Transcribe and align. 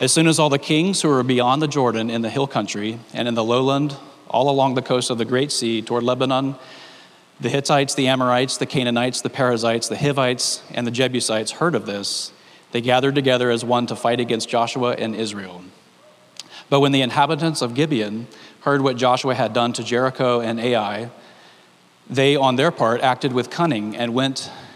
As 0.00 0.12
soon 0.12 0.26
as 0.26 0.40
all 0.40 0.50
the 0.50 0.58
kings 0.58 1.02
who 1.02 1.08
were 1.08 1.22
beyond 1.22 1.62
the 1.62 1.68
Jordan 1.68 2.10
in 2.10 2.22
the 2.22 2.28
hill 2.28 2.48
country 2.48 2.98
and 3.12 3.28
in 3.28 3.34
the 3.34 3.44
lowland, 3.44 3.96
all 4.28 4.50
along 4.50 4.74
the 4.74 4.82
coast 4.82 5.08
of 5.08 5.18
the 5.18 5.24
Great 5.24 5.52
Sea 5.52 5.82
toward 5.82 6.02
Lebanon, 6.02 6.56
the 7.40 7.48
Hittites, 7.48 7.94
the 7.94 8.08
Amorites, 8.08 8.56
the 8.56 8.66
Canaanites, 8.66 9.20
the 9.20 9.30
Perizzites, 9.30 9.88
the 9.88 9.96
Hivites, 9.96 10.64
and 10.72 10.84
the 10.84 10.90
Jebusites 10.90 11.52
heard 11.52 11.76
of 11.76 11.86
this. 11.86 12.32
They 12.72 12.80
gathered 12.80 13.14
together 13.14 13.52
as 13.52 13.64
one 13.64 13.86
to 13.86 13.94
fight 13.94 14.18
against 14.18 14.48
Joshua 14.48 14.94
and 14.94 15.14
Israel. 15.14 15.62
But 16.68 16.80
when 16.80 16.90
the 16.90 17.02
inhabitants 17.02 17.62
of 17.62 17.74
Gibeon 17.74 18.26
heard 18.62 18.82
what 18.82 18.96
Joshua 18.96 19.36
had 19.36 19.52
done 19.52 19.72
to 19.74 19.84
Jericho 19.84 20.40
and 20.40 20.58
Ai, 20.58 21.10
they, 22.10 22.34
on 22.34 22.56
their 22.56 22.72
part, 22.72 23.00
acted 23.00 23.32
with 23.32 23.48
cunning 23.48 23.94
and 23.96 24.12
went 24.12 24.50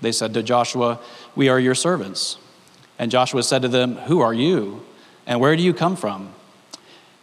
They 0.00 0.12
said 0.12 0.34
to 0.34 0.42
Joshua, 0.42 1.00
We 1.34 1.48
are 1.48 1.60
your 1.60 1.74
servants. 1.74 2.38
And 2.98 3.10
Joshua 3.10 3.42
said 3.42 3.62
to 3.62 3.68
them, 3.68 3.96
Who 3.96 4.20
are 4.20 4.34
you? 4.34 4.82
And 5.26 5.40
where 5.40 5.56
do 5.56 5.62
you 5.62 5.74
come 5.74 5.96
from? 5.96 6.32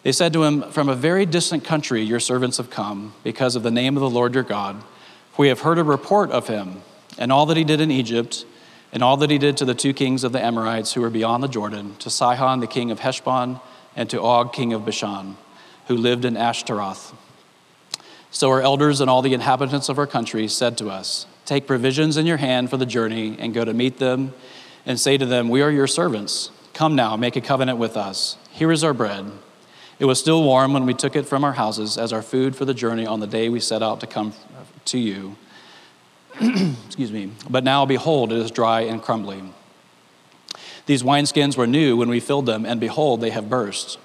They 0.03 0.11
said 0.11 0.33
to 0.33 0.43
him, 0.43 0.63
From 0.71 0.89
a 0.89 0.95
very 0.95 1.25
distant 1.25 1.63
country 1.63 2.01
your 2.01 2.19
servants 2.19 2.57
have 2.57 2.69
come, 2.69 3.13
because 3.23 3.55
of 3.55 3.63
the 3.63 3.71
name 3.71 3.97
of 3.97 4.01
the 4.01 4.09
Lord 4.09 4.33
your 4.33 4.43
God. 4.43 4.81
We 5.37 5.49
have 5.49 5.61
heard 5.61 5.77
a 5.77 5.83
report 5.83 6.31
of 6.31 6.47
him, 6.47 6.81
and 7.17 7.31
all 7.31 7.45
that 7.47 7.57
he 7.57 7.63
did 7.63 7.81
in 7.81 7.91
Egypt, 7.91 8.45
and 8.91 9.03
all 9.03 9.17
that 9.17 9.29
he 9.29 9.37
did 9.37 9.57
to 9.57 9.65
the 9.65 9.75
two 9.75 9.93
kings 9.93 10.23
of 10.23 10.31
the 10.31 10.43
Amorites 10.43 10.93
who 10.93 11.01
were 11.01 11.09
beyond 11.09 11.43
the 11.43 11.47
Jordan, 11.47 11.95
to 11.99 12.09
Sihon 12.09 12.59
the 12.59 12.67
king 12.67 12.91
of 12.91 12.99
Heshbon, 12.99 13.59
and 13.95 14.09
to 14.09 14.21
Og 14.21 14.53
king 14.53 14.73
of 14.73 14.85
Bashan, 14.85 15.37
who 15.87 15.95
lived 15.95 16.25
in 16.25 16.37
Ashtaroth. 16.37 17.13
So 18.31 18.49
our 18.49 18.61
elders 18.61 19.01
and 19.01 19.09
all 19.09 19.21
the 19.21 19.33
inhabitants 19.33 19.89
of 19.89 19.97
our 19.97 20.07
country 20.07 20.47
said 20.47 20.77
to 20.77 20.89
us, 20.89 21.25
Take 21.49 21.65
provisions 21.65 22.15
in 22.15 22.27
your 22.27 22.37
hand 22.37 22.69
for 22.69 22.77
the 22.77 22.85
journey, 22.85 23.35
and 23.39 23.55
go 23.55 23.65
to 23.65 23.73
meet 23.73 23.97
them 23.97 24.35
and 24.85 24.99
say 24.99 25.17
to 25.17 25.25
them, 25.25 25.49
We 25.49 25.63
are 25.63 25.71
your 25.71 25.87
servants. 25.87 26.51
Come 26.75 26.95
now, 26.95 27.15
make 27.15 27.35
a 27.35 27.41
covenant 27.41 27.79
with 27.79 27.97
us. 27.97 28.37
Here 28.51 28.71
is 28.71 28.83
our 28.83 28.93
bread. 28.93 29.31
It 29.97 30.05
was 30.05 30.19
still 30.19 30.43
warm 30.43 30.73
when 30.73 30.85
we 30.85 30.93
took 30.93 31.15
it 31.15 31.25
from 31.25 31.43
our 31.43 31.53
houses 31.53 31.97
as 31.97 32.13
our 32.13 32.21
food 32.21 32.55
for 32.55 32.65
the 32.65 32.75
journey 32.75 33.07
on 33.07 33.19
the 33.19 33.25
day 33.25 33.49
we 33.49 33.59
set 33.59 33.81
out 33.81 33.99
to 34.01 34.05
come 34.05 34.33
to 34.85 34.99
you. 34.99 35.37
Excuse 36.39 37.11
me. 37.11 37.31
But 37.49 37.63
now, 37.63 37.83
behold, 37.83 38.31
it 38.31 38.37
is 38.37 38.51
dry 38.51 38.81
and 38.81 39.01
crumbly. 39.01 39.41
These 40.85 41.01
wineskins 41.01 41.57
were 41.57 41.65
new 41.65 41.97
when 41.97 42.09
we 42.09 42.19
filled 42.19 42.45
them, 42.45 42.63
and 42.63 42.79
behold, 42.79 43.21
they 43.21 43.31
have 43.31 43.49
burst. 43.49 43.97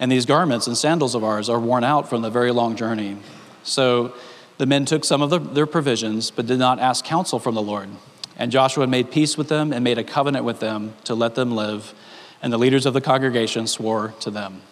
And 0.00 0.10
these 0.10 0.26
garments 0.26 0.66
and 0.66 0.76
sandals 0.76 1.14
of 1.14 1.22
ours 1.22 1.48
are 1.48 1.60
worn 1.60 1.84
out 1.84 2.10
from 2.10 2.22
the 2.22 2.30
very 2.30 2.50
long 2.50 2.74
journey. 2.74 3.18
So 3.62 4.14
the 4.58 4.66
men 4.66 4.84
took 4.84 5.04
some 5.04 5.22
of 5.22 5.30
the, 5.30 5.38
their 5.38 5.66
provisions, 5.66 6.30
but 6.30 6.46
did 6.46 6.58
not 6.58 6.78
ask 6.78 7.04
counsel 7.04 7.38
from 7.38 7.54
the 7.54 7.62
Lord. 7.62 7.88
And 8.36 8.52
Joshua 8.52 8.86
made 8.86 9.10
peace 9.10 9.38
with 9.38 9.48
them 9.48 9.72
and 9.72 9.82
made 9.82 9.98
a 9.98 10.04
covenant 10.04 10.44
with 10.44 10.60
them 10.60 10.94
to 11.04 11.14
let 11.14 11.34
them 11.34 11.52
live. 11.52 11.94
And 12.42 12.52
the 12.52 12.58
leaders 12.58 12.86
of 12.86 12.94
the 12.94 13.00
congregation 13.00 13.66
swore 13.66 14.14
to 14.20 14.30
them. 14.30 14.62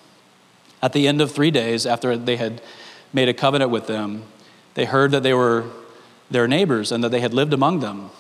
At 0.83 0.93
the 0.93 1.09
end 1.09 1.21
of 1.21 1.33
three 1.33 1.51
days, 1.51 1.87
after 1.87 2.17
they 2.17 2.37
had 2.37 2.61
made 3.13 3.29
a 3.29 3.35
covenant 3.35 3.71
with 3.71 3.87
them, 3.87 4.25
they 4.75 4.85
heard 4.85 5.11
that 5.13 5.23
they 5.23 5.35
were 5.35 5.65
their 6.31 6.47
neighbors 6.47 6.93
and 6.93 7.03
that 7.03 7.11
they 7.11 7.21
had 7.21 7.33
lived 7.33 7.53
among 7.53 7.81
them. 7.81 8.11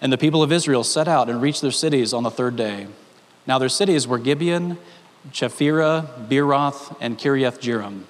And 0.00 0.12
the 0.12 0.18
people 0.18 0.42
of 0.42 0.52
Israel 0.52 0.84
set 0.84 1.08
out 1.08 1.28
and 1.28 1.40
reached 1.40 1.62
their 1.62 1.70
cities 1.70 2.12
on 2.12 2.22
the 2.22 2.30
third 2.30 2.54
day. 2.54 2.86
Now 3.46 3.58
their 3.58 3.68
cities 3.68 4.06
were 4.06 4.18
Gibeon, 4.18 4.78
Chephirah, 5.30 6.28
Beeroth, 6.28 6.96
and 7.00 7.18
Kiriath 7.18 7.60
Jearim. 7.60 8.02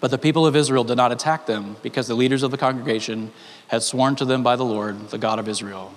But 0.00 0.10
the 0.10 0.18
people 0.18 0.46
of 0.46 0.56
Israel 0.56 0.82
did 0.82 0.96
not 0.96 1.12
attack 1.12 1.46
them 1.46 1.76
because 1.82 2.08
the 2.08 2.14
leaders 2.14 2.42
of 2.42 2.50
the 2.50 2.56
congregation 2.56 3.32
had 3.68 3.82
sworn 3.82 4.16
to 4.16 4.24
them 4.24 4.42
by 4.42 4.56
the 4.56 4.64
Lord, 4.64 5.10
the 5.10 5.18
God 5.18 5.38
of 5.38 5.48
Israel. 5.48 5.92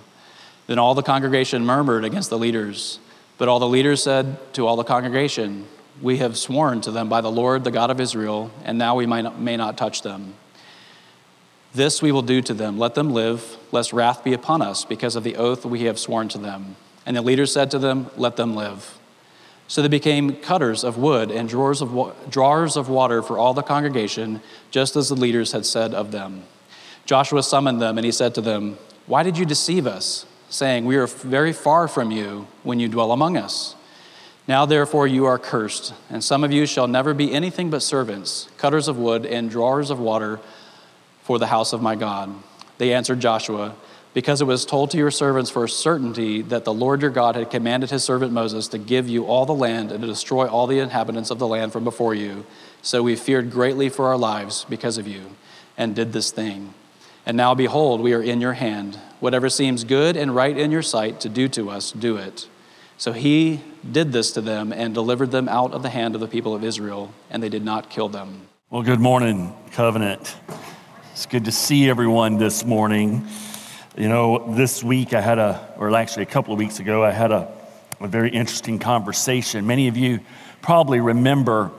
Then 0.67 0.77
all 0.77 0.93
the 0.93 1.03
congregation 1.03 1.65
murmured 1.65 2.03
against 2.03 2.29
the 2.29 2.37
leaders. 2.37 2.99
But 3.37 3.47
all 3.47 3.59
the 3.59 3.67
leaders 3.67 4.03
said 4.03 4.37
to 4.53 4.67
all 4.67 4.75
the 4.75 4.83
congregation, 4.83 5.67
We 6.01 6.17
have 6.17 6.37
sworn 6.37 6.81
to 6.81 6.91
them 6.91 7.09
by 7.09 7.21
the 7.21 7.31
Lord, 7.31 7.63
the 7.63 7.71
God 7.71 7.89
of 7.89 7.99
Israel, 7.99 8.51
and 8.63 8.77
now 8.77 8.95
we 8.95 9.05
may 9.05 9.21
not, 9.21 9.39
may 9.39 9.57
not 9.57 9.77
touch 9.77 10.01
them. 10.01 10.35
This 11.73 12.01
we 12.01 12.11
will 12.11 12.21
do 12.21 12.41
to 12.41 12.53
them. 12.53 12.77
Let 12.77 12.93
them 12.93 13.11
live, 13.11 13.57
lest 13.71 13.93
wrath 13.93 14.23
be 14.23 14.33
upon 14.33 14.61
us 14.61 14.85
because 14.85 15.15
of 15.15 15.23
the 15.23 15.37
oath 15.37 15.65
we 15.65 15.83
have 15.83 15.97
sworn 15.97 16.27
to 16.29 16.37
them. 16.37 16.75
And 17.05 17.17
the 17.17 17.21
leaders 17.21 17.51
said 17.51 17.71
to 17.71 17.79
them, 17.79 18.09
Let 18.15 18.35
them 18.35 18.55
live. 18.55 18.99
So 19.67 19.81
they 19.81 19.87
became 19.87 20.35
cutters 20.35 20.83
of 20.83 20.97
wood 20.97 21.31
and 21.31 21.47
drawers 21.47 21.81
of, 21.81 22.15
drawers 22.29 22.75
of 22.75 22.89
water 22.89 23.21
for 23.21 23.37
all 23.37 23.53
the 23.53 23.61
congregation, 23.61 24.41
just 24.71 24.95
as 24.95 25.09
the 25.09 25.15
leaders 25.15 25.51
had 25.51 25.65
said 25.65 25.93
of 25.93 26.11
them. 26.11 26.43
Joshua 27.05 27.43
summoned 27.43 27.81
them, 27.81 27.97
and 27.97 28.05
he 28.05 28.11
said 28.11 28.35
to 28.35 28.41
them, 28.41 28.77
Why 29.07 29.23
did 29.23 29.37
you 29.37 29.45
deceive 29.45 29.87
us, 29.87 30.25
saying, 30.49 30.85
We 30.85 30.97
are 30.97 31.07
very 31.07 31.53
far 31.53 31.87
from 31.87 32.11
you 32.11 32.47
when 32.63 32.79
you 32.79 32.87
dwell 32.87 33.11
among 33.11 33.37
us? 33.37 33.75
Now, 34.47 34.65
therefore, 34.65 35.07
you 35.07 35.25
are 35.25 35.39
cursed, 35.39 35.93
and 36.09 36.21
some 36.21 36.43
of 36.43 36.51
you 36.51 36.65
shall 36.65 36.87
never 36.87 37.13
be 37.13 37.33
anything 37.33 37.69
but 37.69 37.81
servants, 37.81 38.49
cutters 38.57 38.89
of 38.89 38.97
wood, 38.97 39.25
and 39.25 39.49
drawers 39.49 39.89
of 39.89 39.99
water 39.99 40.41
for 41.21 41.39
the 41.39 41.47
house 41.47 41.71
of 41.71 41.81
my 41.81 41.95
God. 41.95 42.33
They 42.77 42.93
answered 42.93 43.21
Joshua, 43.21 43.75
because 44.13 44.41
it 44.41 44.45
was 44.45 44.65
told 44.65 44.91
to 44.91 44.97
your 44.97 45.11
servants 45.11 45.49
for 45.49 45.63
a 45.63 45.69
certainty 45.69 46.41
that 46.43 46.65
the 46.65 46.73
Lord 46.73 47.01
your 47.01 47.11
God 47.11 47.35
had 47.35 47.49
commanded 47.49 47.89
his 47.89 48.03
servant 48.03 48.31
Moses 48.31 48.67
to 48.69 48.77
give 48.77 49.09
you 49.09 49.25
all 49.25 49.45
the 49.45 49.53
land 49.53 49.91
and 49.91 50.01
to 50.01 50.07
destroy 50.07 50.47
all 50.47 50.67
the 50.67 50.79
inhabitants 50.79 51.31
of 51.31 51.39
the 51.39 51.47
land 51.47 51.73
from 51.73 51.83
before 51.83 52.13
you. 52.13 52.45
So 52.81 53.01
we 53.01 53.15
feared 53.15 53.51
greatly 53.51 53.89
for 53.89 54.07
our 54.07 54.17
lives 54.17 54.65
because 54.69 54.97
of 54.97 55.07
you 55.07 55.21
and 55.77 55.95
did 55.95 56.13
this 56.13 56.31
thing. 56.31 56.73
And 57.25 57.37
now, 57.37 57.55
behold, 57.55 58.01
we 58.01 58.13
are 58.13 58.21
in 58.21 58.41
your 58.41 58.53
hand. 58.53 58.99
Whatever 59.19 59.49
seems 59.49 59.83
good 59.83 60.17
and 60.17 60.35
right 60.35 60.57
in 60.57 60.71
your 60.71 60.81
sight 60.81 61.21
to 61.21 61.29
do 61.29 61.47
to 61.49 61.69
us, 61.69 61.91
do 61.91 62.17
it. 62.17 62.47
So 62.97 63.13
he 63.13 63.61
did 63.89 64.11
this 64.11 64.31
to 64.33 64.41
them 64.41 64.71
and 64.71 64.93
delivered 64.93 65.31
them 65.31 65.49
out 65.49 65.71
of 65.71 65.81
the 65.81 65.89
hand 65.89 66.15
of 66.15 66.21
the 66.21 66.27
people 66.27 66.53
of 66.53 66.63
Israel, 66.63 67.13
and 67.29 67.41
they 67.41 67.49
did 67.49 67.63
not 67.63 67.89
kill 67.89 68.09
them. 68.09 68.47
Well, 68.69 68.83
good 68.83 68.99
morning, 68.99 69.55
Covenant. 69.71 70.35
It's 71.13 71.25
good 71.25 71.45
to 71.45 71.51
see 71.51 71.89
everyone 71.89 72.37
this 72.37 72.65
morning. 72.65 73.27
You 73.95 74.09
know, 74.09 74.51
this 74.55 74.83
week 74.83 75.13
I 75.13 75.21
had 75.21 75.37
a, 75.37 75.71
or 75.77 75.95
actually 75.95 76.23
a 76.23 76.25
couple 76.25 76.51
of 76.51 76.57
weeks 76.57 76.79
ago, 76.79 77.03
I 77.03 77.11
had 77.11 77.31
a, 77.31 77.53
a 77.99 78.07
very 78.07 78.31
interesting 78.31 78.79
conversation. 78.79 79.67
Many 79.67 79.87
of 79.87 79.97
you 79.97 80.19
probably 80.63 80.99
remember 80.99 81.69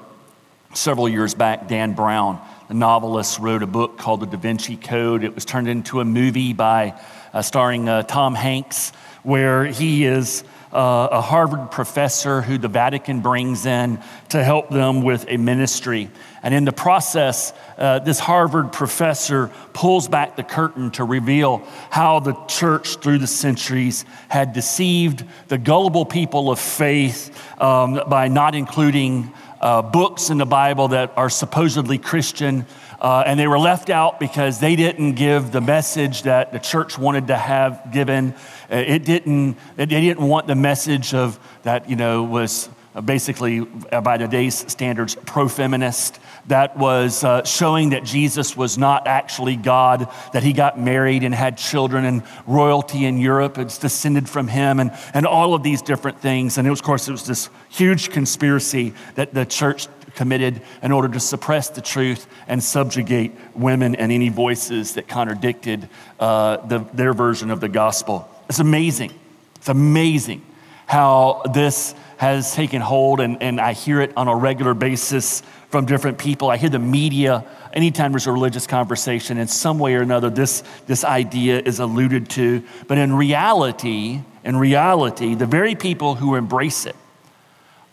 several 0.74 1.08
years 1.08 1.34
back, 1.34 1.66
Dan 1.66 1.92
Brown, 1.94 2.40
the 2.68 2.74
novelist, 2.74 3.40
wrote 3.40 3.64
a 3.64 3.66
book 3.66 3.98
called 3.98 4.20
The 4.20 4.26
Da 4.26 4.36
Vinci 4.36 4.76
Code. 4.76 5.24
It 5.24 5.34
was 5.34 5.44
turned 5.44 5.66
into 5.66 5.98
a 5.98 6.04
movie 6.04 6.52
by 6.52 6.94
uh, 7.32 7.42
starring 7.42 7.88
uh, 7.88 8.04
Tom 8.04 8.36
Hanks, 8.36 8.90
where 9.24 9.64
he 9.64 10.04
is 10.04 10.44
uh, 10.72 11.08
a 11.10 11.20
Harvard 11.20 11.72
professor 11.72 12.42
who 12.42 12.58
the 12.58 12.68
Vatican 12.68 13.22
brings 13.22 13.66
in 13.66 14.00
to 14.28 14.44
help 14.44 14.70
them 14.70 15.02
with 15.02 15.24
a 15.26 15.36
ministry. 15.36 16.10
And 16.44 16.52
in 16.52 16.66
the 16.66 16.72
process, 16.72 17.54
uh, 17.78 18.00
this 18.00 18.18
Harvard 18.18 18.70
professor 18.70 19.50
pulls 19.72 20.08
back 20.08 20.36
the 20.36 20.42
curtain 20.42 20.90
to 20.92 21.02
reveal 21.02 21.66
how 21.88 22.20
the 22.20 22.34
church 22.48 22.96
through 22.96 23.18
the 23.18 23.26
centuries 23.26 24.04
had 24.28 24.52
deceived 24.52 25.24
the 25.48 25.56
gullible 25.56 26.04
people 26.04 26.50
of 26.50 26.60
faith 26.60 27.34
um, 27.58 27.98
by 28.08 28.28
not 28.28 28.54
including 28.54 29.32
uh, 29.62 29.80
books 29.80 30.28
in 30.28 30.36
the 30.36 30.44
Bible 30.44 30.88
that 30.88 31.14
are 31.16 31.30
supposedly 31.30 31.96
Christian. 31.96 32.66
Uh, 33.00 33.22
and 33.26 33.40
they 33.40 33.48
were 33.48 33.58
left 33.58 33.88
out 33.88 34.20
because 34.20 34.60
they 34.60 34.76
didn't 34.76 35.14
give 35.14 35.50
the 35.50 35.62
message 35.62 36.24
that 36.24 36.52
the 36.52 36.58
church 36.58 36.98
wanted 36.98 37.28
to 37.28 37.36
have 37.38 37.90
given. 37.90 38.34
Uh, 38.70 38.76
it 38.76 39.06
didn't, 39.06 39.56
they 39.76 39.86
didn't 39.86 40.28
want 40.28 40.46
the 40.46 40.54
message 40.54 41.14
of 41.14 41.38
that, 41.62 41.88
you 41.88 41.96
know, 41.96 42.22
was 42.22 42.68
basically, 43.02 43.66
uh, 43.90 44.00
by 44.00 44.16
today's 44.18 44.70
standards, 44.70 45.16
pro 45.26 45.48
feminist, 45.48 46.20
that 46.46 46.76
was 46.76 47.24
uh, 47.24 47.44
showing 47.44 47.90
that 47.90 48.04
Jesus 48.04 48.56
was 48.56 48.76
not 48.76 49.06
actually 49.06 49.56
God, 49.56 50.08
that 50.32 50.42
he 50.42 50.52
got 50.52 50.78
married 50.78 51.22
and 51.22 51.34
had 51.34 51.58
children, 51.58 52.04
and 52.04 52.22
royalty 52.46 53.04
in 53.04 53.18
Europe 53.18 53.58
it's 53.58 53.78
descended 53.78 54.28
from 54.28 54.48
him, 54.48 54.80
and, 54.80 54.92
and 55.14 55.26
all 55.26 55.54
of 55.54 55.62
these 55.62 55.82
different 55.82 56.20
things. 56.20 56.58
And 56.58 56.68
was, 56.68 56.80
of 56.80 56.84
course, 56.84 57.08
it 57.08 57.12
was 57.12 57.26
this 57.26 57.48
huge 57.68 58.10
conspiracy 58.10 58.94
that 59.14 59.34
the 59.34 59.44
church 59.46 59.88
committed 60.14 60.62
in 60.82 60.92
order 60.92 61.08
to 61.08 61.20
suppress 61.20 61.70
the 61.70 61.80
truth 61.80 62.26
and 62.46 62.62
subjugate 62.62 63.32
women 63.54 63.94
and 63.96 64.12
any 64.12 64.28
voices 64.28 64.94
that 64.94 65.08
contradicted 65.08 65.88
uh, 66.20 66.58
the, 66.66 66.78
their 66.92 67.12
version 67.12 67.50
of 67.50 67.60
the 67.60 67.68
gospel. 67.68 68.28
It's 68.48 68.60
amazing. 68.60 69.12
It's 69.56 69.68
amazing 69.68 70.44
how 70.86 71.42
this 71.52 71.94
has 72.18 72.54
taken 72.54 72.80
hold, 72.80 73.20
and, 73.20 73.42
and 73.42 73.60
I 73.60 73.72
hear 73.72 74.00
it 74.00 74.12
on 74.16 74.28
a 74.28 74.36
regular 74.36 74.74
basis 74.74 75.42
from 75.74 75.86
different 75.86 76.18
people. 76.18 76.50
I 76.50 76.56
hear 76.56 76.70
the 76.70 76.78
media, 76.78 77.44
anytime 77.72 78.12
there's 78.12 78.28
a 78.28 78.32
religious 78.32 78.64
conversation, 78.64 79.38
in 79.38 79.48
some 79.48 79.80
way 79.80 79.96
or 79.96 80.02
another, 80.02 80.30
this, 80.30 80.62
this 80.86 81.02
idea 81.02 81.60
is 81.60 81.80
alluded 81.80 82.30
to. 82.30 82.62
But 82.86 82.98
in 82.98 83.12
reality, 83.12 84.20
in 84.44 84.56
reality, 84.56 85.34
the 85.34 85.46
very 85.46 85.74
people 85.74 86.14
who 86.14 86.36
embrace 86.36 86.86
it 86.86 86.94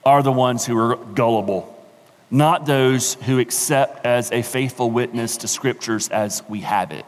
are 0.06 0.22
the 0.22 0.31
ones 0.31 0.63
who 0.63 0.78
are 0.78 0.95
gullible, 0.95 1.75
not 2.30 2.68
those 2.68 3.16
who 3.16 3.39
accept 3.39 4.06
as 4.06 4.31
a 4.31 4.44
faithful 4.44 4.92
witness 4.92 5.38
to 5.38 5.48
scriptures 5.48 6.07
as 6.10 6.44
we 6.48 6.60
have 6.60 6.92
it. 6.92 7.04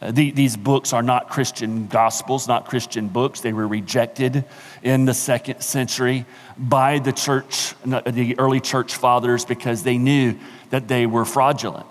Uh, 0.00 0.10
the, 0.10 0.32
these 0.32 0.56
books 0.56 0.92
are 0.92 1.02
not 1.02 1.28
Christian 1.28 1.86
gospels, 1.86 2.48
not 2.48 2.66
Christian 2.66 3.08
books. 3.08 3.40
They 3.40 3.52
were 3.52 3.66
rejected 3.66 4.44
in 4.82 5.04
the 5.04 5.14
second 5.14 5.60
century 5.60 6.26
by 6.58 6.98
the 6.98 7.12
church, 7.12 7.74
the 7.84 8.38
early 8.38 8.60
church 8.60 8.96
fathers, 8.96 9.44
because 9.44 9.84
they 9.84 9.98
knew 9.98 10.36
that 10.70 10.88
they 10.88 11.06
were 11.06 11.24
fraudulent. 11.24 11.86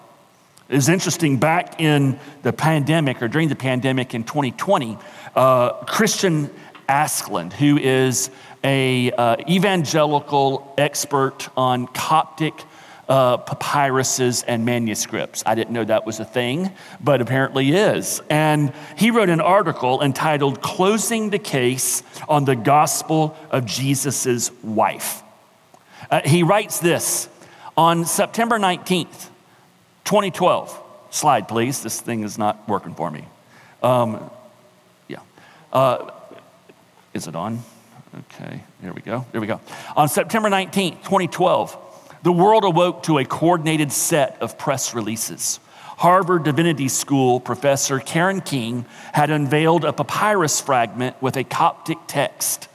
It 0.67 0.75
was 0.75 0.89
interesting, 0.89 1.37
back 1.37 1.79
in 1.79 2.19
the 2.41 2.51
pandemic 2.51 3.21
or 3.21 3.27
during 3.27 3.47
the 3.47 3.55
pandemic 3.55 4.13
in 4.13 4.23
2020, 4.23 4.97
uh, 5.35 5.71
Christian 5.85 6.49
Askeland, 6.89 7.53
who 7.53 7.77
is 7.77 8.29
a 8.63 9.11
uh, 9.11 9.37
evangelical 9.49 10.73
expert 10.77 11.49
on 11.55 11.87
Coptic 11.87 12.63
uh, 13.09 13.37
papyruses 13.37 14.43
and 14.47 14.65
manuscripts. 14.65 15.43
I 15.45 15.55
didn't 15.55 15.73
know 15.73 15.83
that 15.83 16.05
was 16.05 16.19
a 16.19 16.25
thing, 16.25 16.71
but 17.01 17.21
apparently 17.21 17.71
is. 17.71 18.21
And 18.29 18.73
he 18.97 19.11
wrote 19.11 19.29
an 19.29 19.41
article 19.41 20.01
entitled 20.01 20.61
Closing 20.61 21.29
the 21.29 21.39
Case 21.39 22.03
on 22.29 22.45
the 22.45 22.55
Gospel 22.55 23.37
of 23.51 23.65
Jesus' 23.65 24.51
Wife. 24.63 25.21
Uh, 26.09 26.21
he 26.25 26.43
writes 26.43 26.79
this 26.79 27.27
on 27.75 28.05
September 28.05 28.57
19th, 28.57 29.29
2012. 30.05 30.79
Slide, 31.09 31.47
please. 31.47 31.83
This 31.83 32.01
thing 32.01 32.23
is 32.23 32.37
not 32.37 32.67
working 32.67 32.95
for 32.95 33.11
me. 33.11 33.25
Um, 33.81 34.29
yeah. 35.07 35.19
Uh, 35.71 36.11
is 37.13 37.27
it 37.27 37.35
on? 37.35 37.59
Okay, 38.15 38.63
there 38.81 38.93
we 38.93 39.01
go. 39.01 39.25
There 39.31 39.41
we 39.41 39.47
go. 39.47 39.59
On 39.95 40.07
September 40.07 40.49
19th, 40.49 41.03
2012, 41.03 41.77
the 42.23 42.31
world 42.31 42.63
awoke 42.63 43.03
to 43.03 43.17
a 43.17 43.25
coordinated 43.25 43.91
set 43.91 44.41
of 44.41 44.57
press 44.57 44.95
releases. 44.95 45.59
Harvard 45.97 46.43
Divinity 46.43 46.87
School 46.87 47.39
professor 47.39 47.99
Karen 47.99 48.41
King 48.41 48.85
had 49.13 49.29
unveiled 49.29 49.85
a 49.85 49.93
papyrus 49.93 50.59
fragment 50.59 51.21
with 51.21 51.37
a 51.37 51.43
Coptic 51.43 51.97
text. 52.07 52.67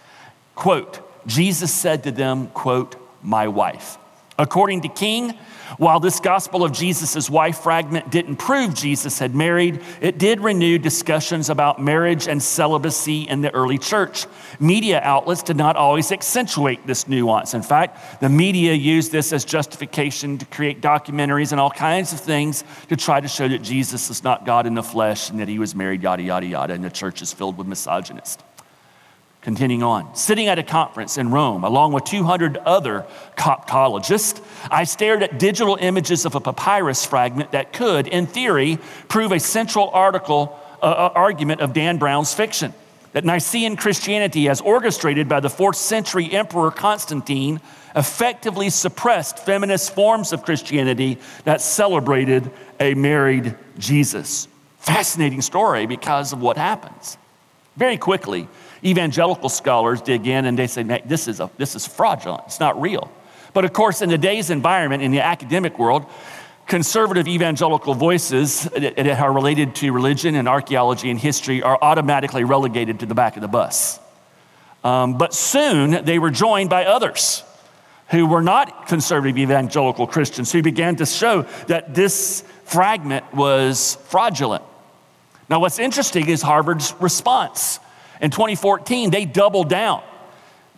Quote, 0.55 1.01
Jesus 1.27 1.73
said 1.73 2.05
to 2.05 2.11
them, 2.11 2.49
quote, 2.49 2.97
my 3.23 3.49
wife. 3.49 3.99
According 4.39 4.83
to 4.83 4.89
King, 4.89 5.35
while 5.77 6.01
this 6.01 6.21
gospel 6.21 6.65
of 6.65 6.73
Jesus' 6.73 7.29
wife 7.29 7.59
fragment 7.59 8.11
didn't 8.11 8.37
prove 8.37 8.75
Jesus 8.75 9.19
had 9.19 9.35
married, 9.35 9.83
it 10.01 10.19
did 10.19 10.41
renew 10.41 10.79
discussions 10.79 11.51
about 11.51 11.81
marriage 11.81 12.27
and 12.27 12.43
celibacy 12.43 13.23
in 13.23 13.43
the 13.43 13.53
early 13.55 13.79
church. 13.79 14.27
Media 14.59 15.01
outlets 15.03 15.43
did 15.43 15.57
not 15.57 15.77
always 15.77 16.11
accentuate 16.11 16.87
this 16.87 17.07
nuance. 17.07 17.55
In 17.55 17.63
fact, 17.63 18.21
the 18.21 18.29
media 18.29 18.73
used 18.73 19.13
this 19.13 19.33
as 19.33 19.45
justification 19.45 20.39
to 20.39 20.47
create 20.47 20.81
documentaries 20.81 21.53
and 21.53 21.61
all 21.61 21.71
kinds 21.71 22.13
of 22.13 22.21
things 22.21 22.65
to 22.89 22.97
try 22.97 23.21
to 23.21 23.29
show 23.29 23.47
that 23.47 23.63
Jesus 23.63 24.11
is 24.11 24.25
not 24.25 24.47
God 24.47 24.67
in 24.67 24.75
the 24.75 24.83
flesh 24.83 25.31
and 25.31 25.39
that 25.41 25.49
he 25.49 25.59
was 25.59 25.75
married, 25.75 26.03
yada, 26.03 26.23
yada, 26.23 26.47
yada, 26.47 26.75
and 26.75 26.83
the 26.83 26.91
church 26.91 27.21
is 27.23 27.33
filled 27.33 27.59
with 27.59 27.67
misogynists. 27.67 28.43
Continuing 29.41 29.85
on, 29.85 30.17
sitting 30.17 30.49
at 30.49 30.59
a 30.59 30.65
conference 30.65 31.17
in 31.17 31.31
Rome 31.31 31.63
along 31.63 31.93
with 31.93 32.05
200 32.05 32.57
other 32.59 33.07
Coptologists, 33.37 34.43
I 34.69 34.83
stared 34.83 35.23
at 35.23 35.39
digital 35.39 35.77
images 35.81 36.27
of 36.27 36.35
a 36.35 36.41
papyrus 36.41 37.07
fragment 37.07 37.53
that 37.53 37.73
could, 37.73 38.09
in 38.09 38.27
theory, 38.27 38.79
prove 39.07 39.31
a 39.31 39.39
central 39.39 39.91
article, 39.91 40.59
uh, 40.83 40.87
uh 40.87 41.13
argument 41.15 41.61
of 41.61 41.73
Dan 41.73 41.99
Brown's 41.99 42.35
fiction. 42.35 42.75
That 43.13 43.25
Nicene 43.25 43.77
Christianity, 43.77 44.49
as 44.49 44.61
orchestrated 44.61 45.29
by 45.29 45.41
the 45.41 45.49
fourth 45.49 45.77
century 45.77 46.31
Emperor 46.33 46.71
Constantine, 46.71 47.61
effectively 47.95 48.71
suppressed 48.71 49.39
feminist 49.39 49.95
forms 49.95 50.33
of 50.33 50.43
Christianity 50.43 51.19
that 51.45 51.61
celebrated 51.61 52.51
a 52.81 52.95
married 52.95 53.55
Jesus. 53.79 54.49
Fascinating 54.79 55.43
story 55.43 55.87
because 55.87 56.33
of 56.33 56.41
what 56.43 56.57
happens. 56.57 57.17
Very 57.77 57.97
quickly, 57.97 58.49
evangelical 58.85 59.49
scholars 59.49 60.01
dig 60.01 60.27
in 60.27 60.45
and 60.45 60.59
they 60.59 60.67
say, 60.67 60.83
this 60.83 61.29
is, 61.29 61.41
a, 61.41 61.51
this 61.59 61.75
is 61.75 61.87
fraudulent, 61.87 62.45
it's 62.47 62.61
not 62.61 62.81
real. 62.81 63.11
But 63.55 63.65
of 63.65 63.73
course, 63.73 64.03
in 64.03 64.11
today's 64.11 64.51
environment, 64.51 65.03
in 65.03 65.11
the 65.11 65.21
academic 65.21 65.79
world, 65.79 66.07
conservative 66.67 67.27
evangelical 67.27 67.95
voices 67.95 68.65
that 68.65 69.21
are 69.21 69.33
related 69.33 69.75
to 69.77 69.91
religion 69.91 70.35
and 70.35 70.47
archaeology 70.47 71.11
and 71.11 71.19
history 71.19 71.63
are 71.63 71.79
automatically 71.81 72.45
relegated 72.45 73.01
to 73.01 73.07
the 73.07 73.15
back 73.15 73.37
of 73.37 73.43
the 73.43 73.49
bus. 73.49 73.99
Um, 74.85 75.19
but 75.19 75.35
soon 75.35 76.05
they 76.05 76.19
were 76.19 76.31
joined 76.31 76.71
by 76.71 76.85
others 76.85 77.43
who 78.11 78.27
were 78.27 78.43
not 78.43 78.87
conservative 78.87 79.39
evangelical 79.39 80.07
Christians 80.07 80.53
who 80.53 80.63
began 80.63 80.97
to 80.97 81.07
show 81.07 81.43
that 81.67 81.95
this 81.95 82.43
fragment 82.65 83.35
was 83.35 83.97
fraudulent. 84.05 84.65
Now, 85.49 85.61
what's 85.61 85.79
interesting 85.79 86.29
is 86.29 86.43
Harvard's 86.43 86.95
response. 87.01 87.81
In 88.21 88.31
2014, 88.31 89.11
they 89.11 89.25
doubled 89.25 89.69
down. 89.69 90.03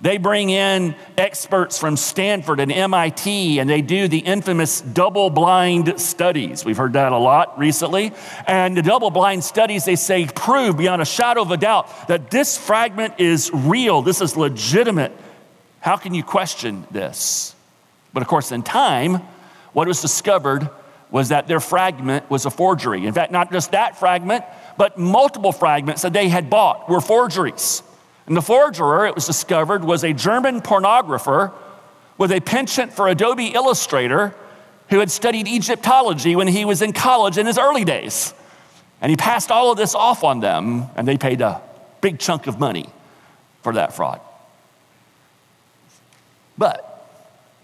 They 0.02 0.16
bring 0.16 0.48
in 0.48 0.94
experts 1.18 1.78
from 1.78 1.96
Stanford 1.98 2.58
and 2.58 2.72
MIT, 2.72 3.58
and 3.58 3.68
they 3.68 3.82
do 3.82 4.08
the 4.08 4.18
infamous 4.18 4.80
double 4.80 5.28
blind 5.28 6.00
studies. 6.00 6.64
We've 6.64 6.76
heard 6.76 6.94
that 6.94 7.12
a 7.12 7.18
lot 7.18 7.58
recently. 7.58 8.12
And 8.46 8.74
the 8.74 8.82
double 8.82 9.10
blind 9.10 9.44
studies, 9.44 9.84
they 9.84 9.96
say, 9.96 10.26
prove 10.26 10.78
beyond 10.78 11.02
a 11.02 11.04
shadow 11.04 11.42
of 11.42 11.50
a 11.50 11.58
doubt 11.58 12.08
that 12.08 12.30
this 12.30 12.56
fragment 12.56 13.14
is 13.18 13.50
real, 13.52 14.00
this 14.00 14.22
is 14.22 14.38
legitimate. 14.38 15.12
How 15.80 15.96
can 15.96 16.14
you 16.14 16.22
question 16.22 16.86
this? 16.90 17.54
But 18.14 18.22
of 18.22 18.28
course, 18.28 18.52
in 18.52 18.62
time, 18.62 19.16
what 19.74 19.86
was 19.86 20.00
discovered 20.00 20.68
was 21.10 21.30
that 21.30 21.48
their 21.48 21.60
fragment 21.60 22.30
was 22.30 22.46
a 22.46 22.50
forgery. 22.50 23.06
In 23.06 23.12
fact, 23.12 23.32
not 23.32 23.50
just 23.50 23.72
that 23.72 23.98
fragment, 23.98 24.44
but 24.76 24.96
multiple 24.96 25.52
fragments 25.52 26.02
that 26.02 26.12
they 26.12 26.28
had 26.28 26.48
bought 26.48 26.88
were 26.88 27.00
forgeries. 27.00 27.82
And 28.26 28.36
the 28.36 28.42
forger, 28.42 29.06
it 29.06 29.14
was 29.14 29.26
discovered, 29.26 29.84
was 29.84 30.04
a 30.04 30.12
German 30.12 30.60
pornographer 30.60 31.52
with 32.16 32.30
a 32.30 32.40
penchant 32.40 32.92
for 32.92 33.08
Adobe 33.08 33.48
Illustrator 33.48 34.34
who 34.88 34.98
had 34.98 35.10
studied 35.10 35.48
Egyptology 35.48 36.36
when 36.36 36.48
he 36.48 36.64
was 36.64 36.82
in 36.82 36.92
college 36.92 37.38
in 37.38 37.46
his 37.46 37.58
early 37.58 37.84
days. 37.84 38.34
And 39.00 39.10
he 39.10 39.16
passed 39.16 39.50
all 39.50 39.72
of 39.72 39.78
this 39.78 39.94
off 39.94 40.22
on 40.24 40.40
them, 40.40 40.84
and 40.96 41.08
they 41.08 41.16
paid 41.16 41.40
a 41.40 41.62
big 42.00 42.18
chunk 42.18 42.46
of 42.46 42.58
money 42.58 42.88
for 43.62 43.72
that 43.74 43.94
fraud. 43.94 44.20
But 46.58 46.86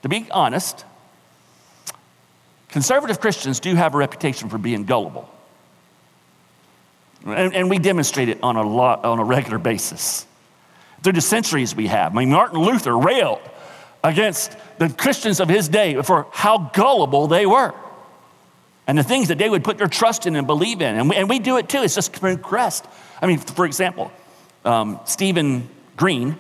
to 0.03 0.09
be 0.09 0.27
honest, 0.31 0.85
conservative 2.77 3.21
Christians 3.21 3.59
do 3.59 3.75
have 3.75 3.95
a 3.95 3.97
reputation 3.97 4.51
for 4.51 4.59
being 4.59 4.85
gullible. 4.85 5.27
And, 7.25 7.55
and 7.55 7.71
we 7.71 7.79
demonstrate 7.79 8.29
it 8.29 8.39
on 8.43 8.57
a, 8.57 8.63
lot, 8.63 9.03
on 9.03 9.19
a 9.19 9.25
regular 9.25 9.57
basis. 9.57 10.27
Through 11.03 11.15
the 11.15 11.23
centuries 11.23 11.75
we 11.75 11.87
have. 11.87 12.13
I 12.13 12.19
mean, 12.19 12.29
Martin 12.29 12.59
Luther 12.59 12.95
railed 12.95 13.41
against 14.05 14.55
the 14.77 14.91
Christians 14.91 15.41
of 15.41 15.49
his 15.49 15.71
day 15.71 16.03
for 16.03 16.27
how 16.33 16.71
gullible 16.75 17.29
they 17.29 17.47
were 17.47 17.73
and 18.87 18.99
the 18.99 19.03
things 19.03 19.29
that 19.29 19.39
they 19.39 19.49
would 19.49 19.65
put 19.65 19.79
their 19.79 19.89
trust 19.89 20.27
in 20.27 20.37
and 20.37 20.47
believe 20.47 20.83
in. 20.83 20.97
And 20.97 21.09
we, 21.09 21.17
and 21.17 21.31
we 21.31 21.39
do 21.39 21.57
it 21.57 21.71
too. 21.71 21.83
It's 21.83 21.95
just 21.95 22.13
progressed. 22.13 22.85
I 23.23 23.27
mean, 23.27 23.39
for 23.39 23.65
example, 23.65 24.13
um, 24.67 25.01
Stephen 25.07 25.67
Green, 25.97 26.37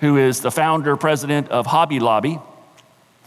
who 0.00 0.18
is 0.18 0.42
the 0.42 0.50
founder, 0.50 0.98
president 0.98 1.48
of 1.48 1.64
Hobby 1.64 1.98
Lobby, 1.98 2.38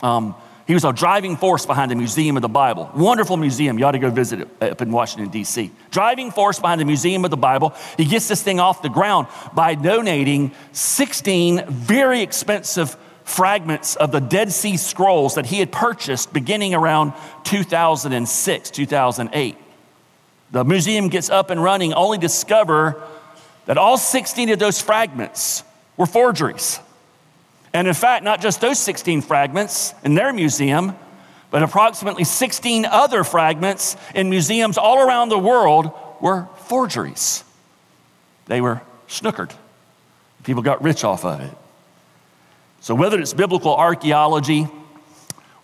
um, 0.03 0.35
he 0.71 0.73
was 0.73 0.85
a 0.85 0.93
driving 0.93 1.35
force 1.35 1.65
behind 1.65 1.91
the 1.91 1.97
Museum 1.97 2.37
of 2.37 2.41
the 2.41 2.47
Bible. 2.47 2.89
Wonderful 2.95 3.35
museum. 3.35 3.77
You 3.77 3.83
ought 3.83 3.91
to 3.91 3.99
go 3.99 4.09
visit 4.09 4.39
it 4.39 4.71
up 4.71 4.81
in 4.81 4.89
Washington, 4.89 5.29
D.C. 5.29 5.69
Driving 5.89 6.31
force 6.31 6.59
behind 6.59 6.79
the 6.79 6.85
Museum 6.85 7.25
of 7.25 7.29
the 7.29 7.35
Bible. 7.35 7.75
He 7.97 8.05
gets 8.05 8.29
this 8.29 8.41
thing 8.41 8.61
off 8.61 8.81
the 8.81 8.87
ground 8.87 9.27
by 9.53 9.75
donating 9.75 10.53
16 10.71 11.65
very 11.67 12.21
expensive 12.21 12.95
fragments 13.25 13.97
of 13.97 14.13
the 14.13 14.21
Dead 14.21 14.53
Sea 14.53 14.77
Scrolls 14.77 15.35
that 15.35 15.45
he 15.45 15.59
had 15.59 15.73
purchased 15.73 16.31
beginning 16.31 16.73
around 16.73 17.11
2006, 17.43 18.71
2008. 18.71 19.57
The 20.51 20.63
museum 20.63 21.09
gets 21.09 21.29
up 21.29 21.49
and 21.49 21.61
running, 21.61 21.91
only 21.91 22.17
discover 22.17 23.05
that 23.65 23.77
all 23.77 23.97
16 23.97 24.47
of 24.47 24.59
those 24.59 24.81
fragments 24.81 25.65
were 25.97 26.05
forgeries. 26.05 26.79
And 27.73 27.87
in 27.87 27.93
fact, 27.93 28.23
not 28.23 28.41
just 28.41 28.61
those 28.61 28.79
16 28.79 29.21
fragments 29.21 29.93
in 30.03 30.13
their 30.13 30.33
museum, 30.33 30.95
but 31.51 31.63
approximately 31.63 32.23
16 32.23 32.85
other 32.85 33.23
fragments 33.23 33.95
in 34.15 34.29
museums 34.29 34.77
all 34.77 34.99
around 34.99 35.29
the 35.29 35.39
world 35.39 35.91
were 36.21 36.47
forgeries. 36.65 37.43
They 38.45 38.61
were 38.61 38.81
snookered. 39.07 39.51
People 40.43 40.63
got 40.63 40.81
rich 40.83 41.03
off 41.03 41.25
of 41.25 41.39
it. 41.41 41.51
So, 42.79 42.95
whether 42.95 43.19
it's 43.19 43.33
biblical 43.33 43.75
archaeology 43.75 44.67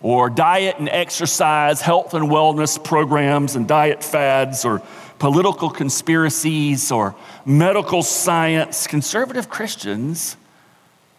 or 0.00 0.30
diet 0.30 0.76
and 0.78 0.88
exercise, 0.88 1.80
health 1.80 2.14
and 2.14 2.28
wellness 2.28 2.82
programs 2.82 3.56
and 3.56 3.66
diet 3.66 4.04
fads, 4.04 4.64
or 4.64 4.80
political 5.18 5.68
conspiracies 5.68 6.92
or 6.92 7.16
medical 7.44 8.02
science, 8.02 8.86
conservative 8.86 9.48
Christians, 9.48 10.36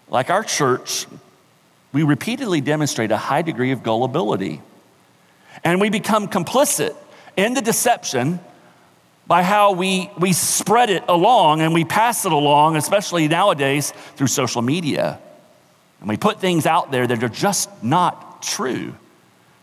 like 0.09 0.29
our 0.29 0.43
church, 0.43 1.05
we 1.91 2.03
repeatedly 2.03 2.61
demonstrate 2.61 3.11
a 3.11 3.17
high 3.17 3.41
degree 3.41 3.71
of 3.71 3.83
gullibility. 3.83 4.61
And 5.63 5.81
we 5.81 5.89
become 5.89 6.27
complicit 6.27 6.95
in 7.35 7.53
the 7.53 7.61
deception 7.61 8.39
by 9.27 9.43
how 9.43 9.73
we, 9.73 10.09
we 10.17 10.33
spread 10.33 10.89
it 10.89 11.03
along 11.07 11.61
and 11.61 11.73
we 11.73 11.85
pass 11.85 12.25
it 12.25 12.31
along, 12.31 12.75
especially 12.75 13.27
nowadays 13.27 13.91
through 14.15 14.27
social 14.27 14.61
media. 14.61 15.19
And 15.99 16.09
we 16.09 16.17
put 16.17 16.39
things 16.39 16.65
out 16.65 16.91
there 16.91 17.05
that 17.05 17.23
are 17.23 17.29
just 17.29 17.69
not 17.83 18.41
true. 18.41 18.95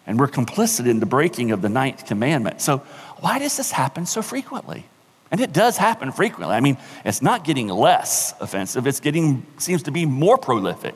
And 0.06 0.20
we're 0.20 0.28
complicit 0.28 0.88
in 0.88 1.00
the 1.00 1.06
breaking 1.06 1.50
of 1.50 1.62
the 1.62 1.68
ninth 1.68 2.06
commandment. 2.06 2.60
So, 2.60 2.78
why 3.18 3.38
does 3.38 3.56
this 3.56 3.72
happen 3.72 4.06
so 4.06 4.22
frequently? 4.22 4.84
And 5.30 5.40
it 5.40 5.52
does 5.52 5.76
happen 5.76 6.12
frequently. 6.12 6.54
I 6.54 6.60
mean, 6.60 6.76
it's 7.04 7.20
not 7.20 7.44
getting 7.44 7.68
less 7.68 8.34
offensive, 8.40 8.86
it's 8.86 9.00
getting, 9.00 9.44
seems 9.58 9.82
to 9.84 9.90
be 9.90 10.06
more 10.06 10.38
prolific 10.38 10.94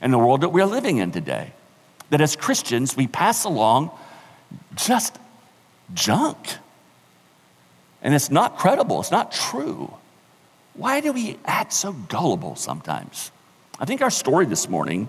in 0.00 0.10
the 0.10 0.18
world 0.18 0.40
that 0.40 0.50
we're 0.50 0.66
living 0.66 0.98
in 0.98 1.12
today. 1.12 1.52
That 2.10 2.20
as 2.20 2.36
Christians, 2.36 2.96
we 2.96 3.06
pass 3.06 3.44
along 3.44 3.90
just 4.74 5.18
junk. 5.92 6.36
And 8.00 8.14
it's 8.14 8.30
not 8.30 8.56
credible, 8.56 9.00
it's 9.00 9.10
not 9.10 9.32
true. 9.32 9.92
Why 10.74 11.00
do 11.00 11.12
we 11.12 11.36
act 11.44 11.72
so 11.72 11.92
gullible 11.92 12.54
sometimes? 12.54 13.32
I 13.80 13.84
think 13.84 14.00
our 14.00 14.10
story 14.10 14.46
this 14.46 14.68
morning 14.68 15.08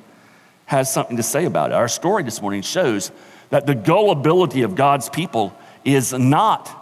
has 0.65 0.91
something 0.91 1.17
to 1.17 1.23
say 1.23 1.45
about 1.45 1.71
it. 1.71 1.75
Our 1.75 1.87
story 1.87 2.23
this 2.23 2.41
morning 2.41 2.61
shows 2.61 3.11
that 3.49 3.65
the 3.65 3.75
gullibility 3.75 4.63
of 4.63 4.75
God's 4.75 5.09
people 5.09 5.55
is 5.85 6.13
not 6.13 6.78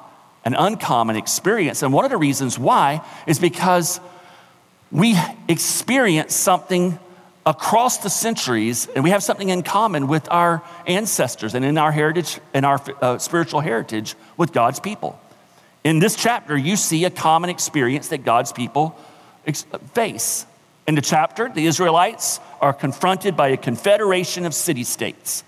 an 0.48 0.56
uncommon 0.56 1.18
experience. 1.18 1.84
And 1.84 1.92
one 1.92 2.06
of 2.06 2.12
the 2.12 2.18
reasons 2.18 2.58
why 2.58 3.02
is 3.28 3.38
because 3.38 4.00
we 4.94 5.18
experience 5.50 6.34
something 6.34 6.98
across 7.46 7.98
the 7.98 8.10
centuries, 8.10 8.88
and 8.96 9.04
we 9.04 9.10
have 9.10 9.22
something 9.22 9.50
in 9.50 9.62
common 9.62 10.08
with 10.08 10.26
our 10.32 10.64
ancestors 10.86 11.54
and 11.54 11.66
in 11.66 11.78
our 11.78 11.92
heritage 11.92 12.40
and 12.54 12.66
our 12.66 12.82
uh, 13.02 13.18
spiritual 13.18 13.60
heritage 13.60 14.16
with 14.38 14.54
God's 14.54 14.80
people. 14.80 15.20
In 15.84 16.00
this 16.00 16.16
chapter, 16.16 16.58
you 16.58 16.78
see 16.78 17.04
a 17.04 17.10
common 17.10 17.50
experience 17.50 18.08
that 18.08 18.24
God's 18.24 18.54
people 18.54 18.98
ex- 19.46 19.66
face. 19.94 20.46
In 20.88 20.96
the 20.96 21.02
chapter, 21.02 21.50
the 21.50 21.66
Israelites 21.66 22.40
are 22.62 22.74
confronted 22.74 23.36
by 23.36 23.50
a 23.50 23.58
confederation 23.58 24.46
of 24.46 24.54
city 24.54 24.86
states 24.86 25.44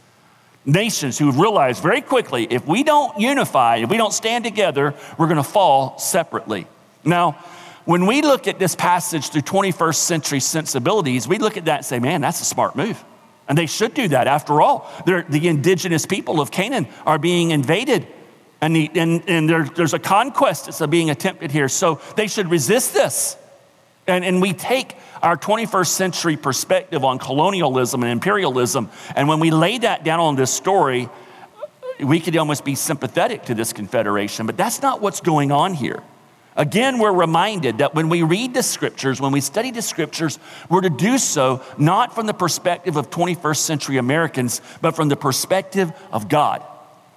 nations 0.65 1.17
who 1.17 1.31
realize 1.31 1.79
very 1.79 2.01
quickly 2.01 2.45
if 2.49 2.67
we 2.67 2.83
don't 2.83 3.19
unify, 3.19 3.77
if 3.77 3.89
we 3.89 3.97
don't 3.97 4.13
stand 4.13 4.43
together, 4.43 4.93
we're 5.17 5.27
going 5.27 5.37
to 5.37 5.43
fall 5.43 5.97
separately. 5.97 6.67
Now, 7.03 7.33
when 7.85 8.05
we 8.05 8.21
look 8.21 8.47
at 8.47 8.59
this 8.59 8.75
passage 8.75 9.29
through 9.29 9.41
21st 9.41 9.95
century 9.95 10.39
sensibilities, 10.39 11.27
we 11.27 11.37
look 11.39 11.57
at 11.57 11.65
that 11.65 11.77
and 11.77 11.85
say, 11.85 11.99
man, 11.99 12.21
that's 12.21 12.41
a 12.41 12.45
smart 12.45 12.75
move. 12.75 13.03
And 13.47 13.57
they 13.57 13.65
should 13.65 13.95
do 13.95 14.07
that. 14.09 14.27
After 14.27 14.61
all, 14.61 14.87
the 15.05 15.47
indigenous 15.47 16.05
people 16.05 16.39
of 16.39 16.51
Canaan 16.51 16.87
are 17.07 17.17
being 17.17 17.49
invaded, 17.49 18.05
and, 18.61 18.75
the, 18.75 18.91
and, 18.93 19.23
and 19.27 19.49
there, 19.49 19.63
there's 19.63 19.93
a 19.93 19.99
conquest 19.99 20.65
that's 20.65 20.85
being 20.85 21.09
attempted 21.09 21.51
here. 21.51 21.67
So 21.67 21.99
they 22.15 22.27
should 22.27 22.51
resist 22.51 22.93
this. 22.93 23.37
And, 24.09 24.25
and 24.25 24.41
we 24.41 24.53
take 24.53 24.97
our 25.21 25.37
21st 25.37 25.87
century 25.87 26.37
perspective 26.37 27.05
on 27.05 27.19
colonialism 27.19 28.03
and 28.03 28.11
imperialism, 28.11 28.89
and 29.15 29.27
when 29.27 29.39
we 29.39 29.51
lay 29.51 29.77
that 29.77 30.03
down 30.03 30.19
on 30.19 30.35
this 30.35 30.51
story, 30.53 31.09
we 31.99 32.19
could 32.19 32.35
almost 32.37 32.63
be 32.63 32.75
sympathetic 32.75 33.45
to 33.45 33.55
this 33.55 33.73
confederation, 33.73 34.45
but 34.45 34.57
that's 34.57 34.81
not 34.81 35.01
what's 35.01 35.21
going 35.21 35.51
on 35.51 35.73
here. 35.73 36.01
Again, 36.55 36.99
we're 36.99 37.13
reminded 37.13 37.77
that 37.77 37.95
when 37.95 38.09
we 38.09 38.23
read 38.23 38.53
the 38.53 38.63
scriptures, 38.63 39.21
when 39.21 39.31
we 39.31 39.39
study 39.39 39.71
the 39.71 39.81
scriptures, 39.81 40.39
we're 40.69 40.81
to 40.81 40.89
do 40.89 41.17
so 41.17 41.61
not 41.77 42.13
from 42.13 42.25
the 42.25 42.33
perspective 42.33 42.97
of 42.97 43.09
21st 43.09 43.57
century 43.57 43.97
Americans, 43.97 44.61
but 44.81 44.95
from 44.95 45.07
the 45.07 45.15
perspective 45.15 45.91
of 46.11 46.27
God. 46.27 46.63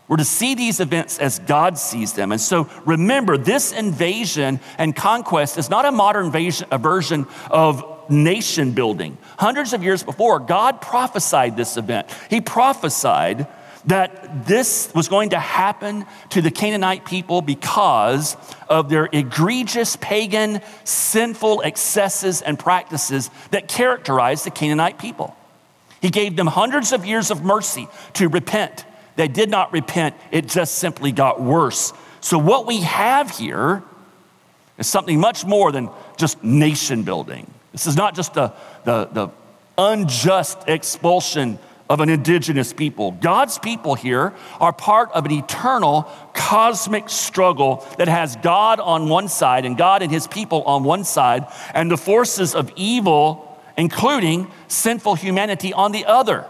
We're 0.08 0.16
to 0.16 0.24
see 0.24 0.54
these 0.54 0.80
events 0.80 1.18
as 1.18 1.38
God 1.38 1.78
sees 1.78 2.12
them. 2.12 2.32
And 2.32 2.40
so 2.40 2.68
remember, 2.84 3.38
this 3.38 3.72
invasion 3.72 4.60
and 4.76 4.94
conquest 4.94 5.58
is 5.58 5.70
not 5.70 5.84
a 5.84 5.92
modern 5.92 6.30
version, 6.30 6.66
a 6.70 6.78
version 6.78 7.26
of 7.50 8.10
nation 8.10 8.72
building. 8.72 9.16
Hundreds 9.38 9.72
of 9.72 9.82
years 9.82 10.02
before, 10.02 10.38
God 10.38 10.80
prophesied 10.80 11.56
this 11.56 11.76
event. 11.76 12.08
He 12.28 12.40
prophesied 12.40 13.46
that 13.86 14.46
this 14.46 14.92
was 14.94 15.08
going 15.08 15.30
to 15.30 15.38
happen 15.38 16.06
to 16.30 16.40
the 16.40 16.50
Canaanite 16.50 17.04
people 17.04 17.42
because 17.42 18.36
of 18.68 18.88
their 18.88 19.08
egregious 19.10 19.96
pagan, 19.96 20.60
sinful 20.84 21.62
excesses 21.62 22.42
and 22.42 22.58
practices 22.58 23.30
that 23.50 23.66
characterized 23.66 24.46
the 24.46 24.50
Canaanite 24.50 24.98
people. 24.98 25.36
He 26.00 26.10
gave 26.10 26.36
them 26.36 26.46
hundreds 26.46 26.92
of 26.92 27.06
years 27.06 27.30
of 27.30 27.44
mercy 27.44 27.88
to 28.14 28.28
repent 28.28 28.84
they 29.16 29.28
did 29.28 29.50
not 29.50 29.72
repent, 29.72 30.14
it 30.30 30.48
just 30.48 30.76
simply 30.76 31.12
got 31.12 31.40
worse. 31.40 31.92
So, 32.20 32.38
what 32.38 32.66
we 32.66 32.80
have 32.82 33.30
here 33.30 33.82
is 34.78 34.86
something 34.86 35.20
much 35.20 35.44
more 35.44 35.72
than 35.72 35.90
just 36.16 36.42
nation 36.42 37.02
building. 37.02 37.50
This 37.72 37.86
is 37.86 37.96
not 37.96 38.14
just 38.14 38.34
the, 38.34 38.52
the, 38.84 39.06
the 39.06 39.28
unjust 39.78 40.68
expulsion 40.68 41.58
of 41.88 42.00
an 42.00 42.08
indigenous 42.08 42.72
people. 42.72 43.10
God's 43.12 43.58
people 43.58 43.94
here 43.94 44.32
are 44.60 44.72
part 44.72 45.10
of 45.12 45.26
an 45.26 45.32
eternal 45.32 46.10
cosmic 46.32 47.08
struggle 47.08 47.86
that 47.98 48.08
has 48.08 48.36
God 48.36 48.80
on 48.80 49.08
one 49.08 49.28
side 49.28 49.66
and 49.66 49.76
God 49.76 50.00
and 50.02 50.10
his 50.10 50.26
people 50.26 50.62
on 50.62 50.84
one 50.84 51.04
side, 51.04 51.46
and 51.74 51.90
the 51.90 51.96
forces 51.96 52.54
of 52.54 52.72
evil, 52.76 53.60
including 53.76 54.50
sinful 54.68 55.16
humanity, 55.16 55.72
on 55.72 55.92
the 55.92 56.06
other. 56.06 56.46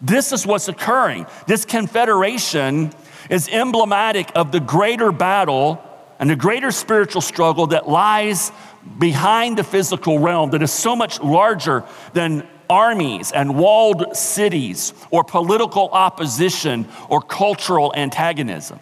This 0.00 0.32
is 0.32 0.46
what's 0.46 0.68
occurring. 0.68 1.26
This 1.46 1.64
confederation 1.64 2.92
is 3.28 3.48
emblematic 3.48 4.30
of 4.34 4.52
the 4.52 4.60
greater 4.60 5.10
battle 5.10 5.82
and 6.18 6.30
the 6.30 6.36
greater 6.36 6.70
spiritual 6.70 7.20
struggle 7.20 7.68
that 7.68 7.88
lies 7.88 8.52
behind 8.98 9.58
the 9.58 9.64
physical 9.64 10.18
realm 10.18 10.50
that 10.50 10.62
is 10.62 10.72
so 10.72 10.94
much 10.96 11.20
larger 11.20 11.84
than 12.12 12.46
armies 12.70 13.32
and 13.32 13.56
walled 13.56 14.16
cities 14.16 14.92
or 15.10 15.24
political 15.24 15.88
opposition 15.90 16.86
or 17.08 17.20
cultural 17.20 17.92
antagonism. 17.96 18.78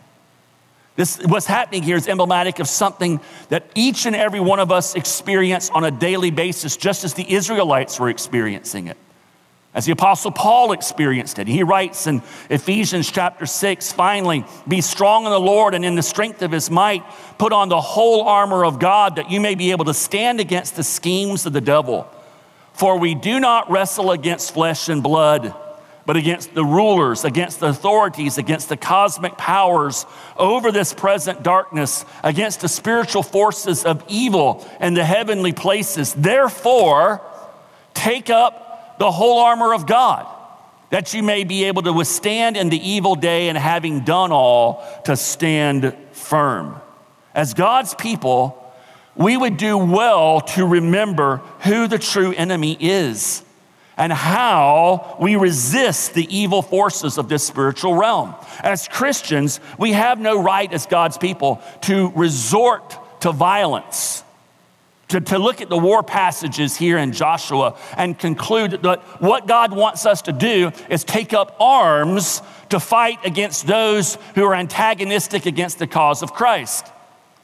This, 0.97 1.19
what's 1.27 1.47
happening 1.47 1.83
here 1.83 1.97
is 1.97 2.09
emblematic 2.09 2.59
of 2.59 2.69
something 2.69 3.21
that 3.51 3.71
each 3.75 4.07
and 4.07 4.17
every 4.17 4.41
one 4.41 4.61
of 4.61 4.73
us 4.73 4.95
experience 4.95 5.69
on 5.71 5.85
a 5.85 5.91
daily 5.91 6.31
basis, 6.31 6.77
just 6.77 7.05
as 7.05 7.15
the 7.15 7.31
Israelites 7.31 8.01
were 8.01 8.09
experiencing 8.09 8.87
it 8.87 8.97
as 9.77 9.85
the 9.85 9.93
Apostle 9.93 10.31
Paul 10.31 10.73
experienced 10.73 11.39
it. 11.39 11.47
He 11.47 11.63
writes 11.63 12.07
in 12.07 12.23
Ephesians 12.49 13.13
chapter 13.13 13.45
6 13.45 13.93
finally, 13.93 14.47
be 14.67 14.81
strong 14.81 15.27
in 15.27 15.31
the 15.31 15.39
Lord 15.39 15.75
and 15.75 15.85
in 15.85 15.95
the 15.97 16.03
strength 16.03 16.41
of 16.41 16.51
his 16.51 16.71
might, 16.71 17.05
put 17.37 17.53
on 17.53 17.69
the 17.69 17.81
whole 17.81 18.23
armor 18.23 18.65
of 18.65 18.79
God 18.79 19.17
that 19.17 19.31
you 19.31 19.39
may 19.39 19.55
be 19.55 19.73
able 19.73 19.85
to 19.85 19.95
stand 19.95 20.41
against 20.41 20.77
the 20.77 20.83
schemes 20.83 21.45
of 21.45 21.53
the 21.53 21.61
devil. 21.61 22.11
For 22.73 22.99
we 22.99 23.15
do 23.15 23.39
not 23.39 23.71
wrestle 23.71 24.13
against 24.13 24.55
flesh 24.55 24.89
and 24.89 25.03
blood, 25.03 25.55
but 26.07 26.17
against 26.17 26.55
the 26.55 26.65
rulers, 26.65 27.27
against 27.27 27.61
the 27.61 27.67
authorities, 27.67 28.39
against 28.39 28.71
the 28.71 28.79
cosmic 28.79 29.37
powers 29.37 30.07
over 30.39 30.73
this 30.73 30.95
present 30.95 31.43
darkness, 31.43 32.07
against 32.23 32.63
the 32.63 32.69
spiritual 32.69 33.23
forces 33.23 33.85
of 33.85 34.03
evil 34.09 34.67
in 34.81 34.95
the 34.95 35.05
heavenly 35.05 35.53
places. 35.53 36.15
Therefore, 36.15 37.21
take 37.93 38.31
up 38.31 38.66
the 38.99 39.11
whole 39.11 39.39
armor 39.39 39.75
of 39.75 39.87
God, 39.87 40.27
that 40.91 41.15
you 41.15 41.23
may 41.23 41.45
be 41.45 41.65
able 41.65 41.83
to 41.83 41.93
withstand 41.93 42.57
in 42.57 42.69
the 42.69 42.89
evil 42.89 43.15
day 43.15 43.49
and 43.49 43.59
having 43.59 44.01
done 44.01 44.33
all 44.33 44.85
to 45.05 45.17
stand 45.17 45.95
firm. 46.13 46.81
As 47.35 47.55
God's 47.55 47.95
people, 47.95 48.63
we 49.15 49.37
would 49.37 49.57
do 49.57 49.77
well 49.77 50.41
to 50.41 50.67
remember 50.67 51.39
who 51.61 51.89
the 51.89 51.99
true 51.99 52.33
enemy 52.33 52.77
is 52.79 53.43
and 53.97 54.13
how 54.13 55.17
we 55.21 55.37
resist 55.37 56.15
the 56.15 56.37
evil 56.37 56.61
forces 56.61 57.17
of 57.17 57.29
this 57.29 57.47
spiritual 57.47 57.95
realm. 57.95 58.35
As 58.61 58.89
Christians, 58.89 59.59
we 59.79 59.93
have 59.93 60.21
no 60.21 60.43
right 60.43 60.71
as 60.73 60.87
God's 60.87 61.17
people 61.17 61.63
to 61.83 62.13
resort 62.15 62.95
to 63.21 63.33
violence 63.33 64.23
to, 65.09 65.21
to 65.21 65.39
look 65.39 65.61
at 65.61 65.69
the 65.69 65.79
war 65.79 66.03
passages 66.03 66.77
here 66.77 66.99
in 66.99 67.13
Joshua 67.13 67.79
and 67.97 68.19
conclude 68.19 68.83
that 68.83 69.01
what 69.21 69.47
God 69.47 69.75
wants 69.75 70.05
us 70.05 70.23
to 70.23 70.33
do 70.33 70.73
is 70.91 71.05
take 71.05 71.33
up 71.33 71.57
arms 71.61 72.43
to 72.71 72.81
fight 72.81 73.19
against 73.25 73.67
those 73.67 74.19
who 74.35 74.45
are 74.45 74.55
antagonistic 74.55 75.47
against 75.47 75.79
the 75.79 75.87
cause 75.87 76.23
of 76.23 76.33
Christ. 76.33 76.91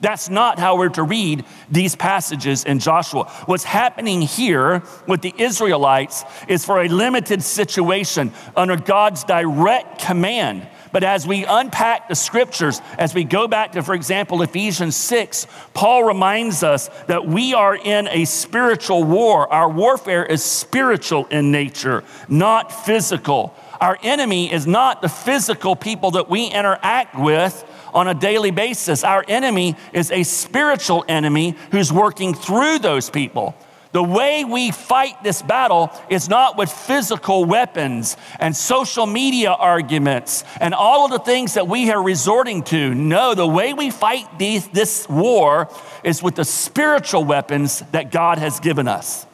That's 0.00 0.28
not 0.28 0.58
how 0.58 0.76
we're 0.76 0.88
to 0.90 1.04
read 1.04 1.44
these 1.70 1.94
passages 1.94 2.64
in 2.64 2.80
Joshua. 2.80 3.26
What's 3.46 3.62
happening 3.62 4.20
here 4.20 4.82
with 5.06 5.22
the 5.22 5.32
Israelites 5.38 6.24
is 6.48 6.64
for 6.64 6.82
a 6.82 6.88
limited 6.88 7.40
situation 7.40 8.32
under 8.56 8.76
God's 8.76 9.22
direct 9.22 10.00
command. 10.00 10.66
But 10.92 11.02
as 11.04 11.26
we 11.26 11.44
unpack 11.44 12.08
the 12.08 12.14
scriptures, 12.14 12.80
as 12.98 13.14
we 13.14 13.24
go 13.24 13.48
back 13.48 13.72
to, 13.72 13.82
for 13.82 13.94
example, 13.94 14.42
Ephesians 14.42 14.94
6, 14.94 15.46
Paul 15.74 16.04
reminds 16.04 16.62
us 16.62 16.88
that 17.06 17.26
we 17.26 17.54
are 17.54 17.74
in 17.74 18.08
a 18.08 18.26
spiritual 18.26 19.02
war. 19.02 19.50
Our 19.52 19.70
warfare 19.70 20.24
is 20.24 20.44
spiritual 20.44 21.26
in 21.26 21.50
nature, 21.50 22.04
not 22.28 22.70
physical. 22.84 23.54
Our 23.80 23.98
enemy 24.02 24.52
is 24.52 24.66
not 24.66 25.02
the 25.02 25.08
physical 25.08 25.74
people 25.74 26.12
that 26.12 26.28
we 26.28 26.46
interact 26.46 27.18
with 27.18 27.64
on 27.92 28.06
a 28.06 28.14
daily 28.14 28.50
basis. 28.50 29.02
Our 29.02 29.24
enemy 29.26 29.76
is 29.92 30.10
a 30.10 30.22
spiritual 30.22 31.04
enemy 31.08 31.56
who's 31.70 31.92
working 31.92 32.34
through 32.34 32.78
those 32.78 33.10
people. 33.10 33.56
The 33.92 34.02
way 34.02 34.44
we 34.44 34.70
fight 34.70 35.22
this 35.22 35.42
battle 35.42 35.92
is 36.08 36.28
not 36.28 36.56
with 36.56 36.72
physical 36.72 37.44
weapons 37.44 38.16
and 38.40 38.56
social 38.56 39.04
media 39.04 39.52
arguments 39.52 40.44
and 40.60 40.72
all 40.72 41.04
of 41.04 41.10
the 41.10 41.18
things 41.18 41.54
that 41.54 41.68
we 41.68 41.90
are 41.90 42.02
resorting 42.02 42.62
to. 42.64 42.94
No, 42.94 43.34
the 43.34 43.46
way 43.46 43.74
we 43.74 43.90
fight 43.90 44.38
these, 44.38 44.66
this 44.68 45.06
war 45.10 45.68
is 46.02 46.22
with 46.22 46.36
the 46.36 46.44
spiritual 46.44 47.24
weapons 47.24 47.80
that 47.92 48.10
God 48.10 48.38
has 48.38 48.60
given 48.60 48.88
us. 48.88 49.26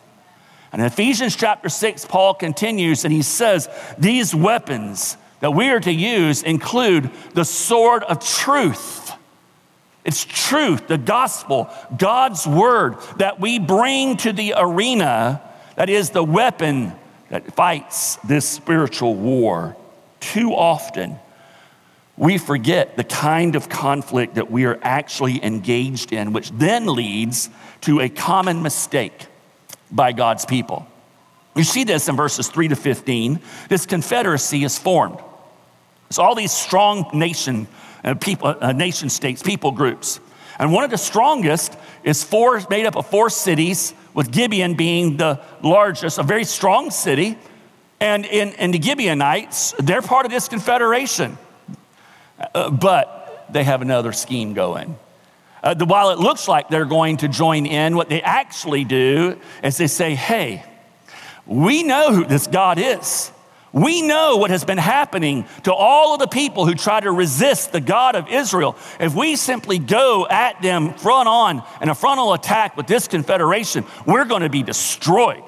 And 0.73 0.83
in 0.83 0.87
Ephesians 0.87 1.37
chapter 1.37 1.69
6, 1.69 2.05
Paul 2.07 2.35
continues 2.35 3.05
and 3.05 3.12
he 3.12 3.23
says, 3.23 3.69
These 3.97 4.35
weapons, 4.35 5.17
that 5.41 5.53
we 5.53 5.71
are 5.71 5.81
to 5.81 5.93
use 5.93 6.43
include 6.43 7.11
the 7.35 7.45
sword 7.45 8.03
of 8.05 8.25
truth. 8.25 8.98
It's 10.09 10.25
truth, 10.25 10.88
the 10.88 10.97
gospel, 10.97 11.69
God's 11.95 12.47
word 12.47 12.97
that 13.19 13.41
we 13.41 13.59
bring 13.59 14.17
to 14.17 14.33
the 14.33 14.55
arena 14.57 15.43
that 15.77 15.91
is 15.91 16.09
the 16.09 16.25
weapon 16.25 16.95
that 17.29 17.53
fights 17.53 18.17
this 18.25 18.49
spiritual 18.49 19.15
war. 19.15 19.77
Too 20.21 20.55
often, 20.55 21.19
we 22.17 22.38
forget 22.38 22.97
the 22.97 23.05
kind 23.05 23.55
of 23.55 23.69
conflict 23.69 24.37
that 24.37 24.50
we 24.50 24.65
are 24.65 24.79
actually 24.81 25.45
engaged 25.45 26.11
in, 26.11 26.33
which 26.33 26.53
then 26.53 26.87
leads 26.87 27.50
to 27.83 28.00
a 28.00 28.09
common 28.09 28.62
mistake 28.62 29.27
by 29.93 30.12
God's 30.12 30.47
people. 30.47 30.87
You 31.55 31.65
see 31.65 31.85
this 31.85 32.09
in 32.09 32.17
verses 32.17 32.49
3 32.49 32.69
to 32.69 32.77
15. 32.77 33.41
This 33.69 33.85
confederacy 33.85 34.65
is 34.65 34.79
formed. 34.79 35.19
So 36.09 36.23
all 36.23 36.35
these 36.35 36.53
strong 36.53 37.11
nation 37.12 37.69
uh, 38.05 38.14
people, 38.14 38.55
uh, 38.61 38.73
nation 38.73 39.11
states, 39.11 39.43
people 39.43 39.73
groups. 39.73 40.21
And 40.59 40.73
one 40.73 40.85
of 40.85 40.90
the 40.90 40.99
strongest 40.99 41.76
is 42.02 42.25
four, 42.25 42.61
made 42.69 42.87
up 42.87 42.97
of 42.97 43.07
four 43.07 43.31
cities, 43.31 43.95
with 44.14 44.33
Gibeon 44.33 44.75
being 44.75 45.17
the 45.17 45.40
largest, 45.62 46.19
a 46.19 46.25
very 46.25 46.45
strong 46.45 46.90
city. 46.90 47.38
And 48.00 48.25
in, 48.26 48.49
in 48.55 48.73
the 48.73 48.81
Gibeonites, 48.81 49.75
they're 49.78 50.02
part 50.02 50.26
of 50.26 50.33
this 50.33 50.49
confederation. 50.49 51.38
Uh, 52.55 52.71
but 52.71 53.47
they 53.50 53.64
have 53.64 53.83
another 53.83 54.12
scheme 54.12 54.55
going. 54.55 54.97
Uh, 55.62 55.75
the, 55.75 55.85
while 55.85 56.11
it 56.11 56.19
looks 56.19 56.49
like 56.49 56.69
they're 56.69 56.85
going 56.85 57.19
to 57.19 57.28
join 57.28 57.67
in, 57.67 57.97
what 57.97 58.09
they 58.09 58.23
actually 58.23 58.85
do 58.85 59.38
is 59.62 59.76
they 59.76 59.87
say, 59.87 60.14
hey, 60.14 60.64
we 61.47 61.83
know 61.83 62.12
who 62.12 62.25
this 62.25 62.47
God 62.47 62.78
is. 62.78 63.33
We 63.73 64.01
know 64.01 64.37
what 64.37 64.51
has 64.51 64.65
been 64.65 64.79
happening 64.79 65.47
to 65.65 65.75
all 65.75 66.15
of 66.15 66.21
the 66.21 66.27
people 66.27 66.65
who 66.65 66.75
try 66.75 67.01
to 67.01 67.13
resist 67.13 67.73
the 67.73 67.81
God 67.81 68.17
of 68.17 68.29
Israel. 68.29 68.77
If 68.99 69.15
we 69.15 69.37
simply 69.37 69.79
go 69.79 70.27
at 70.29 70.63
them 70.63 70.95
front 70.95 71.29
on 71.29 71.63
in 71.83 71.89
a 71.89 71.95
frontal 71.95 72.33
attack 72.33 72.77
with 72.77 72.87
this 72.87 73.09
confederation, 73.09 73.85
we're 74.07 74.25
going 74.25 74.43
to 74.43 74.49
be 74.49 74.63
destroyed 74.63 75.43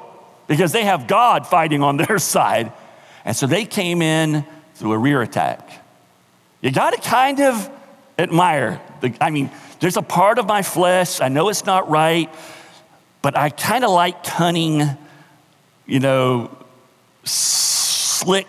because 0.49 0.73
they 0.73 0.85
have 0.85 1.07
God 1.07 1.47
fighting 1.47 1.83
on 1.83 1.97
their 2.09 2.19
side. 2.19 2.73
And 3.25 3.35
so 3.35 3.47
they 3.47 3.65
came 3.65 4.03
in 4.03 4.45
through 4.75 4.93
a 4.93 4.99
rear 4.99 5.23
attack. 5.23 5.71
You 6.61 6.71
got 6.71 6.91
to 6.91 7.01
kind 7.01 7.41
of 7.41 7.71
admire. 8.19 8.81
The, 9.01 9.15
I 9.21 9.31
mean, 9.31 9.51
there's 9.81 9.97
a 9.97 10.03
part 10.03 10.39
of 10.39 10.47
my 10.47 10.63
flesh, 10.63 11.23
I 11.23 11.29
know 11.29 11.49
it's 11.49 11.65
not 11.65 11.89
right, 11.89 12.31
but 13.23 13.37
I 13.37 13.49
kind 13.49 13.83
of 13.83 13.91
like 13.91 14.25
cunning, 14.25 14.83
you 15.87 16.01
know, 16.01 16.51
slick 18.21 18.47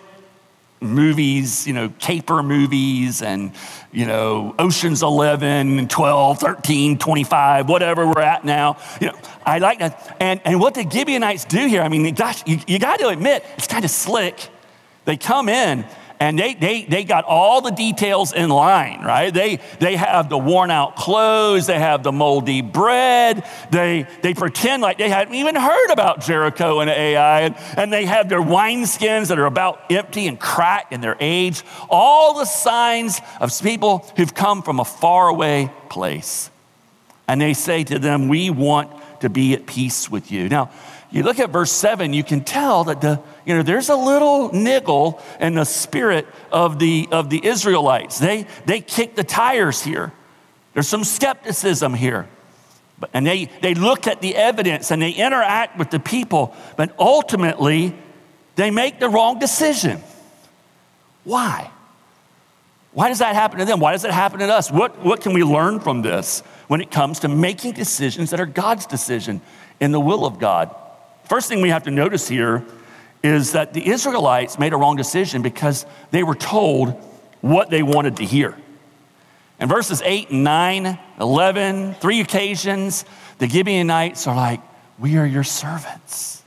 movies, 0.82 1.66
you 1.66 1.72
know, 1.72 1.88
caper 1.98 2.42
movies 2.42 3.22
and, 3.22 3.52
you 3.92 4.04
know, 4.04 4.54
Ocean's 4.58 5.02
11, 5.02 5.88
12, 5.88 6.38
13, 6.38 6.98
25, 6.98 7.68
whatever 7.68 8.06
we're 8.06 8.20
at 8.20 8.44
now. 8.44 8.76
You 9.00 9.08
know, 9.08 9.18
I 9.46 9.58
like 9.58 9.78
that. 9.78 10.16
And, 10.20 10.40
and 10.44 10.60
what 10.60 10.74
the 10.74 10.88
Gibeonites 10.88 11.44
do 11.44 11.66
here, 11.66 11.82
I 11.82 11.88
mean, 11.88 12.12
gosh, 12.14 12.42
you, 12.46 12.58
you 12.66 12.78
got 12.78 12.98
to 12.98 13.08
admit, 13.08 13.44
it's 13.56 13.66
kind 13.66 13.84
of 13.84 13.90
slick. 13.90 14.48
They 15.04 15.16
come 15.16 15.48
in 15.48 15.84
and 16.22 16.38
they, 16.38 16.54
they, 16.54 16.84
they 16.84 17.02
got 17.02 17.24
all 17.24 17.62
the 17.62 17.72
details 17.72 18.32
in 18.32 18.48
line, 18.48 19.02
right? 19.02 19.34
They, 19.34 19.58
they 19.80 19.96
have 19.96 20.28
the 20.28 20.38
worn 20.38 20.70
out 20.70 20.94
clothes, 20.94 21.66
they 21.66 21.80
have 21.80 22.04
the 22.04 22.12
moldy 22.12 22.62
bread, 22.62 23.44
they, 23.72 24.06
they 24.22 24.32
pretend 24.32 24.82
like 24.82 24.98
they 24.98 25.08
hadn't 25.08 25.34
even 25.34 25.56
heard 25.56 25.90
about 25.90 26.20
Jericho 26.20 26.78
and 26.78 26.88
Ai, 26.88 27.40
and, 27.40 27.56
and 27.76 27.92
they 27.92 28.04
have 28.04 28.28
their 28.28 28.40
wineskins 28.40 29.28
that 29.28 29.38
are 29.40 29.46
about 29.46 29.90
empty 29.90 30.28
and 30.28 30.38
cracked 30.38 30.92
in 30.92 31.00
their 31.00 31.16
age. 31.18 31.64
All 31.90 32.38
the 32.38 32.44
signs 32.44 33.20
of 33.40 33.50
people 33.60 34.08
who've 34.16 34.32
come 34.32 34.62
from 34.62 34.78
a 34.78 34.84
faraway 34.84 35.72
place. 35.90 36.50
And 37.26 37.40
they 37.40 37.52
say 37.52 37.82
to 37.82 37.98
them, 37.98 38.28
We 38.28 38.48
want 38.48 38.92
to 39.22 39.28
be 39.28 39.54
at 39.54 39.66
peace 39.66 40.08
with 40.08 40.30
you. 40.30 40.48
Now, 40.48 40.70
you 41.12 41.22
look 41.22 41.38
at 41.38 41.50
verse 41.50 41.70
7, 41.70 42.14
you 42.14 42.24
can 42.24 42.42
tell 42.42 42.84
that 42.84 43.02
the, 43.02 43.20
you 43.44 43.54
know, 43.54 43.62
there's 43.62 43.90
a 43.90 43.96
little 43.96 44.50
niggle 44.50 45.20
in 45.38 45.54
the 45.54 45.64
spirit 45.64 46.26
of 46.50 46.78
the, 46.78 47.06
of 47.12 47.28
the 47.28 47.44
Israelites. 47.46 48.18
They, 48.18 48.46
they 48.64 48.80
kick 48.80 49.14
the 49.14 49.22
tires 49.22 49.82
here. 49.82 50.10
There's 50.72 50.88
some 50.88 51.04
skepticism 51.04 51.92
here. 51.92 52.28
But, 52.98 53.10
and 53.12 53.26
they, 53.26 53.50
they 53.60 53.74
look 53.74 54.06
at 54.06 54.22
the 54.22 54.34
evidence 54.34 54.90
and 54.90 55.02
they 55.02 55.10
interact 55.10 55.78
with 55.78 55.90
the 55.90 56.00
people, 56.00 56.56
but 56.76 56.94
ultimately 56.98 57.94
they 58.56 58.70
make 58.70 58.98
the 58.98 59.10
wrong 59.10 59.38
decision. 59.38 60.00
Why? 61.24 61.70
Why 62.92 63.08
does 63.08 63.18
that 63.18 63.34
happen 63.34 63.58
to 63.58 63.66
them? 63.66 63.80
Why 63.80 63.92
does 63.92 64.04
it 64.04 64.12
happen 64.12 64.38
to 64.40 64.48
us? 64.48 64.70
What, 64.70 64.98
what 65.04 65.20
can 65.20 65.34
we 65.34 65.44
learn 65.44 65.80
from 65.80 66.00
this 66.00 66.40
when 66.68 66.80
it 66.80 66.90
comes 66.90 67.20
to 67.20 67.28
making 67.28 67.72
decisions 67.72 68.30
that 68.30 68.40
are 68.40 68.46
God's 68.46 68.86
decision 68.86 69.42
in 69.78 69.92
the 69.92 70.00
will 70.00 70.24
of 70.24 70.38
God? 70.38 70.74
First 71.24 71.48
thing 71.48 71.60
we 71.60 71.70
have 71.70 71.84
to 71.84 71.90
notice 71.90 72.28
here 72.28 72.64
is 73.22 73.52
that 73.52 73.72
the 73.72 73.86
Israelites 73.86 74.58
made 74.58 74.72
a 74.72 74.76
wrong 74.76 74.96
decision 74.96 75.42
because 75.42 75.86
they 76.10 76.22
were 76.22 76.34
told 76.34 76.90
what 77.40 77.70
they 77.70 77.82
wanted 77.82 78.16
to 78.16 78.24
hear. 78.24 78.56
In 79.60 79.68
verses 79.68 80.02
8 80.04 80.30
and 80.30 80.44
9, 80.44 80.98
11, 81.20 81.94
three 81.94 82.20
occasions, 82.20 83.04
the 83.38 83.48
Gibeonites 83.48 84.26
are 84.26 84.34
like, 84.34 84.60
We 84.98 85.16
are 85.18 85.26
your 85.26 85.44
servants. 85.44 86.42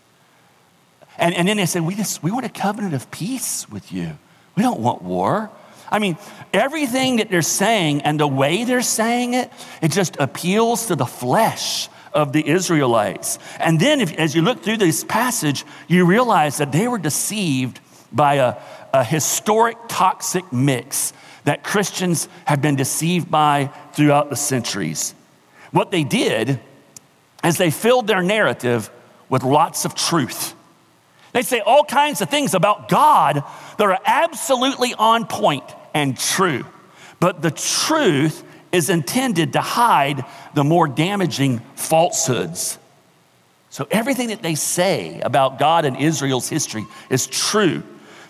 And, 1.18 1.34
and 1.34 1.48
then 1.48 1.58
they 1.58 1.66
said, 1.66 1.84
we, 1.84 1.96
just, 1.96 2.22
we 2.24 2.32
want 2.32 2.46
a 2.46 2.50
covenant 2.50 2.94
of 2.94 3.10
peace 3.10 3.70
with 3.70 3.92
you. 3.92 4.18
We 4.56 4.64
don't 4.64 4.80
want 4.80 5.02
war. 5.02 5.50
I 5.90 6.00
mean, 6.00 6.18
everything 6.54 7.18
that 7.18 7.30
they're 7.30 7.42
saying 7.42 8.02
and 8.02 8.20
the 8.20 8.28
way 8.28 8.64
they're 8.64 8.82
saying 8.82 9.34
it, 9.34 9.52
it 9.82 9.92
just 9.92 10.18
appeals 10.20 10.88
to 10.88 10.96
the 10.96 11.06
flesh 11.06 11.90
of 12.16 12.34
the 12.34 12.48
Israelites. 12.48 13.38
And 13.60 13.80
then, 13.80 14.02
if, 14.02 14.14
as 14.14 14.34
you 14.34 14.42
look 14.42 14.64
through 14.64 14.78
this 14.78 15.04
passage, 15.04 15.66
you 15.88 16.06
realize 16.06 16.58
that 16.58 16.72
they 16.72 16.88
were 16.88 16.98
deceived 16.98 17.80
by 18.12 18.36
a, 18.36 18.56
a 18.94 19.04
historic 19.04 19.78
toxic 19.88 20.52
mix 20.52 21.14
that 21.44 21.64
Christians 21.64 22.28
have 22.46 22.62
been 22.62 22.76
deceived 22.76 23.30
by 23.30 23.70
throughout 23.94 24.30
the 24.30 24.36
centuries. 24.36 25.14
What 25.72 25.92
they 25.92 26.04
did 26.04 26.60
is 27.44 27.58
they 27.58 27.70
filled 27.70 28.08
their 28.08 28.24
narrative 28.24 28.90
with 29.30 29.44
lots 29.44 29.86
of 29.86 29.94
truth. 29.94 30.56
They 31.34 31.42
say 31.42 31.60
all 31.60 31.84
kinds 31.84 32.22
of 32.22 32.30
things 32.30 32.54
about 32.54 32.88
God 32.88 33.44
that 33.78 33.84
are 33.84 34.00
absolutely 34.06 34.94
on 34.94 35.28
point 35.28 35.66
and 35.94 36.18
true. 36.18 36.66
But 37.20 37.42
the 37.42 37.52
truth 37.52 38.44
is 38.76 38.90
intended 38.90 39.54
to 39.54 39.62
hide 39.62 40.24
the 40.54 40.64
more 40.64 40.88
damaging 40.88 41.60
falsehoods. 41.76 42.78
So 43.70 43.88
everything 43.90 44.28
that 44.28 44.42
they 44.42 44.56
say 44.56 45.20
about 45.22 45.58
God 45.60 45.86
and 45.86 45.98
Israel's 45.98 46.48
history 46.48 46.86
is 47.10 47.28
true. 47.28 47.84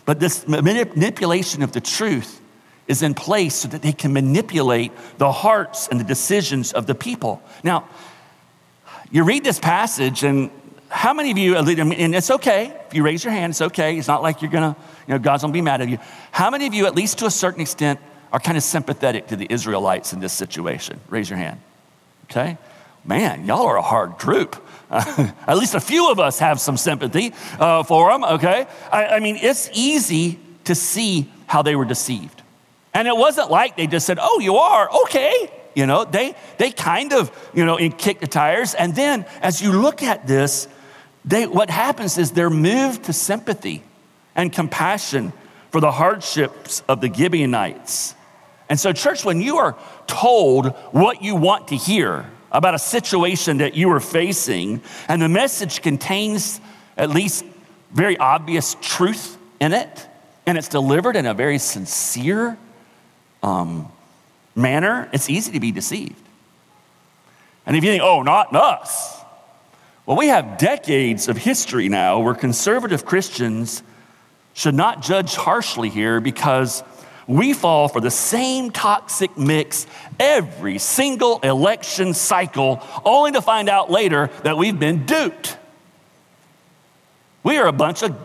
But 0.06 0.20
this 0.20 0.48
manipulation 0.48 1.64
of 1.64 1.72
the 1.72 1.82
truth 1.82 2.42
is 2.88 3.02
in 3.02 3.14
place 3.16 3.56
so 3.56 3.68
that 3.68 3.82
they 3.82 3.92
can 3.92 4.14
manipulate 4.14 4.92
the 5.18 5.32
hearts 5.32 5.88
and 5.88 6.00
the 6.00 6.04
decisions 6.04 6.72
of 6.74 6.86
the 6.86 6.96
people. 6.96 7.42
Now, 7.64 7.90
you 9.12 9.24
read 9.24 9.44
this 9.44 9.60
passage, 9.60 10.24
and 10.24 10.50
how 10.90 11.14
many 11.14 11.32
of 11.32 11.38
you, 11.38 11.56
and 11.56 12.16
it's 12.16 12.30
okay 12.30 12.74
if 12.88 12.94
you 12.94 13.04
raise 13.04 13.24
your 13.24 13.34
hand, 13.34 13.52
it's 13.52 13.62
okay. 13.62 13.98
It's 13.98 14.08
not 14.08 14.22
like 14.22 14.42
you're 14.42 14.52
gonna, 14.52 14.76
you 15.08 15.14
know, 15.14 15.20
God's 15.20 15.42
gonna 15.42 15.54
be 15.54 15.62
mad 15.62 15.82
at 15.82 15.90
you. 15.90 16.00
How 16.32 16.50
many 16.50 16.68
of 16.68 16.74
you, 16.74 16.86
at 16.86 16.96
least 16.96 17.20
to 17.20 17.26
a 17.26 17.32
certain 17.32 17.62
extent, 17.62 18.00
are 18.36 18.40
kind 18.40 18.58
of 18.58 18.64
sympathetic 18.64 19.28
to 19.28 19.38
the 19.38 19.48
Israelites 19.50 20.12
in 20.12 20.20
this 20.20 20.34
situation? 20.34 21.00
Raise 21.08 21.30
your 21.30 21.40
hand. 21.40 21.62
Okay? 22.26 22.58
Man, 23.06 23.46
y'all 23.46 23.66
are 23.66 23.78
a 23.78 23.82
hard 23.82 24.18
group. 24.18 24.62
at 24.92 25.58
least 25.58 25.74
a 25.74 25.80
few 25.80 26.12
of 26.12 26.20
us 26.20 26.40
have 26.40 26.60
some 26.60 26.76
sympathy 26.76 27.34
uh, 27.58 27.84
for 27.84 28.12
them, 28.12 28.26
okay? 28.26 28.68
I, 28.92 29.06
I 29.06 29.20
mean, 29.22 29.38
it's 29.38 29.70
easy 29.72 30.38
to 30.66 30.76
see 30.76 31.32
how 31.48 31.62
they 31.62 31.78
were 31.78 31.86
deceived. 31.86 32.42
And 32.94 33.08
it 33.08 33.16
wasn't 33.16 33.52
like 33.52 33.78
they 33.78 33.88
just 33.88 34.06
said, 34.06 34.18
oh, 34.22 34.42
you 34.42 34.58
are, 34.58 34.90
okay. 35.04 35.50
You 35.74 35.86
know, 35.86 36.04
they, 36.04 36.36
they 36.58 36.72
kind 36.72 37.14
of, 37.14 37.32
you 37.54 37.64
know, 37.64 37.78
kick 37.98 38.20
the 38.20 38.28
tires. 38.28 38.74
And 38.74 38.94
then 38.94 39.26
as 39.42 39.62
you 39.62 39.72
look 39.72 40.04
at 40.04 40.28
this, 40.28 40.68
they, 41.24 41.48
what 41.48 41.70
happens 41.70 42.18
is 42.18 42.32
they're 42.32 42.50
moved 42.50 43.06
to 43.06 43.14
sympathy 43.14 43.82
and 44.36 44.52
compassion 44.52 45.32
for 45.72 45.80
the 45.80 45.92
hardships 45.92 46.84
of 46.90 47.00
the 47.00 47.14
Gibeonites. 47.14 48.15
And 48.70 48.80
so, 48.80 48.94
church, 48.94 49.24
when 49.24 49.42
you 49.42 49.58
are 49.58 49.78
told 50.08 50.68
what 50.92 51.22
you 51.22 51.36
want 51.36 51.68
to 51.70 51.76
hear 51.76 52.30
about 52.52 52.74
a 52.74 52.80
situation 52.80 53.58
that 53.58 53.76
you 53.76 53.92
are 53.92 54.00
facing, 54.00 54.82
and 55.08 55.22
the 55.22 55.30
message 55.30 55.82
contains 55.82 56.60
at 56.98 57.10
least 57.10 57.46
very 57.92 58.18
obvious 58.18 58.76
truth 58.82 59.38
in 59.60 59.74
it, 59.74 60.08
and 60.46 60.58
it's 60.58 60.68
delivered 60.68 61.16
in 61.16 61.26
a 61.26 61.34
very 61.34 61.58
sincere 61.58 62.58
um, 63.44 63.92
manner, 64.56 65.10
it's 65.14 65.30
easy 65.30 65.52
to 65.52 65.60
be 65.60 65.72
deceived. 65.72 66.22
And 67.66 67.76
if 67.76 67.84
you 67.84 67.92
think, 67.92 68.04
oh, 68.04 68.22
not 68.22 68.56
us, 68.56 69.20
well, 70.06 70.18
we 70.18 70.28
have 70.28 70.58
decades 70.58 71.28
of 71.28 71.38
history 71.38 71.90
now 71.90 72.20
where 72.20 72.36
conservative 72.36 73.06
Christians 73.06 73.82
should 74.54 74.76
not 74.76 75.02
judge 75.02 75.36
harshly 75.36 75.90
here 75.90 76.22
because 76.22 76.84
we 77.28 77.54
fall 77.54 77.88
for 77.88 78.00
the 78.00 78.12
same 78.12 78.72
toxic 78.72 79.38
mix 79.38 79.88
every 80.20 80.78
single 80.78 81.40
election 81.40 82.14
cycle, 82.14 82.84
only 83.04 83.32
to 83.32 83.42
find 83.42 83.68
out 83.68 83.90
later 83.90 84.30
that 84.44 84.58
we've 84.58 84.80
been 84.80 85.06
duped. 85.06 85.58
We 87.44 87.58
are 87.58 87.68
a 87.68 87.74
bunch 87.74 88.04
of 88.04 88.16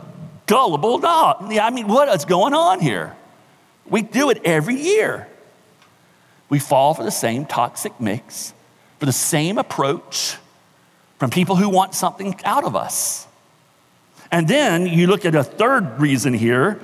gullible 0.47 0.99
dogs. 0.99 1.59
I 1.59 1.71
mean, 1.71 1.89
what 1.89 2.09
is 2.09 2.25
going 2.25 2.55
on 2.55 2.81
here? 2.81 3.17
We 3.89 4.03
do 4.03 4.31
it 4.31 4.41
every 4.45 4.77
year. 4.77 5.29
We 6.49 6.59
fall 6.59 6.95
for 6.95 7.05
the 7.05 7.11
same 7.11 7.47
toxic 7.47 7.99
mix, 8.01 8.53
for 8.99 9.07
the 9.07 9.13
same 9.13 9.57
approach 9.57 10.37
from 11.19 11.31
people 11.31 11.57
who 11.57 11.69
want 11.69 11.95
something 11.95 12.39
out 12.45 12.65
of 12.65 12.75
us. 12.77 13.27
And 14.31 14.47
then 14.47 14.87
you 14.87 15.07
look 15.07 15.25
at 15.25 15.35
a 15.35 15.45
third 15.45 16.01
reason 16.01 16.35
here 16.35 16.81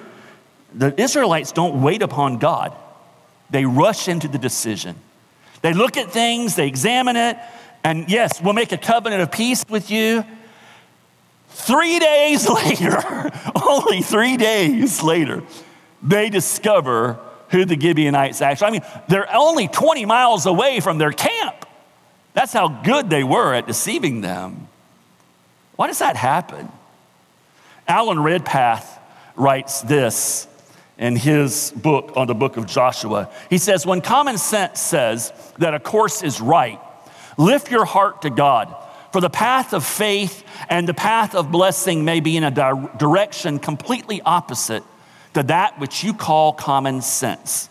the 0.75 0.99
Israelites 1.01 1.53
don't 1.53 1.83
wait 1.83 2.03
upon 2.03 2.39
God, 2.39 2.77
they 3.51 3.65
rush 3.65 4.09
into 4.09 4.29
the 4.29 4.39
decision. 4.39 4.97
They 5.63 5.73
look 5.73 5.97
at 5.97 6.11
things, 6.11 6.57
they 6.57 6.69
examine 6.69 7.17
it, 7.17 7.37
and 7.83 8.09
yes, 8.11 8.43
we'll 8.43 8.53
make 8.53 8.73
a 8.73 8.79
covenant 8.79 9.23
of 9.23 9.31
peace 9.31 9.65
with 9.69 9.91
you. 9.91 10.25
Three 11.51 11.99
days 12.01 12.49
later, 12.49 13.31
only 13.67 14.03
three 14.03 14.37
days 14.37 15.03
later, 15.03 15.43
they 16.03 16.29
discover 16.29 17.19
who 17.51 17.65
the 17.65 17.79
Gibeonites 17.79 18.43
actually. 18.43 18.67
I 18.67 18.71
mean, 18.71 18.83
they're 19.09 19.33
only 19.35 19.69
20 19.69 20.05
miles 20.05 20.47
away 20.47 20.81
from 20.81 20.99
their 20.99 21.13
camp. 21.13 21.67
That's 22.35 22.53
how 22.53 22.69
good 22.69 23.09
they 23.09 23.25
were 23.25 23.55
at 23.55 23.67
deceiving 23.67 24.21
them. 24.21 24.69
Why 25.77 25.87
does 25.87 26.01
that 26.01 26.17
happen? 26.17 26.69
Alan 27.89 28.23
Redpath 28.23 28.99
writes 29.37 29.81
this 29.83 30.49
in 30.99 31.17
his 31.17 31.73
book 31.77 32.13
on 32.17 32.27
the 32.27 32.35
book 32.35 32.57
of 32.57 32.67
Joshua. 32.67 33.31
He 33.51 33.59
says, 33.59 33.85
When 33.85 34.01
common 34.01 34.39
sense 34.39 34.81
says 34.81 35.33
that 35.59 35.75
a 35.75 35.81
course 35.81 36.23
is 36.23 36.41
right, 36.41 36.81
lift 37.37 37.71
your 37.71 37.85
heart 37.85 38.23
to 38.23 38.31
God. 38.31 38.75
For 39.13 39.21
the 39.21 39.31
path 39.31 39.73
of 39.73 39.85
faith 39.85 40.45
and 40.69 40.89
the 40.89 40.95
path 40.95 41.35
of 41.35 41.51
blessing 41.51 42.05
may 42.05 42.21
be 42.21 42.37
in 42.37 42.45
a 42.45 42.51
di- 42.51 42.89
direction 42.99 43.59
completely 43.59 44.21
opposite 44.23 44.83
to 45.35 45.43
that 45.45 45.79
which 45.79 46.03
you 46.03 46.15
call 46.15 46.53
common 46.53 47.03
sense. 47.03 47.69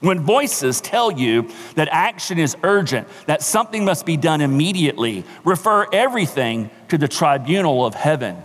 When 0.00 0.20
voices 0.20 0.80
tell 0.80 1.12
you 1.12 1.48
that 1.76 1.88
action 1.90 2.38
is 2.38 2.56
urgent, 2.64 3.06
that 3.26 3.42
something 3.42 3.84
must 3.84 4.04
be 4.04 4.16
done 4.16 4.40
immediately, 4.40 5.24
refer 5.44 5.86
everything 5.92 6.70
to 6.88 6.98
the 6.98 7.06
tribunal 7.06 7.86
of 7.86 7.94
heaven. 7.94 8.36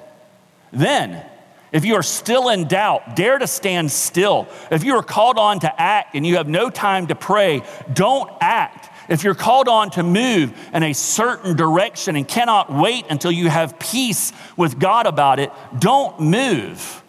Then, 0.71 1.25
if 1.71 1.86
you 1.86 1.95
are 1.95 2.03
still 2.03 2.49
in 2.49 2.67
doubt, 2.67 3.15
dare 3.15 3.38
to 3.38 3.47
stand 3.47 3.91
still. 3.91 4.47
If 4.71 4.84
you 4.84 4.95
are 4.95 5.03
called 5.03 5.38
on 5.38 5.60
to 5.62 5.82
act 5.82 6.15
and 6.15 6.25
you 6.25 6.38
have 6.38 6.47
no 6.47 6.69
time 6.69 7.08
to 7.08 7.15
pray, 7.15 7.63
don't 7.91 8.32
act. 8.39 8.89
If 9.10 9.23
you're 9.23 9.36
called 9.36 9.67
on 9.67 9.89
to 9.91 10.03
move 10.03 10.53
in 10.73 10.84
a 10.84 10.93
certain 10.93 11.56
direction 11.56 12.15
and 12.15 12.27
cannot 12.27 12.73
wait 12.73 13.06
until 13.10 13.32
you 13.32 13.49
have 13.49 13.80
peace 13.80 14.34
with 14.56 14.80
God 14.80 15.08
about 15.08 15.39
it, 15.39 15.51
don't 15.77 16.19
move. 16.19 17.03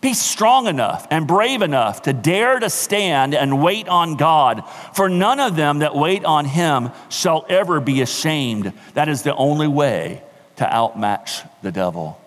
Be 0.00 0.14
strong 0.14 0.66
enough 0.66 1.06
and 1.10 1.26
brave 1.26 1.60
enough 1.60 2.02
to 2.02 2.12
dare 2.12 2.58
to 2.58 2.70
stand 2.70 3.34
and 3.34 3.62
wait 3.62 3.86
on 3.88 4.16
God, 4.16 4.64
for 4.94 5.08
none 5.08 5.40
of 5.40 5.56
them 5.56 5.80
that 5.80 5.94
wait 5.94 6.24
on 6.24 6.46
him 6.46 6.90
shall 7.10 7.44
ever 7.48 7.80
be 7.80 8.00
ashamed. 8.00 8.72
That 8.94 9.08
is 9.08 9.22
the 9.22 9.34
only 9.34 9.68
way 9.68 10.22
to 10.56 10.64
outmatch 10.64 11.42
the 11.62 11.72
devil. 11.72 12.19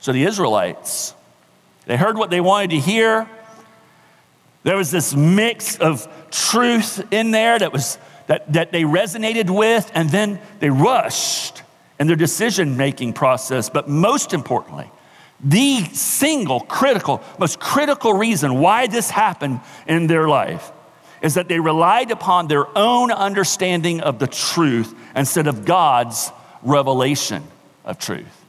So 0.00 0.12
the 0.12 0.24
Israelites, 0.24 1.14
they 1.86 1.96
heard 1.96 2.16
what 2.16 2.30
they 2.30 2.40
wanted 2.40 2.70
to 2.70 2.78
hear. 2.78 3.28
There 4.62 4.76
was 4.76 4.90
this 4.90 5.14
mix 5.14 5.76
of 5.78 6.08
truth 6.30 7.12
in 7.12 7.30
there 7.30 7.58
that, 7.58 7.72
was, 7.72 7.98
that, 8.26 8.52
that 8.52 8.72
they 8.72 8.82
resonated 8.82 9.50
with, 9.50 9.90
and 9.94 10.10
then 10.10 10.40
they 10.60 10.70
rushed 10.70 11.62
in 11.98 12.06
their 12.06 12.16
decision 12.16 12.76
making 12.76 13.12
process. 13.12 13.70
But 13.70 13.88
most 13.88 14.32
importantly, 14.32 14.90
the 15.40 15.84
single 15.86 16.60
critical, 16.60 17.22
most 17.38 17.60
critical 17.60 18.12
reason 18.12 18.58
why 18.58 18.86
this 18.86 19.10
happened 19.10 19.60
in 19.86 20.06
their 20.06 20.28
life 20.28 20.72
is 21.22 21.34
that 21.34 21.48
they 21.48 21.60
relied 21.60 22.10
upon 22.10 22.48
their 22.48 22.66
own 22.76 23.10
understanding 23.10 24.00
of 24.00 24.18
the 24.18 24.26
truth 24.26 24.94
instead 25.16 25.46
of 25.46 25.64
God's 25.64 26.30
revelation 26.62 27.44
of 27.84 27.98
truth. 27.98 28.46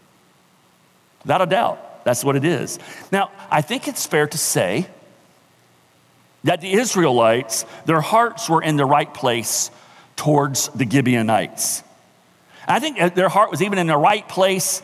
Without 1.23 1.41
a 1.41 1.45
doubt, 1.45 2.05
that's 2.05 2.23
what 2.23 2.35
it 2.35 2.45
is. 2.45 2.79
Now, 3.11 3.31
I 3.51 3.61
think 3.61 3.87
it's 3.87 4.05
fair 4.05 4.27
to 4.27 4.37
say 4.37 4.87
that 6.43 6.61
the 6.61 6.71
Israelites, 6.71 7.65
their 7.85 8.01
hearts 8.01 8.49
were 8.49 8.61
in 8.61 8.77
the 8.77 8.85
right 8.85 9.13
place 9.13 9.71
towards 10.15 10.69
the 10.69 10.89
Gibeonites. 10.89 11.83
I 12.67 12.79
think 12.79 13.15
their 13.15 13.29
heart 13.29 13.51
was 13.51 13.61
even 13.61 13.79
in 13.79 13.87
the 13.87 13.97
right 13.97 14.27
place 14.27 14.81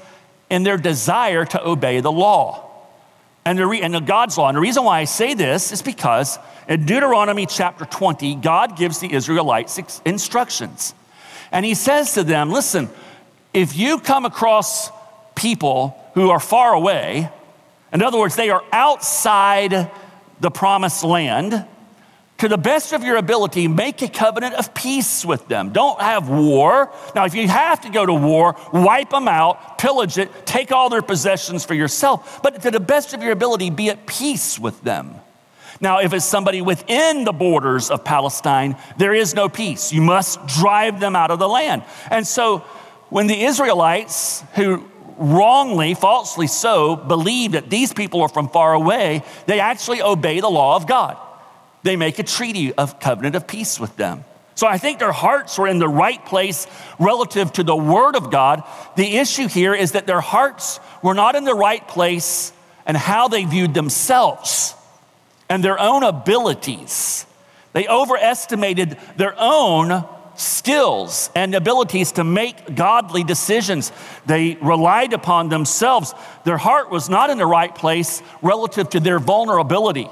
in 0.49 0.63
their 0.63 0.77
desire 0.77 1.45
to 1.45 1.65
obey 1.65 1.99
the 1.99 2.11
law 2.11 2.65
and, 3.45 3.57
the 3.57 3.67
re- 3.67 3.81
and 3.81 3.93
the 3.93 3.99
God's 3.99 4.37
law. 4.37 4.49
And 4.49 4.57
the 4.57 4.61
reason 4.61 4.83
why 4.83 4.99
I 4.99 5.05
say 5.05 5.33
this 5.33 5.71
is 5.71 5.81
because 5.81 6.39
in 6.67 6.85
Deuteronomy 6.85 7.45
chapter 7.45 7.85
20, 7.85 8.35
God 8.35 8.75
gives 8.75 8.99
the 8.99 9.13
Israelites 9.13 10.01
instructions. 10.03 10.95
And 11.51 11.63
he 11.63 11.75
says 11.75 12.15
to 12.15 12.23
them, 12.23 12.49
listen, 12.49 12.89
if 13.53 13.77
you 13.77 13.99
come 13.99 14.25
across 14.25 14.89
people 15.35 16.01
who 16.15 16.31
are 16.31 16.39
far 16.39 16.73
away, 16.73 17.29
in 17.93 18.01
other 18.01 18.17
words, 18.17 18.35
they 18.35 18.49
are 18.49 18.63
outside 18.71 19.91
the 20.39 20.51
promised 20.51 21.03
land, 21.03 21.65
to 22.39 22.49
the 22.49 22.57
best 22.57 22.91
of 22.91 23.03
your 23.03 23.15
ability, 23.15 23.69
make 23.69 24.01
a 24.01 24.09
covenant 24.09 24.55
of 24.55 24.73
peace 24.73 25.23
with 25.23 25.47
them. 25.47 25.71
Don't 25.71 26.01
have 26.01 26.27
war. 26.27 26.91
Now, 27.15 27.23
if 27.23 27.33
you 27.33 27.47
have 27.47 27.81
to 27.81 27.89
go 27.89 28.05
to 28.05 28.13
war, 28.13 28.57
wipe 28.73 29.11
them 29.11 29.29
out, 29.29 29.77
pillage 29.77 30.17
it, 30.17 30.45
take 30.45 30.73
all 30.73 30.89
their 30.89 31.01
possessions 31.01 31.63
for 31.63 31.73
yourself. 31.73 32.41
But 32.43 32.61
to 32.63 32.71
the 32.71 32.81
best 32.81 33.13
of 33.13 33.23
your 33.23 33.31
ability, 33.31 33.69
be 33.69 33.89
at 33.89 34.05
peace 34.05 34.59
with 34.59 34.81
them. 34.81 35.15
Now, 35.79 35.99
if 35.99 36.13
it's 36.13 36.25
somebody 36.25 36.61
within 36.61 37.23
the 37.23 37.31
borders 37.31 37.89
of 37.89 38.03
Palestine, 38.03 38.75
there 38.97 39.13
is 39.13 39.33
no 39.33 39.47
peace. 39.47 39.93
You 39.93 40.01
must 40.01 40.45
drive 40.47 40.99
them 40.99 41.15
out 41.15 41.31
of 41.31 41.39
the 41.39 41.47
land. 41.47 41.83
And 42.11 42.27
so, 42.27 42.59
when 43.09 43.27
the 43.27 43.43
Israelites, 43.43 44.43
who 44.55 44.89
wrongly, 45.17 45.93
falsely 45.93 46.47
so, 46.47 46.95
believe 46.95 47.53
that 47.53 47.69
these 47.69 47.93
people 47.93 48.21
are 48.21 48.29
from 48.29 48.49
far 48.49 48.73
away, 48.73 49.23
they 49.45 49.59
actually 49.59 50.01
obey 50.01 50.39
the 50.39 50.49
law 50.49 50.75
of 50.75 50.87
God 50.87 51.17
they 51.85 51.95
make 51.95 52.17
a 52.19 52.23
treaty 52.23 52.73
of 52.73 52.99
covenant 52.99 53.35
of 53.35 53.47
peace 53.47 53.79
with 53.79 53.95
them. 53.95 54.25
So 54.55 54.67
I 54.67 54.77
think 54.77 54.99
their 54.99 55.11
hearts 55.11 55.57
were 55.57 55.67
in 55.67 55.79
the 55.79 55.87
right 55.87 56.23
place 56.25 56.65
relative 56.97 57.53
to 57.53 57.63
the 57.63 57.75
word 57.75 58.15
of 58.15 58.31
God. 58.31 58.63
The 58.97 59.17
issue 59.17 59.47
here 59.47 59.73
is 59.75 59.91
that 59.91 60.07
their 60.07 60.21
hearts 60.21 60.79
were 61.03 61.13
not 61.13 61.35
in 61.35 61.43
the 61.43 61.53
right 61.53 61.85
place 61.87 62.51
and 62.85 62.97
how 62.97 63.27
they 63.27 63.45
viewed 63.45 63.73
themselves 63.73 64.73
and 65.47 65.63
their 65.63 65.79
own 65.79 66.03
abilities. 66.03 67.25
They 67.73 67.87
overestimated 67.87 68.97
their 69.17 69.35
own 69.37 70.05
skills 70.35 71.29
and 71.35 71.55
abilities 71.55 72.13
to 72.13 72.23
make 72.23 72.75
godly 72.75 73.23
decisions. 73.23 73.91
They 74.25 74.55
relied 74.55 75.13
upon 75.13 75.49
themselves. 75.49 76.13
Their 76.43 76.57
heart 76.57 76.89
was 76.89 77.09
not 77.09 77.29
in 77.29 77.37
the 77.37 77.45
right 77.45 77.73
place 77.73 78.21
relative 78.41 78.89
to 78.91 78.99
their 78.99 79.19
vulnerability 79.19 80.09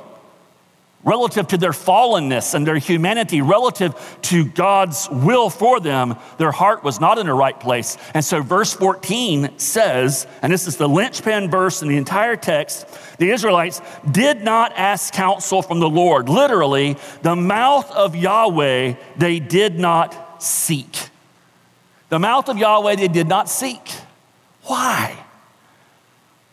relative 1.04 1.48
to 1.50 1.58
their 1.58 1.72
fallenness 1.72 2.54
and 2.54 2.66
their 2.66 2.78
humanity, 2.78 3.42
relative 3.42 3.94
to 4.24 4.46
God's 4.46 5.10
will 5.10 5.50
for 5.50 5.80
them, 5.80 6.16
their 6.38 6.52
heart 6.52 6.84
was 6.84 7.00
not 7.00 7.18
in 7.18 7.26
the 7.26 7.34
right 7.34 7.60
place. 7.60 7.98
And 8.13 8.24
so, 8.24 8.42
verse 8.42 8.74
14 8.74 9.60
says, 9.60 10.26
and 10.42 10.52
this 10.52 10.68
is 10.68 10.78
the 10.78 10.88
linchpin 10.88 11.50
verse 11.50 11.82
in 11.82 11.89
the 11.89 11.98
entire 11.98 12.36
text 12.36 12.88
the 13.18 13.30
Israelites 13.30 13.82
did 14.10 14.44
not 14.44 14.74
ask 14.76 15.13
counsel 15.13 15.62
from 15.62 15.80
the 15.80 15.89
Lord. 15.89 16.30
Literally, 16.30 16.98
the 17.22 17.36
mouth 17.36 17.89
of 17.92 18.16
Yahweh 18.16 18.96
they 19.18 19.39
did 19.39 19.80
not 19.80 20.42
seek. 20.42 21.10
The 22.10 22.20
mouth 22.20 22.50
of 22.50 22.58
Yahweh 22.58 22.96
they 22.96 23.08
did 23.08 23.28
not 23.28 23.50
seek. 23.50 23.92
Why? 24.63 25.18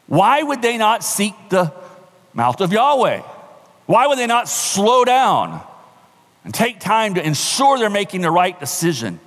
Why 0.06 0.42
would 0.42 0.60
they 0.62 0.76
not 0.76 1.04
seek 1.04 1.34
the 1.48 1.72
mouth 2.34 2.60
of 2.60 2.72
Yahweh? 2.72 3.22
Why 3.90 4.06
would 4.06 4.18
they 4.18 4.28
not 4.28 4.48
slow 4.48 5.04
down 5.04 5.60
and 6.44 6.54
take 6.54 6.78
time 6.78 7.14
to 7.14 7.26
ensure 7.26 7.76
they're 7.76 7.90
making 7.90 8.20
the 8.20 8.30
right 8.30 8.56
decision? 8.60 9.18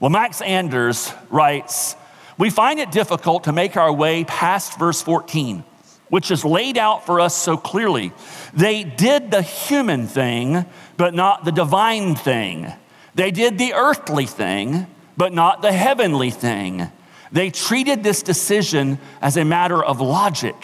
Well, 0.00 0.08
Max 0.08 0.40
Anders 0.40 1.12
writes, 1.28 1.96
We 2.38 2.48
find 2.48 2.80
it 2.80 2.92
difficult 2.92 3.44
to 3.44 3.52
make 3.52 3.76
our 3.76 3.92
way 3.92 4.24
past 4.24 4.78
verse 4.78 5.02
14, 5.02 5.64
which 6.08 6.30
is 6.30 6.46
laid 6.46 6.78
out 6.78 7.04
for 7.04 7.20
us 7.20 7.36
so 7.36 7.58
clearly. 7.58 8.14
They 8.54 8.84
did 8.84 9.30
the 9.30 9.42
human 9.42 10.06
thing, 10.06 10.64
but 10.96 11.12
not 11.12 11.44
the 11.44 11.52
divine 11.52 12.14
thing. 12.14 12.72
They 13.14 13.30
did 13.30 13.58
the 13.58 13.74
earthly 13.74 14.24
thing, 14.24 14.86
but 15.18 15.34
not 15.34 15.60
the 15.60 15.72
heavenly 15.72 16.30
thing. 16.30 16.90
They 17.32 17.50
treated 17.50 18.02
this 18.02 18.22
decision 18.22 18.98
as 19.20 19.36
a 19.36 19.44
matter 19.44 19.84
of 19.84 20.00
logic, 20.00 20.56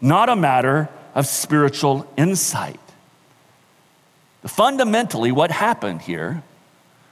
not 0.00 0.28
a 0.28 0.36
matter 0.36 0.88
of 1.14 1.26
spiritual 1.26 2.10
insight. 2.16 2.80
Fundamentally, 4.46 5.32
what 5.32 5.50
happened 5.50 6.02
here 6.02 6.42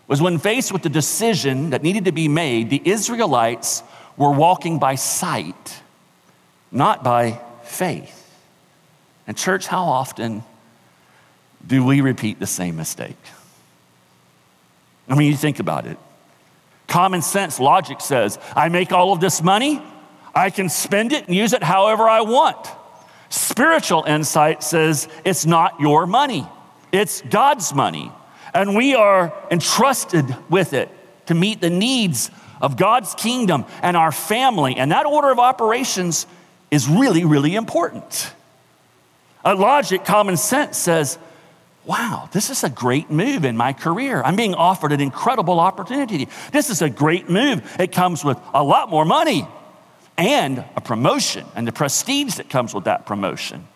was 0.06 0.22
when 0.22 0.38
faced 0.38 0.72
with 0.72 0.82
the 0.82 0.88
decision 0.88 1.70
that 1.70 1.82
needed 1.82 2.06
to 2.06 2.12
be 2.12 2.28
made, 2.28 2.70
the 2.70 2.80
Israelites 2.84 3.82
were 4.16 4.32
walking 4.32 4.78
by 4.78 4.94
sight, 4.94 5.82
not 6.72 7.04
by 7.04 7.40
faith. 7.62 8.14
And, 9.26 9.36
church, 9.36 9.66
how 9.66 9.84
often 9.84 10.42
do 11.66 11.84
we 11.84 12.00
repeat 12.00 12.38
the 12.38 12.46
same 12.46 12.76
mistake? 12.76 13.18
I 15.08 15.14
mean, 15.14 15.30
you 15.30 15.36
think 15.36 15.60
about 15.60 15.86
it. 15.86 15.98
Common 16.86 17.20
sense 17.20 17.60
logic 17.60 18.00
says, 18.00 18.38
I 18.56 18.70
make 18.70 18.92
all 18.92 19.12
of 19.12 19.20
this 19.20 19.42
money, 19.42 19.82
I 20.34 20.48
can 20.48 20.70
spend 20.70 21.12
it 21.12 21.26
and 21.26 21.36
use 21.36 21.52
it 21.52 21.62
however 21.62 22.08
I 22.08 22.22
want. 22.22 22.66
Spiritual 23.30 24.04
insight 24.04 24.62
says 24.62 25.08
it's 25.24 25.44
not 25.44 25.80
your 25.80 26.06
money, 26.06 26.46
it's 26.92 27.20
God's 27.22 27.74
money. 27.74 28.12
And 28.54 28.74
we 28.74 28.94
are 28.94 29.32
entrusted 29.50 30.24
with 30.48 30.72
it 30.72 30.88
to 31.26 31.34
meet 31.34 31.60
the 31.60 31.70
needs 31.70 32.30
of 32.62 32.76
God's 32.76 33.14
kingdom 33.14 33.66
and 33.82 33.96
our 33.96 34.10
family. 34.10 34.76
And 34.76 34.90
that 34.92 35.06
order 35.06 35.30
of 35.30 35.38
operations 35.38 36.26
is 36.70 36.88
really, 36.88 37.24
really 37.24 37.54
important. 37.54 38.32
A 39.44 39.54
logic, 39.54 40.04
common 40.04 40.36
sense 40.36 40.76
says, 40.76 41.18
wow, 41.84 42.28
this 42.32 42.50
is 42.50 42.64
a 42.64 42.68
great 42.68 43.10
move 43.10 43.44
in 43.44 43.56
my 43.56 43.72
career. 43.72 44.22
I'm 44.22 44.36
being 44.36 44.54
offered 44.54 44.92
an 44.92 45.00
incredible 45.00 45.60
opportunity. 45.60 46.28
This 46.52 46.68
is 46.68 46.82
a 46.82 46.90
great 46.90 47.30
move. 47.30 47.62
It 47.78 47.92
comes 47.92 48.24
with 48.24 48.38
a 48.52 48.62
lot 48.62 48.90
more 48.90 49.04
money 49.04 49.46
and 50.18 50.64
a 50.76 50.80
promotion 50.80 51.46
and 51.54 51.66
the 51.66 51.72
prestige 51.72 52.34
that 52.34 52.50
comes 52.50 52.74
with 52.74 52.84
that 52.84 53.06
promotion. 53.06 53.66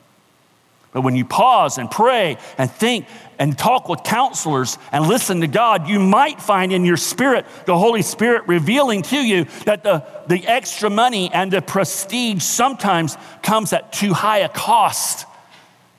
But 0.92 1.02
when 1.02 1.16
you 1.16 1.24
pause 1.24 1.78
and 1.78 1.90
pray 1.90 2.36
and 2.58 2.70
think 2.70 3.06
and 3.38 3.56
talk 3.56 3.88
with 3.88 4.02
counselors 4.02 4.76
and 4.90 5.06
listen 5.06 5.40
to 5.40 5.46
God, 5.46 5.88
you 5.88 5.98
might 5.98 6.42
find 6.42 6.70
in 6.70 6.84
your 6.84 6.98
spirit 6.98 7.46
the 7.64 7.78
Holy 7.78 8.02
Spirit 8.02 8.46
revealing 8.46 9.00
to 9.02 9.16
you 9.16 9.44
that 9.64 9.84
the, 9.84 10.04
the 10.26 10.46
extra 10.46 10.90
money 10.90 11.30
and 11.32 11.50
the 11.50 11.62
prestige 11.62 12.42
sometimes 12.42 13.16
comes 13.42 13.72
at 13.72 13.92
too 13.92 14.12
high 14.12 14.38
a 14.38 14.50
cost 14.50 15.26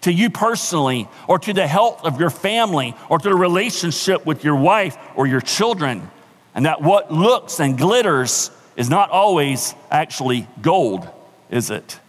to 0.02 0.14
you 0.14 0.30
personally 0.30 1.08
or 1.28 1.40
to 1.40 1.54
the 1.54 1.66
health 1.66 2.04
of 2.04 2.20
your 2.20 2.30
family 2.30 2.94
or 3.10 3.18
to 3.18 3.30
the 3.30 3.36
relationship 3.36 4.26
with 4.28 4.44
your 4.44 4.58
wife 4.58 4.96
or 5.16 5.26
your 5.26 5.42
children. 5.42 6.08
And 6.54 6.68
that 6.68 6.82
what 6.82 7.12
looks 7.12 7.60
and 7.60 7.78
glitters 7.78 8.52
is 8.76 8.90
not 8.90 9.10
always 9.10 9.76
actually 9.92 10.48
gold, 10.62 11.08
is 11.50 11.70
it? 11.70 12.00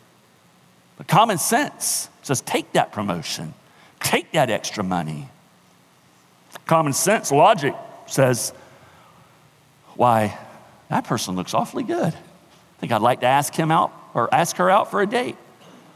But 0.97 1.09
common 1.09 1.39
sense 1.39 2.09
says 2.23 2.41
take 2.41 2.73
that 2.73 2.93
promotion, 2.93 3.55
take 4.01 4.33
that 4.33 4.51
extra 4.51 4.85
money. 4.85 5.29
Common 6.67 6.93
sense 6.93 7.31
logic 7.31 7.75
says, 8.07 8.53
why, 9.97 10.39
that 10.89 11.05
person 11.05 11.37
looks 11.37 11.55
awfully 11.55 11.83
good. 11.83 12.15
I 12.15 12.81
think 12.81 12.93
I'd 12.93 13.03
like 13.03 13.21
to 13.21 13.27
ask 13.27 13.55
him 13.55 13.71
out 13.71 13.93
or 14.15 14.33
ask 14.33 14.57
her 14.57 14.71
out 14.71 14.91
for 14.91 15.03
a 15.03 15.07
date. 15.07 15.37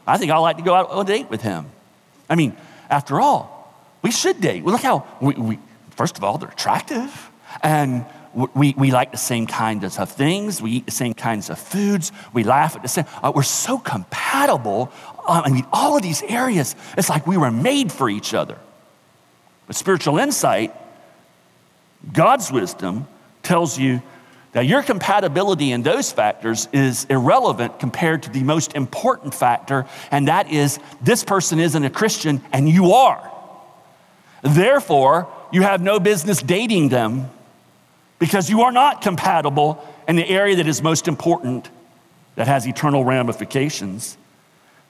I 0.07 0.18
think 0.18 0.31
I'd 0.31 0.38
like 0.38 0.57
to 0.57 0.62
go 0.62 0.74
out 0.74 0.90
on 0.90 1.04
a 1.04 1.09
date 1.09 1.31
with 1.31 1.42
him. 1.42 1.66
I 2.28 2.35
mean, 2.35 2.57
after 2.90 3.20
all, 3.20 3.72
we 4.02 4.11
should 4.11 4.40
date. 4.40 4.62
Well, 4.62 4.72
look 4.72 4.83
how, 4.83 5.07
we, 5.20 5.35
we, 5.35 5.59
first 5.90 6.16
of 6.16 6.24
all, 6.24 6.38
they're 6.38 6.48
attractive. 6.48 7.31
And 7.62 8.04
we, 8.35 8.75
we 8.77 8.91
like 8.91 9.11
the 9.11 9.17
same 9.17 9.47
kinds 9.47 9.99
of 9.99 10.11
things. 10.11 10.61
We 10.61 10.73
eat 10.73 10.87
the 10.87 10.93
same 10.93 11.14
kinds 11.14 11.51
of 11.51 11.59
foods. 11.59 12.12
We 12.33 12.45
laugh 12.45 12.77
at 12.77 12.83
the 12.83 12.88
same. 12.88 13.07
Uh, 13.23 13.33
we're 13.35 13.43
so 13.43 13.79
compatible. 13.79 14.93
Uh, 15.27 15.43
I 15.45 15.51
mean, 15.51 15.67
all 15.73 15.97
of 15.97 16.03
these 16.03 16.23
areas, 16.23 16.77
it's 16.97 17.09
like 17.09 17.27
we 17.27 17.37
were 17.37 17.51
made 17.51 17.91
for 17.91 18.09
each 18.09 18.35
other. 18.35 18.59
But 19.67 19.77
spiritual 19.77 20.19
insight, 20.19 20.75
God's 22.12 22.53
wisdom, 22.53 23.07
tells 23.43 23.79
you 23.79 24.03
that 24.53 24.67
your 24.67 24.83
compatibility 24.83 25.73
in 25.73 25.83
those 25.83 26.11
factors 26.11 26.69
is 26.73 27.05
irrelevant 27.07 27.79
compared 27.79 28.23
to 28.25 28.31
the 28.31 28.43
most 28.43 28.75
important 28.75 29.35
factor, 29.35 29.87
and 30.11 30.29
that 30.29 30.51
is 30.51 30.79
this 31.03 31.23
person 31.23 31.61
isn't 31.61 31.85
a 31.85 31.91
Christian 31.91 32.43
and 32.53 32.69
you 32.69 32.93
are. 32.93 33.31
Therefore, 34.43 35.29
you 35.53 35.62
have 35.62 35.83
no 35.83 36.01
business 36.01 36.43
dating 36.43 36.88
them 36.88 37.31
because 38.18 38.50
you 38.50 38.62
are 38.62 38.72
not 38.72 39.02
compatible 39.02 39.85
in 40.07 40.16
the 40.16 40.28
area 40.28 40.57
that 40.57 40.66
is 40.66 40.83
most 40.83 41.09
important 41.09 41.70
that 42.35 42.46
has 42.46 42.66
eternal 42.66 43.04
ramifications. 43.04 44.16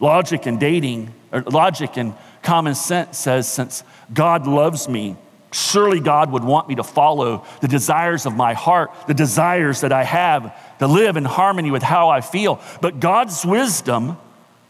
Logic 0.01 0.47
and 0.47 0.61
dating, 0.61 1.13
or 1.33 1.43
logic 1.43 1.97
and 1.97 2.15
common 2.43 2.75
sense 2.75 3.19
says, 3.19 3.51
since 3.51 3.83
God 4.13 4.47
loves 4.47 4.89
me, 4.89 5.17
surely 5.51 5.99
God 5.99 6.31
would 6.31 6.45
want 6.45 6.69
me 6.69 6.75
to 6.77 6.85
follow 6.85 7.45
the 7.61 7.69
desires 7.69 8.27
of 8.27 8.35
my 8.35 8.55
heart, 8.55 8.93
the 9.07 9.15
desires 9.15 9.81
that 9.81 9.93
I 9.93 10.05
have 10.05 10.55
to 10.79 10.87
live 10.87 11.17
in 11.17 11.25
harmony 11.25 11.71
with 11.71 11.83
how 11.83 12.11
I 12.11 12.21
feel. 12.21 12.61
But 12.81 13.01
God's 13.01 13.45
wisdom, 13.45 14.19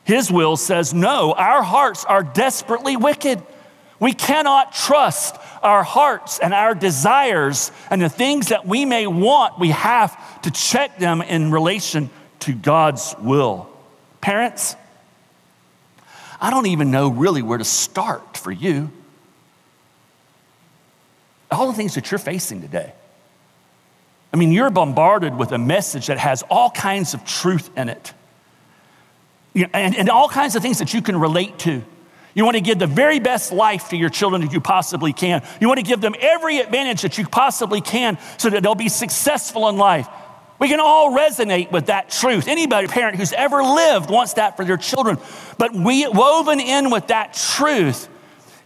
His 0.04 0.30
will 0.30 0.56
says, 0.56 0.94
no, 0.94 1.32
our 1.32 1.62
hearts 1.62 2.04
are 2.04 2.22
desperately 2.22 2.96
wicked. 2.96 3.42
We 4.00 4.12
cannot 4.12 4.72
trust 4.72 5.36
our 5.62 5.82
hearts 5.82 6.38
and 6.38 6.54
our 6.54 6.74
desires 6.74 7.72
and 7.90 8.00
the 8.00 8.08
things 8.08 8.48
that 8.48 8.66
we 8.66 8.84
may 8.84 9.06
want. 9.06 9.58
We 9.58 9.70
have 9.70 10.42
to 10.42 10.50
check 10.50 10.98
them 10.98 11.20
in 11.20 11.50
relation 11.50 12.10
to 12.40 12.52
God's 12.52 13.14
will. 13.18 13.68
Parents, 14.20 14.76
I 16.40 16.50
don't 16.50 16.66
even 16.66 16.90
know 16.90 17.08
really 17.08 17.42
where 17.42 17.58
to 17.58 17.64
start 17.64 18.36
for 18.36 18.52
you. 18.52 18.90
All 21.50 21.66
the 21.66 21.72
things 21.72 21.94
that 21.94 22.10
you're 22.10 22.18
facing 22.18 22.60
today. 22.60 22.92
I 24.32 24.36
mean, 24.36 24.52
you're 24.52 24.70
bombarded 24.70 25.34
with 25.34 25.52
a 25.52 25.58
message 25.58 26.08
that 26.08 26.18
has 26.18 26.42
all 26.50 26.70
kinds 26.70 27.14
of 27.14 27.24
truth 27.24 27.70
in 27.76 27.88
it. 27.88 28.12
And, 29.54 29.96
and 29.96 30.10
all 30.10 30.28
kinds 30.28 30.54
of 30.54 30.62
things 30.62 30.78
that 30.78 30.94
you 30.94 31.02
can 31.02 31.18
relate 31.18 31.58
to. 31.60 31.82
You 32.38 32.44
want 32.44 32.54
to 32.54 32.60
give 32.60 32.78
the 32.78 32.86
very 32.86 33.18
best 33.18 33.50
life 33.50 33.88
to 33.88 33.96
your 33.96 34.10
children 34.10 34.42
that 34.42 34.52
you 34.52 34.60
possibly 34.60 35.12
can. 35.12 35.42
You 35.60 35.66
want 35.66 35.78
to 35.78 35.84
give 35.84 36.00
them 36.00 36.14
every 36.20 36.58
advantage 36.58 37.02
that 37.02 37.18
you 37.18 37.26
possibly 37.26 37.80
can 37.80 38.16
so 38.36 38.48
that 38.48 38.62
they'll 38.62 38.76
be 38.76 38.88
successful 38.88 39.68
in 39.68 39.76
life. 39.76 40.06
We 40.60 40.68
can 40.68 40.78
all 40.78 41.10
resonate 41.10 41.72
with 41.72 41.86
that 41.86 42.10
truth. 42.10 42.46
Anybody, 42.46 42.86
parent 42.86 43.16
who's 43.16 43.32
ever 43.32 43.60
lived 43.64 44.08
wants 44.08 44.34
that 44.34 44.56
for 44.56 44.64
their 44.64 44.76
children. 44.76 45.18
But 45.58 45.74
we 45.74 46.06
woven 46.06 46.60
in 46.60 46.90
with 46.90 47.08
that 47.08 47.34
truth 47.34 48.08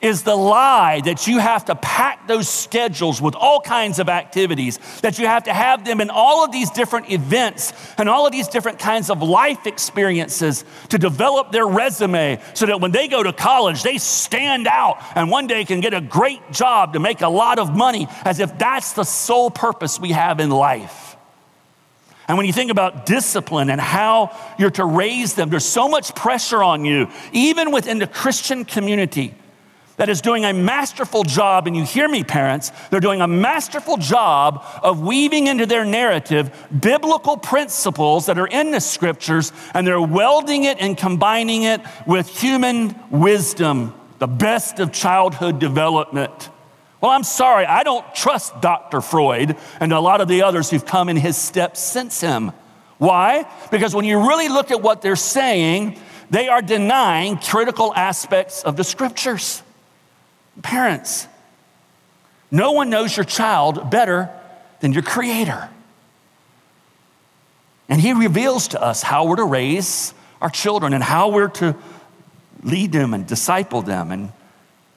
is 0.03 0.25
the 0.25 0.35
lie 0.35 1.01
that 1.05 1.29
you 1.29 1.39
have 1.39 1.65
to 1.67 1.77
pack 1.77 2.27
those 2.27 2.49
schedules 2.49 3.23
with 3.23 3.37
all 3.37 3.61
kinds 3.61 4.01
of 4.01 4.09
activities, 4.09 4.79
that 5.01 5.19
you 5.19 5.27
have 5.27 5.45
to 5.45 5.53
have 5.53 5.85
them 5.85 6.01
in 6.01 6.11
all 6.11 6.45
of 6.45 6.51
these 6.51 6.71
different 6.71 7.11
events 7.11 7.73
and 7.97 8.09
all 8.09 8.27
of 8.27 8.33
these 8.33 8.49
different 8.49 8.81
kinds 8.81 9.09
of 9.09 9.23
life 9.23 9.65
experiences 9.65 10.65
to 10.89 10.99
develop 10.99 11.53
their 11.53 11.67
resume 11.67 12.41
so 12.53 12.67
that 12.67 12.81
when 12.81 12.91
they 12.91 13.07
go 13.07 13.23
to 13.23 13.33
college, 13.33 13.85
they 13.85 13.97
stand 13.97 14.67
out 14.67 14.99
and 15.15 15.31
one 15.31 15.47
day 15.47 15.65
can 15.65 15.81
get 15.81 15.95
a 15.95 16.01
great 16.01 16.51
job 16.51 16.95
to 16.95 16.99
make 16.99 17.21
a 17.21 17.29
lot 17.29 17.61
of 17.61 17.75
money 17.75 18.09
as 18.25 18.41
if 18.41 18.59
that's 18.59 18.95
the 18.95 19.05
sole 19.05 19.51
purpose 19.51 20.01
we 20.01 20.11
have 20.11 20.41
in 20.41 20.51
life. 20.51 21.17
And 22.27 22.37
when 22.37 22.47
you 22.47 22.53
think 22.53 22.71
about 22.71 23.07
discipline 23.07 23.71
and 23.71 23.81
how 23.81 24.37
you're 24.59 24.71
to 24.73 24.85
raise 24.85 25.35
them, 25.35 25.51
there's 25.51 25.65
so 25.65 25.89
much 25.89 26.15
pressure 26.15 26.63
on 26.63 26.85
you, 26.85 27.09
even 27.33 27.71
within 27.71 27.99
the 27.99 28.07
Christian 28.07 28.65
community 28.65 29.35
that 30.03 30.09
is 30.09 30.21
doing 30.21 30.45
a 30.45 30.53
masterful 30.53 31.23
job, 31.23 31.69
and 31.69 31.77
you 31.77 31.85
hear 31.85 32.09
me, 32.09 32.25
parents, 32.25 32.73
they're 32.91 32.99
doing 32.99 33.21
a 33.21 33.29
masterful 33.29 33.97
job 33.97 34.65
of 34.83 35.01
weaving 35.01 35.47
into 35.47 35.65
their 35.65 35.85
narrative 35.85 36.51
biblical 36.81 37.37
principles 37.37 38.27
that 38.27 38.37
are 38.37 38.49
in 38.49 38.73
the 38.73 38.81
scriptures, 38.81 39.53
and 39.73 39.87
they're 39.87 40.03
welding 40.03 40.65
it 40.65 40.77
and 40.81 40.99
combining 40.99 41.63
it 41.63 41.81
with 42.05 42.27
human 42.27 42.97
wisdom, 43.13 43.95
the 44.19 44.27
best 44.27 44.81
of 44.81 44.91
childhood 44.91 45.61
development. 45.61 46.51
Well, 47.01 47.13
I'm 47.13 47.23
sorry, 47.23 47.65
I 47.65 47.85
don't 47.85 48.13
trust 48.13 48.61
Dr. 48.61 49.03
Freud 49.03 49.57
and 49.79 49.93
a 49.93 50.01
lot 50.01 50.21
of 50.21 50.27
the 50.27 50.43
others 50.43 50.69
who've 50.69 50.85
come 50.85 51.11
in 51.11 51.17
his 51.17 51.37
steps 51.37 51.79
since 51.79 52.21
him. 52.21 52.51
Why? 52.99 53.49
Because 53.71 53.95
when 53.95 54.05
you 54.05 54.27
really 54.27 54.49
look 54.49 54.73
at 54.73 54.83
what 54.83 55.01
they're 55.01 55.15
saying, 55.15 55.97
they 56.29 56.49
are 56.49 56.61
denying 56.61 57.37
critical 57.37 57.95
aspects 57.95 58.65
of 58.65 58.77
the 58.77 58.83
scriptures. 58.83 59.62
Parents, 60.61 61.27
no 62.51 62.73
one 62.73 62.91
knows 62.91 63.17
your 63.17 63.25
child 63.25 63.91
better 63.91 64.29
than 64.81 64.93
your 64.93 65.03
creator. 65.03 65.71
And 67.89 68.01
he 68.01 68.13
reveals 68.13 68.69
to 68.69 68.83
us 68.83 69.03
how 69.03 69.27
we're 69.27 69.37
to 69.37 69.45
raise 69.45 70.13
our 70.41 70.51
children 70.51 70.93
and 70.93 71.03
how 71.03 71.31
we're 71.31 71.49
to 71.49 71.75
lead 72.63 72.93
them 72.93 73.15
and 73.15 73.27
disciple 73.27 73.81
them 73.81 74.11
and, 74.11 74.33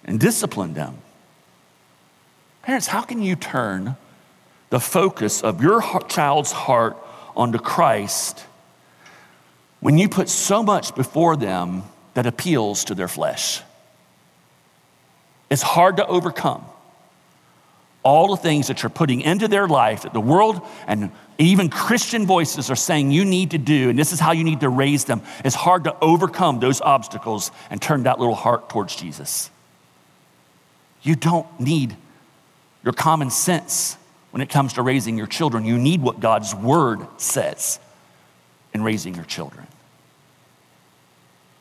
and 0.04 0.20
discipline 0.20 0.74
them. 0.74 0.98
Parents, 2.63 2.88
how 2.88 3.02
can 3.02 3.22
you 3.22 3.36
turn 3.36 3.96
the 4.70 4.80
focus 4.80 5.41
of 5.41 5.62
your 5.62 5.82
child's 6.08 6.52
heart 6.52 6.98
onto 7.36 7.60
Christ 7.60 8.44
when 9.80 9.98
you 9.98 10.10
put 10.10 10.30
so 10.30 10.63
much 10.63 10.96
before 10.96 11.38
them 11.38 11.84
that 12.15 12.26
appeals 12.26 12.86
to 12.86 12.96
their 12.96 13.08
flesh? 13.08 13.62
It's 15.49 15.62
hard 15.62 15.97
to 15.97 16.08
overcome 16.08 16.65
all 18.03 18.36
the 18.36 18.41
things 18.41 18.67
that 18.67 18.84
you're 18.84 18.89
putting 18.89 19.21
into 19.21 19.47
their 19.47 19.67
life 19.67 20.03
that 20.03 20.13
the 20.13 20.21
world 20.21 20.62
and 20.86 21.12
even 21.38 21.69
Christian 21.69 22.25
voices 22.25 22.69
are 22.69 22.75
saying 22.75 23.12
you 23.12 23.25
need 23.25 23.51
to 23.51 23.58
do, 23.58 23.89
and 23.89 23.97
this 23.97 24.13
is 24.13 24.19
how 24.19 24.31
you 24.31 24.43
need 24.43 24.62
to 24.62 24.69
raise 24.69 25.05
them. 25.05 25.21
It's 25.43 25.55
hard 25.55 25.86
to 25.86 25.95
overcome 26.01 26.60
those 26.60 26.81
obstacles 26.81 27.51
and 27.69 27.81
turn 27.81 28.03
that 28.03 28.19
little 28.19 28.36
heart 28.36 28.69
towards 28.69 28.95
Jesus. 28.95 29.49
You 31.01 31.15
don't 31.15 31.47
need 31.60 31.97
your 32.84 32.93
common 32.93 33.31
sense 33.31 33.97
when 34.31 34.41
it 34.41 34.49
comes 34.49 34.73
to 34.73 34.81
raising 34.81 35.17
your 35.17 35.27
children. 35.27 35.65
You 35.65 35.77
need 35.77 36.01
what 36.01 36.19
God's 36.19 36.53
word 36.53 36.99
says 37.17 37.79
in 38.73 38.84
raising 38.84 39.15
your 39.15 39.25
children. 39.25 39.65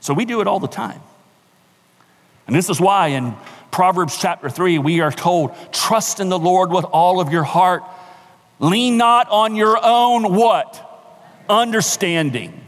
So 0.01 0.13
we 0.13 0.25
do 0.25 0.41
it 0.41 0.47
all 0.47 0.61
the 0.61 0.69
time. 0.69 1.01
And 2.47 2.55
this 2.55 2.69
is 2.69 2.81
why 2.81 3.09
in 3.09 3.35
Proverbs 3.75 4.17
chapter 4.17 4.49
3, 4.49 4.79
we 4.79 5.01
are 5.01 5.11
told, 5.11 5.53
trust 5.73 6.21
in 6.21 6.29
the 6.29 6.39
Lord 6.39 6.71
with 6.71 6.85
all 6.85 7.21
of 7.21 7.33
your 7.33 7.43
heart. 7.43 7.83
Lean 8.61 8.97
not 8.97 9.29
on 9.31 9.57
your 9.57 9.77
own 9.83 10.33
what? 10.33 11.11
Understanding. 11.49 12.61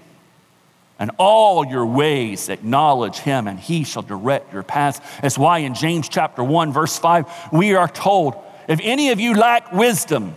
And 0.99 1.13
all 1.17 1.65
your 1.65 1.87
ways 1.87 2.49
acknowledge 2.49 3.19
him, 3.19 3.47
and 3.47 3.57
he 3.57 3.85
shall 3.85 4.03
direct 4.03 4.53
your 4.53 4.65
paths. 4.65 5.01
That's 5.23 5.39
why 5.39 5.59
in 5.59 5.75
James 5.75 6.09
chapter 6.09 6.43
1, 6.43 6.73
verse 6.73 6.99
5, 6.99 7.53
we 7.53 7.77
are 7.77 7.87
told, 7.87 8.35
if 8.67 8.81
any 8.83 9.11
of 9.11 9.21
you 9.21 9.35
lack 9.35 9.73
wisdom, 9.73 10.35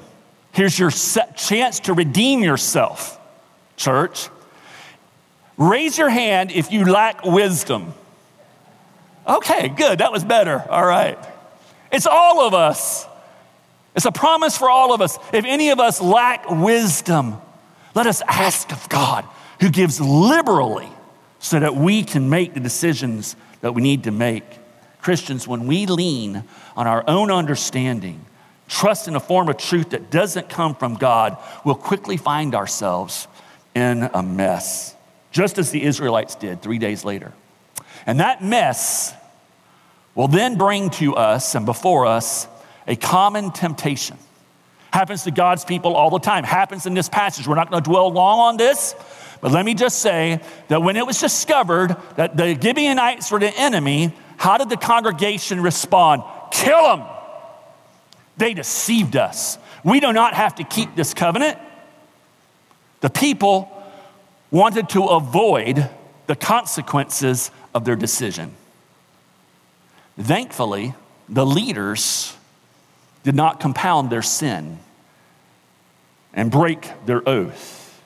here's 0.52 0.78
your 0.78 0.92
chance 0.92 1.80
to 1.80 1.94
redeem 1.94 2.44
yourself, 2.44 3.20
church. 3.76 4.30
Raise 5.58 5.98
your 5.98 6.10
hand 6.10 6.52
if 6.52 6.72
you 6.72 6.86
lack 6.86 7.26
wisdom. 7.26 7.96
Okay, 9.30 9.70
good. 9.70 10.00
That 10.00 10.12
was 10.12 10.24
better. 10.24 10.66
All 10.70 10.86
right. 10.86 11.18
It's 11.92 12.08
all 12.08 12.42
of 12.42 12.56
us. 12.56 13.06
It's 13.96 14.06
a 14.06 14.12
promise 14.12 14.58
for 14.58 14.70
all 14.70 14.94
of 14.94 15.02
us. 15.02 15.18
If 15.32 15.46
any 15.46 15.70
of 15.70 15.80
us 15.80 16.02
lack 16.02 16.50
wisdom, 16.50 17.38
let 17.94 18.08
us 18.08 18.22
ask 18.28 18.72
of 18.72 18.90
God, 18.90 19.26
who 19.62 19.70
gives 19.70 20.02
liberally 20.02 20.90
so 21.40 21.60
that 21.60 21.76
we 21.76 22.04
can 22.04 22.30
make 22.30 22.54
the 22.54 22.60
decisions 22.60 23.36
that 23.62 23.74
we 23.74 23.82
need 23.82 24.06
to 24.06 24.12
make. 24.12 24.44
Christians, 25.02 25.48
when 25.48 25.68
we 25.68 25.86
lean 25.86 26.44
on 26.76 26.88
our 26.88 27.04
own 27.08 27.32
understanding, 27.32 28.26
trust 28.68 29.08
in 29.08 29.16
a 29.16 29.20
form 29.20 29.48
of 29.48 29.58
truth 29.58 29.92
that 29.92 30.10
doesn't 30.10 30.50
come 30.50 30.76
from 30.76 30.96
God, 30.96 31.38
we'll 31.64 31.76
quickly 31.76 32.18
find 32.18 32.56
ourselves 32.56 33.28
in 33.76 34.10
a 34.14 34.24
mess, 34.24 34.96
just 35.32 35.58
as 35.58 35.72
the 35.72 35.84
Israelites 35.84 36.36
did 36.36 36.62
three 36.62 36.78
days 36.78 37.06
later. 37.06 37.32
And 38.06 38.20
that 38.20 38.44
mess 38.44 39.14
will 40.16 40.28
then 40.28 40.58
bring 40.58 40.90
to 40.92 41.16
us 41.16 41.56
and 41.56 41.66
before 41.66 42.06
us 42.06 42.48
a 42.88 42.96
common 42.96 43.52
temptation. 43.52 44.18
Happens 44.92 45.24
to 45.24 45.32
God's 45.32 45.64
people 45.64 45.96
all 45.96 46.10
the 46.10 46.20
time, 46.20 46.44
happens 46.44 46.86
in 46.86 46.94
this 46.94 47.10
passage. 47.10 47.48
We're 47.48 47.56
not 47.56 47.70
going 47.70 47.84
to 47.84 47.90
dwell 47.90 48.12
long 48.12 48.40
on 48.40 48.58
this, 48.58 48.96
but 49.40 49.52
let 49.52 49.64
me 49.64 49.76
just 49.76 50.00
say 50.00 50.42
that 50.68 50.82
when 50.82 50.98
it 50.98 51.06
was 51.06 51.20
discovered 51.20 51.96
that 52.16 52.36
the 52.36 52.60
Gibeonites 52.60 53.32
were 53.32 53.40
the 53.40 53.56
enemy, 53.56 54.14
how 54.38 54.58
did 54.58 54.70
the 54.70 54.78
congregation 54.78 55.62
respond? 55.62 56.24
Kill 56.52 56.82
them. 56.82 57.08
They 58.38 58.54
deceived 58.54 59.16
us. 59.16 59.58
We 59.84 60.00
do 60.00 60.12
not 60.12 60.34
have 60.34 60.56
to 60.56 60.64
keep 60.64 60.96
this 60.96 61.14
covenant. 61.14 61.58
The 63.02 63.10
people 63.10 63.70
wanted 64.52 64.90
to 64.90 65.04
avoid 65.06 65.90
the 66.28 66.36
consequences 66.36 67.52
of 67.74 67.86
their 67.86 67.96
decision. 67.96 68.52
Thankfully, 70.20 70.94
the 71.28 71.46
leaders 71.46 72.36
did 73.24 73.36
not 73.36 73.60
compound 73.60 74.10
their 74.10 74.22
sin 74.22 74.80
and 76.34 76.52
break 76.52 76.90
their 77.06 77.28
oath. 77.28 78.02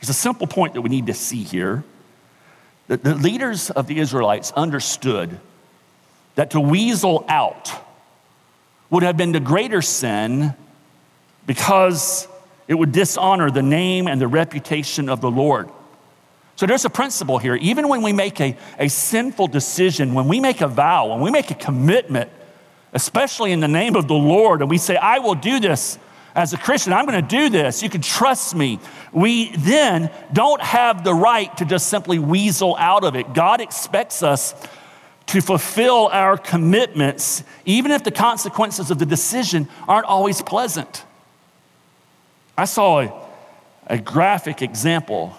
There's 0.00 0.10
a 0.10 0.14
simple 0.14 0.46
point 0.46 0.74
that 0.74 0.82
we 0.82 0.88
need 0.88 1.06
to 1.06 1.14
see 1.14 1.42
here. 1.42 1.84
that 2.88 3.02
the 3.02 3.14
leaders 3.14 3.70
of 3.70 3.86
the 3.86 3.98
Israelites 3.98 4.52
understood 4.52 5.40
that 6.36 6.52
to 6.52 6.60
weasel 6.60 7.24
out 7.28 7.70
would 8.90 9.02
have 9.02 9.16
been 9.16 9.32
the 9.32 9.40
greater 9.40 9.82
sin 9.82 10.54
because 11.46 12.28
it 12.68 12.74
would 12.74 12.92
dishonor 12.92 13.50
the 13.50 13.62
name 13.62 14.06
and 14.06 14.20
the 14.20 14.28
reputation 14.28 15.08
of 15.08 15.20
the 15.20 15.30
Lord. 15.30 15.68
So 16.56 16.64
there's 16.64 16.86
a 16.86 16.90
principle 16.90 17.38
here. 17.38 17.54
Even 17.56 17.88
when 17.88 18.02
we 18.02 18.14
make 18.14 18.40
a, 18.40 18.56
a 18.78 18.88
sinful 18.88 19.48
decision, 19.48 20.14
when 20.14 20.26
we 20.26 20.40
make 20.40 20.62
a 20.62 20.68
vow, 20.68 21.08
when 21.08 21.20
we 21.20 21.30
make 21.30 21.50
a 21.50 21.54
commitment, 21.54 22.30
especially 22.94 23.52
in 23.52 23.60
the 23.60 23.68
name 23.68 23.94
of 23.94 24.08
the 24.08 24.14
Lord, 24.14 24.62
and 24.62 24.70
we 24.70 24.78
say, 24.78 24.96
I 24.96 25.18
will 25.18 25.34
do 25.34 25.60
this 25.60 25.98
as 26.34 26.52
a 26.52 26.58
Christian, 26.58 26.92
I'm 26.92 27.06
going 27.06 27.20
to 27.20 27.26
do 27.26 27.48
this, 27.48 27.82
you 27.82 27.88
can 27.88 28.02
trust 28.02 28.54
me. 28.54 28.78
We 29.10 29.56
then 29.56 30.10
don't 30.34 30.60
have 30.60 31.02
the 31.02 31.14
right 31.14 31.54
to 31.56 31.64
just 31.64 31.88
simply 31.88 32.18
weasel 32.18 32.76
out 32.78 33.04
of 33.04 33.16
it. 33.16 33.32
God 33.32 33.62
expects 33.62 34.22
us 34.22 34.54
to 35.28 35.40
fulfill 35.40 36.08
our 36.08 36.36
commitments, 36.36 37.42
even 37.64 37.90
if 37.90 38.04
the 38.04 38.10
consequences 38.10 38.90
of 38.90 38.98
the 38.98 39.06
decision 39.06 39.66
aren't 39.88 40.06
always 40.06 40.42
pleasant. 40.42 41.04
I 42.56 42.66
saw 42.66 43.00
a, 43.00 43.28
a 43.86 43.98
graphic 43.98 44.60
example 44.62 45.36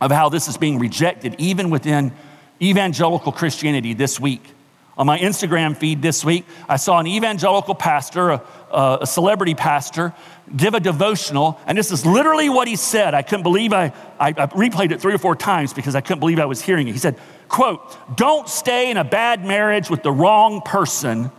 of 0.00 0.10
how 0.10 0.28
this 0.28 0.48
is 0.48 0.56
being 0.56 0.78
rejected, 0.78 1.34
even 1.38 1.70
within 1.70 2.12
evangelical 2.60 3.32
Christianity 3.32 3.94
this 3.94 4.20
week. 4.20 4.42
On 4.98 5.06
my 5.06 5.18
Instagram 5.18 5.76
feed 5.76 6.02
this 6.02 6.24
week, 6.24 6.44
I 6.68 6.76
saw 6.76 6.98
an 6.98 7.06
evangelical 7.06 7.76
pastor, 7.76 8.30
a, 8.30 8.42
a, 8.72 9.06
celebrity 9.06 9.54
pastor, 9.54 10.12
give 10.56 10.74
a 10.74 10.80
devotional, 10.80 11.60
and 11.66 11.78
this 11.78 11.92
is 11.92 12.04
literally 12.04 12.48
what 12.48 12.66
he 12.66 12.74
said. 12.74 13.14
I 13.14 13.22
couldn't 13.22 13.44
believe 13.44 13.72
I, 13.72 13.92
I, 14.18 14.30
I 14.30 14.46
replayed 14.46 14.90
it 14.90 15.00
three 15.00 15.14
or 15.14 15.18
four 15.18 15.36
times 15.36 15.72
because 15.72 15.94
I 15.94 16.00
couldn't 16.00 16.18
believe 16.18 16.40
I 16.40 16.46
was 16.46 16.60
hearing 16.60 16.88
it. 16.88 16.92
He 16.92 16.98
said, 16.98 17.16
quote, 17.48 17.96
don't 18.16 18.48
stay 18.48 18.90
in 18.90 18.96
a 18.96 19.04
bad 19.04 19.44
marriage 19.44 19.88
with 19.88 20.02
the 20.02 20.10
wrong 20.10 20.62
person. 20.62 21.30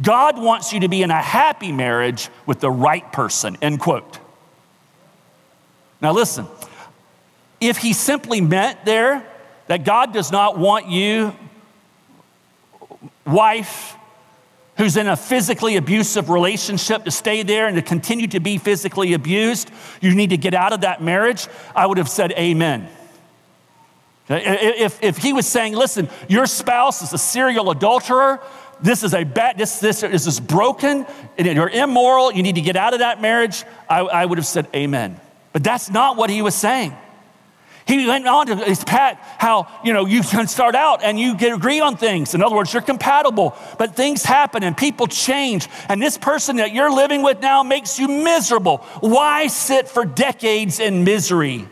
God 0.00 0.40
wants 0.40 0.72
you 0.72 0.80
to 0.80 0.88
be 0.88 1.02
in 1.02 1.10
a 1.10 1.20
happy 1.20 1.72
marriage 1.72 2.30
with 2.46 2.60
the 2.60 2.70
right 2.70 3.12
person, 3.12 3.58
end 3.60 3.80
quote. 3.80 4.18
Now 6.00 6.12
listen, 6.12 6.46
if 7.60 7.78
he 7.78 7.92
simply 7.92 8.40
meant 8.40 8.84
there 8.84 9.26
that 9.66 9.84
God 9.84 10.12
does 10.12 10.30
not 10.30 10.58
want 10.58 10.88
you, 10.88 11.34
wife, 13.26 13.96
who's 14.76 14.96
in 14.96 15.06
a 15.06 15.16
physically 15.16 15.76
abusive 15.76 16.28
relationship 16.28 17.04
to 17.04 17.10
stay 17.10 17.42
there 17.42 17.66
and 17.66 17.76
to 17.76 17.82
continue 17.82 18.26
to 18.26 18.40
be 18.40 18.58
physically 18.58 19.12
abused, 19.12 19.70
you 20.00 20.14
need 20.14 20.30
to 20.30 20.36
get 20.36 20.52
out 20.52 20.72
of 20.72 20.82
that 20.82 21.02
marriage, 21.02 21.46
I 21.74 21.86
would 21.86 21.98
have 21.98 22.08
said 22.08 22.32
amen. 22.32 22.88
If, 24.28 25.02
if 25.02 25.18
he 25.18 25.32
was 25.32 25.46
saying, 25.46 25.74
listen, 25.74 26.08
your 26.28 26.46
spouse 26.46 27.02
is 27.02 27.12
a 27.12 27.18
serial 27.18 27.70
adulterer, 27.70 28.40
this 28.80 29.02
is 29.02 29.14
a 29.14 29.24
bad, 29.24 29.58
this, 29.58 29.80
this, 29.80 30.00
this 30.00 30.26
is 30.26 30.40
broken, 30.40 31.06
and 31.38 31.46
you're 31.46 31.68
immoral, 31.68 32.32
you 32.32 32.42
need 32.42 32.54
to 32.56 32.60
get 32.60 32.74
out 32.74 32.94
of 32.94 33.00
that 33.00 33.20
marriage, 33.20 33.64
I, 33.88 34.00
I 34.00 34.24
would 34.24 34.38
have 34.38 34.46
said 34.46 34.68
amen. 34.74 35.20
But 35.52 35.62
that's 35.62 35.90
not 35.90 36.16
what 36.16 36.30
he 36.30 36.42
was 36.42 36.54
saying. 36.54 36.96
He 37.86 38.06
went 38.06 38.26
on 38.26 38.46
to 38.46 38.56
his 38.56 38.82
pat 38.82 39.18
how 39.38 39.68
you 39.84 39.92
know 39.92 40.06
you 40.06 40.22
can 40.22 40.46
start 40.46 40.74
out 40.74 41.02
and 41.02 41.20
you 41.20 41.36
get 41.36 41.52
agree 41.52 41.80
on 41.80 41.96
things. 41.96 42.34
In 42.34 42.42
other 42.42 42.56
words, 42.56 42.72
you're 42.72 42.82
compatible, 42.82 43.54
but 43.78 43.94
things 43.94 44.24
happen 44.24 44.62
and 44.62 44.74
people 44.74 45.06
change. 45.06 45.68
And 45.88 46.00
this 46.00 46.16
person 46.16 46.56
that 46.56 46.72
you're 46.72 46.90
living 46.90 47.22
with 47.22 47.40
now 47.40 47.62
makes 47.62 47.98
you 47.98 48.08
miserable. 48.08 48.78
Why 49.00 49.48
sit 49.48 49.88
for 49.88 50.06
decades 50.06 50.80
in 50.80 51.04
misery? 51.04 51.68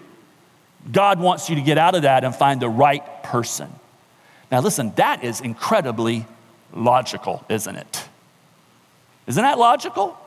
God 0.91 1.19
wants 1.19 1.49
you 1.49 1.55
to 1.55 1.63
get 1.63 1.79
out 1.79 1.95
of 1.95 2.03
that 2.03 2.25
and 2.25 2.35
find 2.35 2.61
the 2.61 2.69
right 2.69 3.23
person. 3.23 3.73
Now, 4.51 4.61
listen, 4.61 4.93
that 4.97 5.25
is 5.25 5.41
incredibly 5.41 6.27
logical, 6.75 7.43
isn't 7.49 7.77
it? 7.77 8.05
Isn't 9.27 9.43
that 9.43 9.59
logical? 9.59 10.19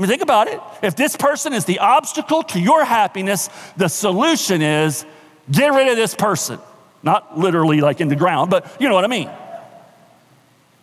I 0.00 0.02
mean, 0.02 0.08
think 0.08 0.22
about 0.22 0.48
it. 0.48 0.58
If 0.80 0.96
this 0.96 1.14
person 1.14 1.52
is 1.52 1.66
the 1.66 1.80
obstacle 1.80 2.42
to 2.44 2.58
your 2.58 2.86
happiness, 2.86 3.50
the 3.76 3.88
solution 3.88 4.62
is 4.62 5.04
get 5.50 5.74
rid 5.74 5.88
of 5.88 5.96
this 5.96 6.14
person. 6.14 6.58
Not 7.02 7.38
literally 7.38 7.82
like 7.82 8.00
in 8.00 8.08
the 8.08 8.16
ground, 8.16 8.50
but 8.50 8.74
you 8.80 8.88
know 8.88 8.94
what 8.94 9.04
I 9.04 9.08
mean. 9.08 9.30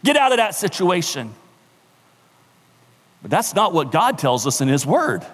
Get 0.03 0.17
out 0.17 0.33
of 0.33 0.37
that 0.37 0.53
situation. 0.53 1.33
But 3.23 3.31
that's 3.31 3.55
not 3.55 3.73
what 3.73 3.91
God 3.91 4.19
tells 4.19 4.45
us 4.45 4.61
in 4.61 4.67
His 4.67 4.85
Word. 4.85 5.25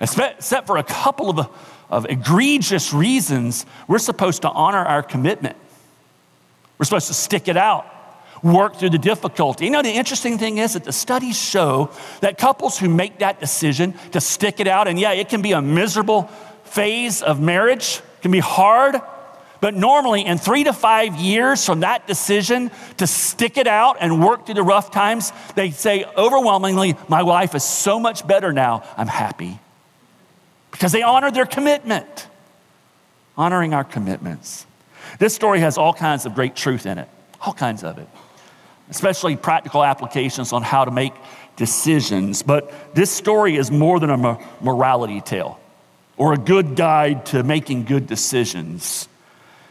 Except 0.00 0.66
for 0.66 0.76
a 0.76 0.82
couple 0.82 1.30
of, 1.30 1.48
of 1.88 2.06
egregious 2.10 2.92
reasons, 2.92 3.64
we're 3.86 4.00
supposed 4.00 4.42
to 4.42 4.50
honor 4.50 4.84
our 4.84 5.04
commitment. 5.04 5.56
We're 6.78 6.86
supposed 6.86 7.06
to 7.06 7.14
stick 7.14 7.46
it 7.46 7.56
out 7.56 7.86
work 8.42 8.76
through 8.76 8.90
the 8.90 8.98
difficulty. 8.98 9.64
You 9.64 9.70
know, 9.70 9.82
the 9.82 9.90
interesting 9.90 10.38
thing 10.38 10.58
is 10.58 10.72
that 10.72 10.84
the 10.84 10.92
studies 10.92 11.38
show 11.38 11.90
that 12.20 12.38
couples 12.38 12.78
who 12.78 12.88
make 12.88 13.20
that 13.20 13.40
decision 13.40 13.94
to 14.12 14.20
stick 14.20 14.60
it 14.60 14.66
out, 14.66 14.88
and 14.88 14.98
yeah, 14.98 15.12
it 15.12 15.28
can 15.28 15.42
be 15.42 15.52
a 15.52 15.62
miserable 15.62 16.24
phase 16.64 17.22
of 17.22 17.40
marriage, 17.40 18.00
can 18.20 18.30
be 18.30 18.40
hard, 18.40 19.00
but 19.60 19.74
normally 19.74 20.26
in 20.26 20.38
three 20.38 20.64
to 20.64 20.72
five 20.72 21.14
years 21.16 21.64
from 21.64 21.80
that 21.80 22.06
decision 22.08 22.72
to 22.96 23.06
stick 23.06 23.56
it 23.56 23.68
out 23.68 23.96
and 24.00 24.24
work 24.24 24.44
through 24.44 24.56
the 24.56 24.62
rough 24.62 24.90
times, 24.90 25.32
they 25.54 25.70
say 25.70 26.04
overwhelmingly, 26.16 26.96
My 27.08 27.20
life 27.20 27.54
is 27.54 27.62
so 27.62 28.00
much 28.00 28.26
better 28.26 28.52
now, 28.52 28.82
I'm 28.96 29.06
happy. 29.06 29.60
Because 30.72 30.90
they 30.90 31.02
honor 31.02 31.30
their 31.30 31.46
commitment, 31.46 32.26
honoring 33.36 33.72
our 33.72 33.84
commitments. 33.84 34.66
This 35.20 35.34
story 35.34 35.60
has 35.60 35.78
all 35.78 35.92
kinds 35.92 36.26
of 36.26 36.34
great 36.34 36.56
truth 36.56 36.86
in 36.86 36.98
it, 36.98 37.08
all 37.40 37.52
kinds 37.52 37.84
of 37.84 37.98
it 37.98 38.08
especially 38.90 39.36
practical 39.36 39.82
applications 39.84 40.52
on 40.52 40.62
how 40.62 40.84
to 40.84 40.90
make 40.90 41.14
decisions. 41.56 42.42
But 42.42 42.94
this 42.94 43.10
story 43.10 43.56
is 43.56 43.70
more 43.70 44.00
than 44.00 44.10
a 44.10 44.38
morality 44.60 45.20
tale 45.20 45.58
or 46.16 46.32
a 46.32 46.38
good 46.38 46.76
guide 46.76 47.26
to 47.26 47.42
making 47.42 47.84
good 47.84 48.06
decisions. 48.06 49.08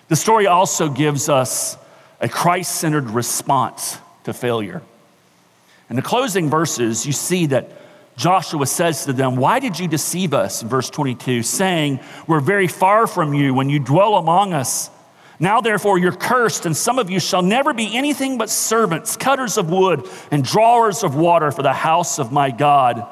The 0.08 0.16
story 0.16 0.48
also 0.48 0.90
gives 0.90 1.30
us 1.30 1.78
a 2.20 2.30
Christ 2.30 2.76
centered 2.76 3.10
response 3.10 3.98
to 4.26 4.34
failure. 4.34 4.82
In 5.90 5.96
the 5.96 6.02
closing 6.02 6.50
verses, 6.50 7.06
you 7.06 7.14
see 7.14 7.48
that 7.48 7.70
Joshua 8.18 8.66
says 8.66 9.06
to 9.06 9.14
them, 9.14 9.36
Why 9.36 9.60
did 9.60 9.80
you 9.80 9.88
deceive 9.88 10.34
us? 10.34 10.62
In 10.62 10.70
verse 10.70 10.90
22, 10.90 11.44
saying, 11.44 12.00
We're 12.28 12.40
very 12.40 12.68
far 12.68 13.08
from 13.08 13.34
you 13.34 13.54
when 13.54 13.70
you 13.70 13.80
dwell 13.80 14.16
among 14.16 14.54
us 14.54 14.90
now, 15.42 15.60
therefore, 15.60 15.98
you're 15.98 16.12
cursed, 16.12 16.68
and 16.68 16.78
some 16.78 17.00
of 17.00 17.10
you 17.10 17.20
shall 17.20 17.42
never 17.42 17.74
be 17.74 17.98
anything 17.98 18.38
but 18.38 18.48
servants, 18.48 19.18
cutters 19.18 19.58
of 19.58 19.72
wood, 19.72 20.08
and 20.30 20.44
drawers 20.44 21.04
of 21.04 21.16
water 21.16 21.52
for 21.52 21.64
the 21.64 21.74
house 21.74 22.20
of 22.20 22.32
my 22.32 22.52
God. 22.52 23.04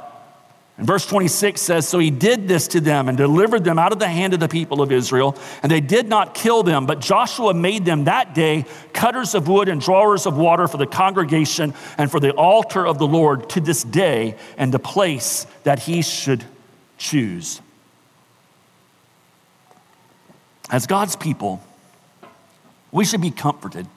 And 0.78 0.86
verse 0.86 1.08
26 1.08 1.60
says, 1.60 1.88
So 1.88 1.98
he 1.98 2.12
did 2.12 2.48
this 2.48 2.68
to 2.68 2.82
them 2.82 3.10
and 3.10 3.18
delivered 3.18 3.64
them 3.64 3.80
out 3.80 3.94
of 3.94 3.98
the 3.98 4.08
hand 4.08 4.36
of 4.36 4.40
the 4.40 4.48
people 4.48 4.84
of 4.84 4.92
Israel, 4.92 5.36
and 5.64 5.72
they 5.72 5.82
did 5.82 6.08
not 6.08 6.36
kill 6.36 6.62
them, 6.62 6.86
but 6.86 7.02
Joshua 7.02 7.56
made 7.56 7.84
them 7.84 8.04
that 8.04 8.36
day 8.36 8.66
cutters 8.94 9.34
of 9.34 9.48
wood 9.48 9.68
and 9.68 9.82
drawers 9.82 10.28
of 10.28 10.38
water 10.38 10.68
for 10.68 10.78
the 10.78 10.86
congregation 10.86 11.74
and 11.98 12.12
for 12.12 12.20
the 12.20 12.32
altar 12.34 12.86
of 12.86 13.00
the 13.00 13.08
Lord 13.08 13.50
to 13.50 13.60
this 13.60 13.84
day, 13.84 14.38
and 14.56 14.72
the 14.72 14.78
place 14.78 15.48
that 15.64 15.80
he 15.80 16.04
should 16.04 16.44
choose. 17.00 17.60
As 20.70 20.86
God's 20.86 21.16
people, 21.16 21.64
we 22.92 23.06
should 23.06 23.22
be 23.22 23.32
comforted 23.32 23.88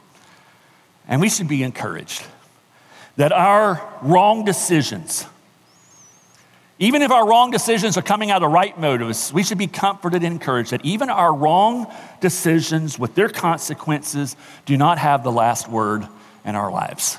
and 1.09 1.21
we 1.21 1.29
should 1.29 1.49
be 1.49 1.63
encouraged 1.63 2.25
that 3.17 3.33
our 3.33 3.83
wrong 4.03 4.45
decisions, 4.45 5.27
even 6.79 7.03
if 7.03 7.11
our 7.11 7.29
wrong 7.29 7.51
decisions 7.51 7.97
are 7.97 8.03
coming 8.03 8.31
out 8.31 8.43
of 8.43 8.51
right 8.51 8.79
motives, 8.79 9.33
we 9.33 9.43
should 9.43 9.59
be 9.59 9.67
comforted 9.67 10.23
and 10.23 10.33
encouraged 10.33 10.71
that 10.71 10.85
even 10.85 11.11
our 11.11 11.35
wrong 11.35 11.93
decisions 12.21 12.99
with 12.99 13.15
their 13.15 13.29
consequences 13.29 14.37
do 14.65 14.77
not 14.77 14.99
have 14.99 15.23
the 15.25 15.33
last 15.33 15.69
word 15.69 16.07
in 16.45 16.57
our 16.57 16.71
lives. 16.71 17.19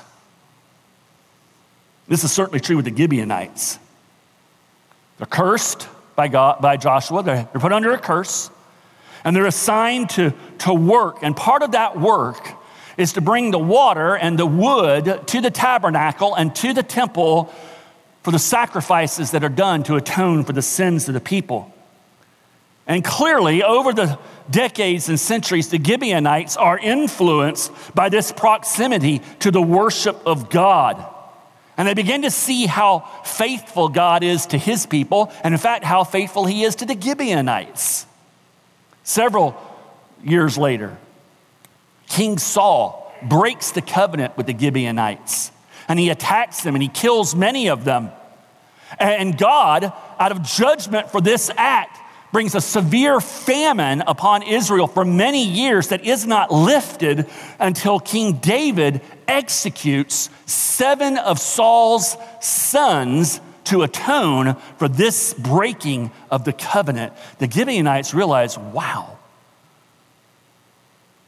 This 2.08 2.24
is 2.24 2.32
certainly 2.32 2.60
true 2.60 2.76
with 2.76 2.84
the 2.84 2.94
Gibeonites. 2.94 3.78
They're 5.18 5.26
cursed 5.26 5.88
by, 6.16 6.28
God, 6.28 6.60
by 6.60 6.76
Joshua, 6.76 7.22
they're, 7.22 7.48
they're 7.52 7.60
put 7.60 7.72
under 7.72 7.92
a 7.92 7.98
curse 7.98 8.50
and 9.24 9.34
they're 9.34 9.46
assigned 9.46 10.10
to, 10.10 10.34
to 10.60 10.74
work. 10.74 11.18
And 11.22 11.36
part 11.36 11.62
of 11.62 11.72
that 11.72 11.98
work 11.98 12.48
is 12.96 13.14
to 13.14 13.20
bring 13.20 13.50
the 13.50 13.58
water 13.58 14.16
and 14.16 14.38
the 14.38 14.46
wood 14.46 15.26
to 15.26 15.40
the 15.40 15.50
tabernacle 15.50 16.34
and 16.34 16.54
to 16.56 16.72
the 16.72 16.82
temple 16.82 17.52
for 18.22 18.30
the 18.30 18.38
sacrifices 18.38 19.32
that 19.32 19.44
are 19.44 19.48
done 19.48 19.82
to 19.84 19.96
atone 19.96 20.44
for 20.44 20.52
the 20.52 20.62
sins 20.62 21.08
of 21.08 21.14
the 21.14 21.20
people. 21.20 21.72
And 22.86 23.02
clearly, 23.02 23.62
over 23.62 23.92
the 23.92 24.18
decades 24.50 25.08
and 25.08 25.18
centuries, 25.18 25.68
the 25.68 25.82
Gibeonites 25.82 26.56
are 26.56 26.78
influenced 26.78 27.72
by 27.94 28.08
this 28.10 28.30
proximity 28.30 29.22
to 29.40 29.50
the 29.50 29.62
worship 29.62 30.20
of 30.26 30.50
God. 30.50 31.04
And 31.76 31.88
they 31.88 31.94
begin 31.94 32.22
to 32.22 32.30
see 32.30 32.66
how 32.66 33.00
faithful 33.24 33.88
God 33.88 34.22
is 34.22 34.46
to 34.46 34.58
his 34.58 34.86
people, 34.86 35.32
and 35.42 35.54
in 35.54 35.58
fact, 35.58 35.84
how 35.84 36.04
faithful 36.04 36.44
he 36.44 36.62
is 36.62 36.76
to 36.76 36.86
the 36.86 36.98
Gibeonites. 36.98 38.06
Several 39.02 39.52
years 40.24 40.58
later, 40.58 40.96
King 42.08 42.38
Saul 42.38 43.12
breaks 43.22 43.70
the 43.70 43.82
covenant 43.82 44.36
with 44.36 44.46
the 44.46 44.56
Gibeonites 44.56 45.50
and 45.88 45.98
he 45.98 46.10
attacks 46.10 46.62
them 46.62 46.74
and 46.74 46.82
he 46.82 46.88
kills 46.88 47.34
many 47.34 47.68
of 47.68 47.84
them. 47.84 48.10
And 48.98 49.36
God, 49.36 49.92
out 50.18 50.32
of 50.32 50.42
judgment 50.42 51.10
for 51.10 51.20
this 51.20 51.50
act, 51.56 51.98
brings 52.32 52.54
a 52.54 52.60
severe 52.60 53.20
famine 53.20 54.02
upon 54.06 54.42
Israel 54.42 54.88
for 54.88 55.04
many 55.04 55.44
years 55.44 55.88
that 55.88 56.04
is 56.04 56.26
not 56.26 56.50
lifted 56.52 57.26
until 57.60 58.00
King 58.00 58.34
David 58.38 59.00
executes 59.28 60.30
seven 60.44 61.16
of 61.16 61.38
Saul's 61.38 62.16
sons 62.40 63.40
to 63.64 63.82
atone 63.82 64.56
for 64.78 64.88
this 64.88 65.32
breaking 65.34 66.10
of 66.30 66.44
the 66.44 66.52
covenant, 66.52 67.12
the 67.38 67.50
Gibeonites 67.50 68.14
realize, 68.14 68.58
wow, 68.58 69.16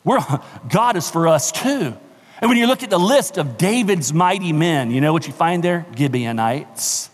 we're, 0.06 0.24
God 0.70 0.96
is 0.96 1.10
for 1.10 1.28
us 1.28 1.52
too. 1.52 1.94
And 2.40 2.48
when 2.48 2.56
you 2.56 2.66
look 2.66 2.82
at 2.82 2.90
the 2.90 2.98
list 2.98 3.38
of 3.38 3.58
David's 3.58 4.12
mighty 4.12 4.52
men, 4.52 4.90
you 4.90 5.00
know 5.00 5.12
what 5.12 5.26
you 5.26 5.32
find 5.32 5.64
there? 5.64 5.84
Gibeonites. 5.96 7.10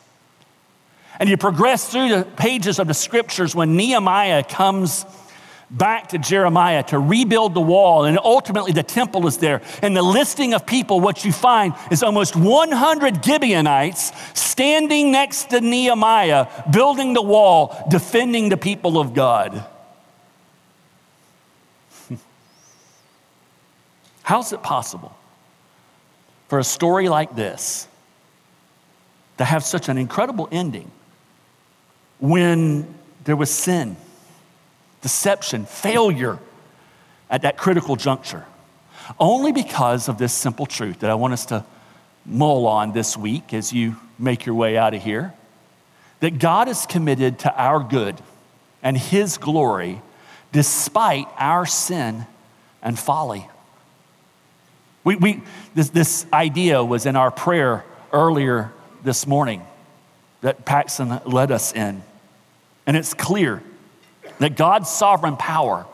And 1.18 1.28
you 1.28 1.36
progress 1.36 1.88
through 1.88 2.09
the 2.11 2.24
pages 2.24 2.78
of 2.78 2.88
the 2.88 2.95
scriptures 2.95 3.55
when 3.55 3.76
Nehemiah 3.76 4.45
comes 4.45 5.07
back 5.70 6.11
to 6.11 6.18
Jerusalem 6.18 6.84
to 6.84 6.99
rebuild 6.99 7.55
the 7.55 7.61
wall, 7.61 8.05
and 8.05 8.18
ultimately 8.18 8.72
the 8.72 8.82
temple 8.82 9.26
is 9.26 9.38
there. 9.38 9.62
And 9.80 9.97
the 9.97 10.03
listing 10.03 10.53
of 10.53 10.66
people, 10.66 11.01
what 11.01 11.24
you 11.24 11.32
find 11.32 11.74
is 11.90 12.03
almost 12.03 12.36
100 12.36 13.24
Gibeonites 13.24 14.12
standing 14.38 15.12
next 15.12 15.51
to 15.51 15.62
Nehemiah, 15.62 16.47
building 16.70 17.14
the 17.14 17.22
wall, 17.22 17.86
defending 17.88 18.51
the 18.51 18.59
people 18.59 18.99
of 18.99 19.14
God. 19.14 19.64
How's 24.23 24.53
it 24.53 24.62
possible 24.62 25.16
for 26.49 26.59
a 26.59 26.64
story 26.64 27.09
like 27.09 27.35
this 27.35 27.89
to 29.39 29.45
have 29.45 29.64
such 29.64 29.89
an 29.89 29.99
incredible 29.99 30.49
ending 30.53 30.91
when 32.18 32.95
there 33.25 33.37
was 33.37 33.51
sin? 33.51 33.97
deception, 35.03 35.66
failure 35.66 36.39
at 37.29 37.43
that 37.43 37.59
critical 37.59 37.97
juncture. 37.97 38.47
Only 39.18 39.53
because 39.53 40.09
of 40.09 40.16
this 40.16 40.33
simple 40.33 40.64
truth 40.64 41.01
that 41.01 41.11
I 41.11 41.14
want 41.14 41.35
us 41.35 41.45
to 41.47 41.64
mull 42.25 42.66
on 42.66 42.93
this 42.93 43.16
week 43.16 43.53
as 43.53 43.73
you 43.73 43.97
make 44.18 44.47
your 44.47 44.55
way 44.55 44.79
out 44.79 44.95
of 44.95 45.03
here 45.03 45.35
that 46.20 46.39
God 46.39 46.68
is 46.68 46.87
committed 46.87 47.41
to 47.41 47.55
our 47.61 47.81
good 47.81 48.20
and 48.81 48.97
His 48.97 49.39
glory 49.39 50.01
despite 50.53 51.27
our 51.37 51.66
sin 51.66 52.27
and 52.81 52.97
folly. 52.97 53.49
We, 55.05 55.17
we, 55.17 55.43
this, 55.75 55.91
this 55.91 56.27
idea 56.33 56.83
was 56.85 57.07
in 57.07 57.17
our 57.17 57.31
prayer 57.31 57.85
earlier 58.13 58.73
this 59.03 59.27
morning 59.27 59.63
that 60.43 60.65
Paxton 60.65 61.21
led 61.25 61.51
us 61.51 61.73
in. 61.73 62.03
And 62.87 62.97
it's 62.97 63.15
clear 63.15 63.63
that 64.39 64.57
God's 64.57 64.91
sovereign 64.91 65.37
power 65.37 65.87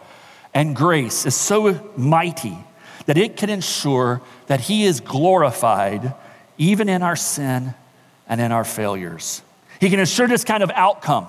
and 0.55 0.75
grace 0.75 1.27
is 1.27 1.35
so 1.35 1.93
mighty 1.97 2.57
that 3.07 3.17
it 3.17 3.37
can 3.37 3.49
ensure 3.49 4.21
that 4.47 4.61
He 4.61 4.85
is 4.85 5.01
glorified 5.01 6.15
even 6.59 6.89
in 6.89 7.03
our 7.03 7.17
sin 7.17 7.75
and 8.29 8.41
in 8.41 8.53
our 8.53 8.65
failures. 8.65 9.43
He 9.81 9.89
can 9.89 10.01
ensure 10.01 10.27
this 10.27 10.45
kind 10.45 10.63
of 10.63 10.71
outcome 10.75 11.27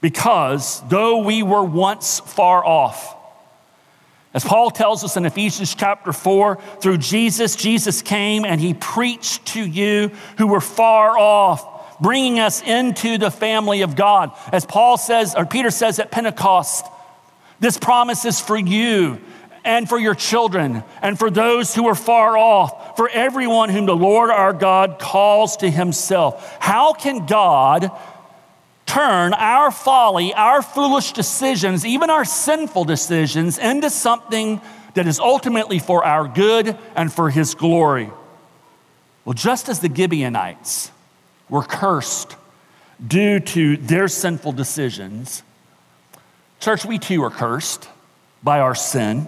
because 0.00 0.86
though 0.88 1.18
we 1.18 1.42
were 1.42 1.64
once 1.64 2.20
far 2.20 2.64
off, 2.64 3.13
as 4.34 4.44
Paul 4.44 4.72
tells 4.72 5.04
us 5.04 5.16
in 5.16 5.24
Ephesians 5.24 5.74
chapter 5.74 6.12
4, 6.12 6.58
through 6.80 6.98
Jesus, 6.98 7.54
Jesus 7.54 8.02
came 8.02 8.44
and 8.44 8.60
he 8.60 8.74
preached 8.74 9.46
to 9.46 9.64
you 9.64 10.10
who 10.38 10.48
were 10.48 10.60
far 10.60 11.16
off, 11.16 12.00
bringing 12.00 12.40
us 12.40 12.60
into 12.60 13.16
the 13.16 13.30
family 13.30 13.82
of 13.82 13.94
God. 13.94 14.32
As 14.50 14.66
Paul 14.66 14.98
says, 14.98 15.36
or 15.36 15.46
Peter 15.46 15.70
says 15.70 16.00
at 16.00 16.10
Pentecost, 16.10 16.84
this 17.60 17.78
promise 17.78 18.24
is 18.24 18.40
for 18.40 18.58
you 18.58 19.20
and 19.64 19.88
for 19.88 19.98
your 19.98 20.16
children 20.16 20.82
and 21.00 21.16
for 21.16 21.30
those 21.30 21.72
who 21.72 21.86
are 21.86 21.94
far 21.94 22.36
off, 22.36 22.96
for 22.96 23.08
everyone 23.08 23.68
whom 23.68 23.86
the 23.86 23.96
Lord 23.96 24.30
our 24.30 24.52
God 24.52 24.98
calls 24.98 25.58
to 25.58 25.70
himself. 25.70 26.56
How 26.60 26.92
can 26.92 27.26
God 27.26 27.92
turn 28.94 29.34
our 29.34 29.72
folly, 29.72 30.32
our 30.34 30.62
foolish 30.62 31.12
decisions, 31.12 31.84
even 31.84 32.10
our 32.10 32.24
sinful 32.24 32.84
decisions, 32.84 33.58
into 33.58 33.90
something 33.90 34.60
that 34.94 35.08
is 35.08 35.18
ultimately 35.18 35.80
for 35.80 36.04
our 36.04 36.28
good 36.28 36.78
and 36.94 37.12
for 37.12 37.28
His 37.28 37.56
glory. 37.56 38.08
Well, 39.24 39.34
just 39.34 39.68
as 39.68 39.80
the 39.80 39.92
Gibeonites 39.92 40.92
were 41.48 41.64
cursed 41.64 42.36
due 43.04 43.40
to 43.40 43.76
their 43.76 44.06
sinful 44.06 44.52
decisions, 44.52 45.42
church, 46.60 46.84
we 46.84 46.98
too 46.98 47.24
are 47.24 47.30
cursed 47.30 47.88
by 48.44 48.60
our 48.60 48.76
sin. 48.76 49.26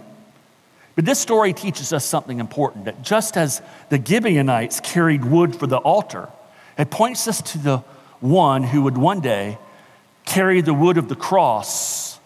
But 0.94 1.06
this 1.06 1.18
story 1.18 1.52
teaches 1.52 1.92
us 1.92 2.04
something 2.04 2.38
important 2.38 2.84
that 2.84 3.02
just 3.02 3.36
as 3.36 3.60
the 3.88 4.02
Gibeonites 4.02 4.78
carried 4.80 5.24
wood 5.24 5.56
for 5.56 5.66
the 5.66 5.78
altar, 5.78 6.28
it 6.78 6.90
points 6.90 7.26
us 7.26 7.42
to 7.42 7.58
the 7.58 7.84
one 8.20 8.62
who 8.62 8.82
would 8.82 8.98
one 8.98 9.20
day 9.20 9.58
carry 10.24 10.60
the 10.60 10.74
wood 10.74 10.98
of 10.98 11.08
the 11.08 11.16
cross 11.16 12.18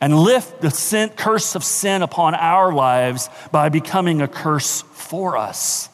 and 0.00 0.18
lift 0.18 0.60
the 0.60 0.70
sin, 0.70 1.10
curse 1.10 1.54
of 1.54 1.64
sin 1.64 2.02
upon 2.02 2.34
our 2.34 2.72
lives 2.72 3.28
by 3.50 3.68
becoming 3.68 4.20
a 4.20 4.28
curse 4.28 4.82
for 4.92 5.36
us. 5.36 5.88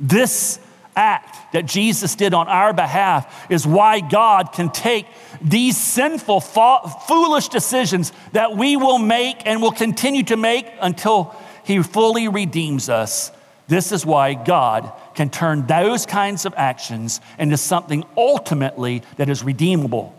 This 0.00 0.58
act 0.96 1.52
that 1.52 1.66
Jesus 1.66 2.14
did 2.14 2.34
on 2.34 2.48
our 2.48 2.72
behalf 2.72 3.50
is 3.50 3.66
why 3.66 4.00
God 4.00 4.52
can 4.52 4.70
take 4.70 5.06
these 5.42 5.76
sinful, 5.76 6.40
foolish 6.40 7.48
decisions 7.48 8.12
that 8.32 8.56
we 8.56 8.76
will 8.76 8.98
make 8.98 9.46
and 9.46 9.60
will 9.60 9.72
continue 9.72 10.22
to 10.24 10.36
make 10.36 10.66
until 10.80 11.34
He 11.64 11.82
fully 11.82 12.28
redeems 12.28 12.88
us. 12.88 13.30
This 13.68 13.92
is 13.92 14.04
why 14.04 14.34
God 14.34 14.92
can 15.14 15.30
turn 15.30 15.66
those 15.66 16.06
kinds 16.06 16.46
of 16.46 16.54
actions 16.56 17.20
into 17.38 17.56
something 17.56 18.04
ultimately 18.16 19.02
that 19.16 19.28
is 19.28 19.42
redeemable, 19.42 20.14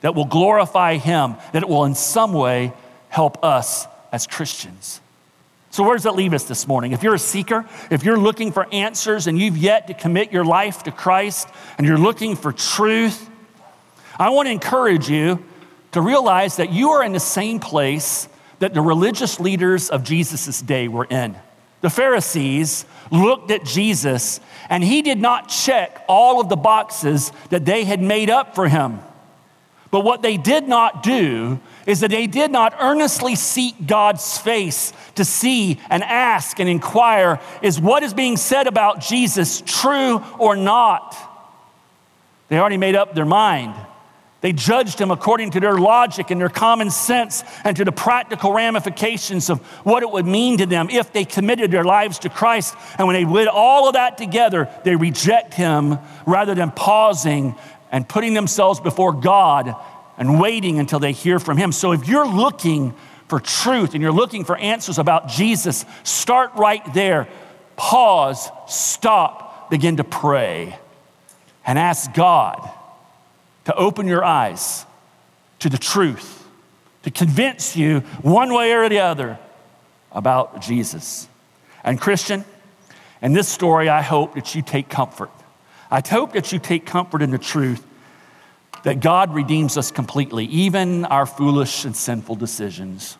that 0.00 0.14
will 0.14 0.24
glorify 0.24 0.96
Him, 0.96 1.36
that 1.52 1.62
it 1.62 1.68
will 1.68 1.84
in 1.84 1.94
some 1.94 2.32
way 2.32 2.72
help 3.08 3.44
us 3.44 3.86
as 4.12 4.26
Christians. 4.26 5.00
So, 5.70 5.82
where 5.84 5.94
does 5.94 6.04
that 6.04 6.14
leave 6.14 6.32
us 6.32 6.44
this 6.44 6.66
morning? 6.66 6.92
If 6.92 7.02
you're 7.02 7.14
a 7.14 7.18
seeker, 7.18 7.64
if 7.90 8.02
you're 8.02 8.18
looking 8.18 8.52
for 8.52 8.66
answers 8.72 9.26
and 9.26 9.38
you've 9.38 9.58
yet 9.58 9.86
to 9.88 9.94
commit 9.94 10.32
your 10.32 10.44
life 10.44 10.84
to 10.84 10.90
Christ 10.90 11.48
and 11.76 11.86
you're 11.86 11.98
looking 11.98 12.36
for 12.36 12.52
truth, 12.52 13.28
I 14.18 14.30
want 14.30 14.48
to 14.48 14.52
encourage 14.52 15.08
you 15.08 15.44
to 15.92 16.00
realize 16.00 16.56
that 16.56 16.72
you 16.72 16.90
are 16.90 17.04
in 17.04 17.12
the 17.12 17.20
same 17.20 17.60
place 17.60 18.28
that 18.58 18.74
the 18.74 18.80
religious 18.80 19.38
leaders 19.38 19.90
of 19.90 20.02
Jesus' 20.02 20.60
day 20.60 20.88
were 20.88 21.04
in. 21.04 21.36
The 21.80 21.90
Pharisees 21.90 22.84
looked 23.10 23.50
at 23.50 23.64
Jesus 23.64 24.40
and 24.68 24.82
he 24.82 25.02
did 25.02 25.18
not 25.18 25.48
check 25.48 26.04
all 26.08 26.40
of 26.40 26.48
the 26.48 26.56
boxes 26.56 27.32
that 27.50 27.64
they 27.64 27.84
had 27.84 28.00
made 28.00 28.30
up 28.30 28.54
for 28.54 28.68
him. 28.68 29.00
But 29.90 30.04
what 30.04 30.20
they 30.20 30.36
did 30.36 30.68
not 30.68 31.02
do 31.02 31.58
is 31.86 32.00
that 32.00 32.10
they 32.10 32.26
did 32.26 32.50
not 32.50 32.74
earnestly 32.78 33.34
seek 33.34 33.86
God's 33.86 34.36
face 34.36 34.92
to 35.14 35.24
see 35.24 35.80
and 35.88 36.02
ask 36.02 36.60
and 36.60 36.68
inquire 36.68 37.40
is 37.62 37.80
what 37.80 38.02
is 38.02 38.12
being 38.12 38.36
said 38.36 38.66
about 38.66 39.00
Jesus 39.00 39.62
true 39.64 40.22
or 40.38 40.56
not? 40.56 41.16
They 42.48 42.58
already 42.58 42.76
made 42.76 42.96
up 42.96 43.14
their 43.14 43.24
mind. 43.24 43.74
They 44.40 44.52
judged 44.52 45.00
him 45.00 45.10
according 45.10 45.50
to 45.52 45.60
their 45.60 45.76
logic 45.78 46.30
and 46.30 46.40
their 46.40 46.48
common 46.48 46.90
sense 46.90 47.42
and 47.64 47.76
to 47.76 47.84
the 47.84 47.90
practical 47.90 48.52
ramifications 48.52 49.50
of 49.50 49.58
what 49.84 50.04
it 50.04 50.10
would 50.10 50.26
mean 50.26 50.58
to 50.58 50.66
them 50.66 50.88
if 50.90 51.12
they 51.12 51.24
committed 51.24 51.72
their 51.72 51.82
lives 51.82 52.20
to 52.20 52.28
Christ. 52.28 52.76
And 52.98 53.08
when 53.08 53.14
they 53.14 53.24
put 53.24 53.48
all 53.48 53.88
of 53.88 53.94
that 53.94 54.16
together, 54.16 54.68
they 54.84 54.94
reject 54.94 55.54
him 55.54 55.98
rather 56.24 56.54
than 56.54 56.70
pausing 56.70 57.56
and 57.90 58.08
putting 58.08 58.34
themselves 58.34 58.78
before 58.78 59.12
God 59.12 59.74
and 60.16 60.40
waiting 60.40 60.78
until 60.78 61.00
they 61.00 61.12
hear 61.12 61.40
from 61.40 61.56
him. 61.56 61.72
So 61.72 61.90
if 61.90 62.06
you're 62.06 62.28
looking 62.28 62.94
for 63.26 63.40
truth 63.40 63.94
and 63.94 64.02
you're 64.02 64.12
looking 64.12 64.44
for 64.44 64.56
answers 64.56 64.98
about 64.98 65.28
Jesus, 65.28 65.84
start 66.04 66.52
right 66.54 66.82
there. 66.94 67.26
Pause, 67.74 68.50
stop, 68.68 69.68
begin 69.68 69.96
to 69.96 70.04
pray, 70.04 70.78
and 71.66 71.78
ask 71.78 72.12
God 72.14 72.70
to 73.68 73.74
open 73.74 74.06
your 74.06 74.24
eyes 74.24 74.86
to 75.58 75.68
the 75.68 75.76
truth, 75.76 76.42
to 77.02 77.10
convince 77.10 77.76
you 77.76 78.00
one 78.22 78.50
way 78.50 78.72
or 78.72 78.88
the 78.88 79.00
other 79.00 79.38
about 80.10 80.62
Jesus. 80.62 81.28
And, 81.84 82.00
Christian, 82.00 82.46
in 83.20 83.34
this 83.34 83.46
story, 83.46 83.90
I 83.90 84.00
hope 84.00 84.36
that 84.36 84.54
you 84.54 84.62
take 84.62 84.88
comfort. 84.88 85.30
I 85.90 86.00
hope 86.00 86.32
that 86.32 86.50
you 86.50 86.58
take 86.58 86.86
comfort 86.86 87.20
in 87.20 87.30
the 87.30 87.36
truth 87.36 87.84
that 88.84 89.00
God 89.00 89.34
redeems 89.34 89.76
us 89.76 89.90
completely, 89.90 90.46
even 90.46 91.04
our 91.04 91.26
foolish 91.26 91.84
and 91.84 91.94
sinful 91.94 92.36
decisions, 92.36 93.18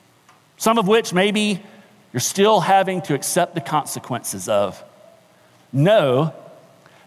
some 0.56 0.78
of 0.78 0.88
which 0.88 1.12
maybe 1.12 1.62
you're 2.14 2.20
still 2.20 2.60
having 2.60 3.02
to 3.02 3.12
accept 3.12 3.54
the 3.54 3.60
consequences 3.60 4.48
of. 4.48 4.82
Know 5.74 6.32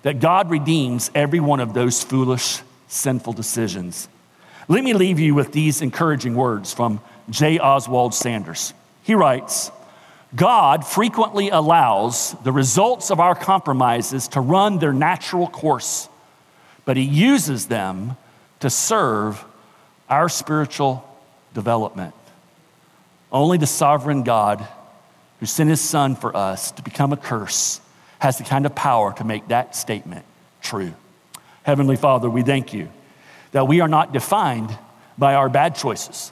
that 0.03 0.19
God 0.19 0.51
redeems 0.51 1.09
every 1.15 1.39
one 1.39 1.59
of 1.59 1.73
those 1.73 2.03
foolish 2.03 2.61
sinful 2.91 3.33
decisions. 3.33 4.09
Let 4.67 4.83
me 4.83 4.93
leave 4.93 5.19
you 5.19 5.33
with 5.33 5.51
these 5.51 5.81
encouraging 5.81 6.35
words 6.35 6.73
from 6.73 7.01
J. 7.29 7.59
Oswald 7.59 8.13
Sanders. 8.13 8.73
He 9.03 9.15
writes 9.15 9.71
God 10.35 10.85
frequently 10.85 11.49
allows 11.49 12.35
the 12.43 12.51
results 12.51 13.11
of 13.11 13.19
our 13.19 13.35
compromises 13.35 14.29
to 14.29 14.41
run 14.41 14.79
their 14.79 14.93
natural 14.93 15.47
course, 15.47 16.07
but 16.85 16.95
He 16.95 17.03
uses 17.03 17.67
them 17.67 18.15
to 18.59 18.69
serve 18.69 19.43
our 20.09 20.29
spiritual 20.29 21.03
development. 21.53 22.13
Only 23.31 23.57
the 23.57 23.67
sovereign 23.67 24.23
God 24.23 24.65
who 25.39 25.45
sent 25.45 25.69
His 25.69 25.81
Son 25.81 26.15
for 26.15 26.35
us 26.35 26.71
to 26.71 26.81
become 26.81 27.11
a 27.11 27.17
curse 27.17 27.81
has 28.19 28.37
the 28.37 28.43
kind 28.43 28.65
of 28.65 28.75
power 28.75 29.13
to 29.13 29.23
make 29.23 29.47
that 29.47 29.75
statement 29.75 30.25
true. 30.61 30.93
Heavenly 31.63 31.95
Father, 31.95 32.29
we 32.29 32.41
thank 32.41 32.73
you 32.73 32.89
that 33.51 33.67
we 33.67 33.81
are 33.81 33.87
not 33.87 34.13
defined 34.13 34.77
by 35.17 35.35
our 35.35 35.49
bad 35.49 35.75
choices. 35.75 36.31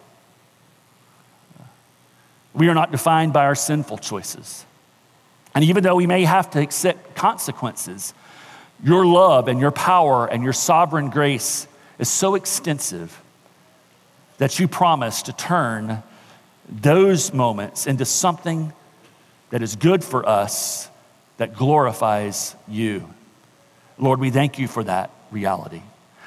We 2.53 2.67
are 2.67 2.73
not 2.73 2.91
defined 2.91 3.34
by 3.34 3.45
our 3.45 3.55
sinful 3.55 3.99
choices. 3.99 4.65
And 5.53 5.63
even 5.63 5.84
though 5.84 5.95
we 5.95 6.07
may 6.07 6.23
have 6.23 6.49
to 6.51 6.61
accept 6.61 7.15
consequences, 7.15 8.13
your 8.84 9.05
love 9.05 9.47
and 9.47 9.59
your 9.59 9.71
power 9.71 10.25
and 10.25 10.43
your 10.43 10.53
sovereign 10.53 11.09
grace 11.09 11.67
is 11.99 12.09
so 12.09 12.36
extensive 12.36 13.21
that 14.38 14.57
you 14.59 14.67
promise 14.67 15.21
to 15.23 15.34
turn 15.34 16.01
those 16.67 17.34
moments 17.34 17.88
into 17.88 18.05
something 18.05 18.73
that 19.49 19.61
is 19.61 19.75
good 19.75 20.03
for 20.03 20.27
us, 20.27 20.89
that 21.38 21.55
glorifies 21.55 22.55
you. 22.67 23.13
Lord, 23.97 24.19
we 24.19 24.30
thank 24.30 24.57
you 24.57 24.67
for 24.67 24.84
that 24.84 25.11
reality. 25.32 25.82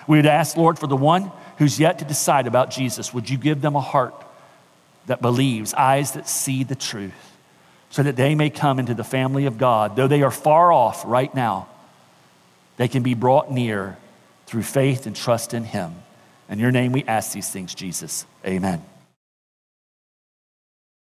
We 0.06 0.18
would 0.18 0.26
ask, 0.26 0.56
Lord, 0.56 0.78
for 0.78 0.86
the 0.86 0.96
one 0.96 1.30
who's 1.58 1.78
yet 1.78 1.98
to 2.00 2.04
decide 2.04 2.46
about 2.46 2.70
Jesus, 2.70 3.14
would 3.14 3.30
you 3.30 3.38
give 3.38 3.60
them 3.60 3.76
a 3.76 3.80
heart 3.80 4.14
that 5.06 5.20
believes, 5.20 5.74
eyes 5.74 6.12
that 6.12 6.28
see 6.28 6.64
the 6.64 6.74
truth, 6.74 7.12
so 7.90 8.02
that 8.02 8.16
they 8.16 8.34
may 8.34 8.50
come 8.50 8.78
into 8.78 8.94
the 8.94 9.04
family 9.04 9.46
of 9.46 9.58
God. 9.58 9.96
Though 9.96 10.08
they 10.08 10.22
are 10.22 10.30
far 10.30 10.72
off 10.72 11.02
right 11.04 11.32
now, 11.34 11.68
they 12.76 12.88
can 12.88 13.02
be 13.02 13.14
brought 13.14 13.50
near 13.50 13.98
through 14.46 14.62
faith 14.62 15.06
and 15.06 15.14
trust 15.14 15.54
in 15.54 15.64
Him. 15.64 15.94
In 16.48 16.58
your 16.58 16.70
name 16.70 16.92
we 16.92 17.04
ask 17.04 17.32
these 17.32 17.50
things, 17.50 17.74
Jesus. 17.74 18.26
Amen. 18.46 18.82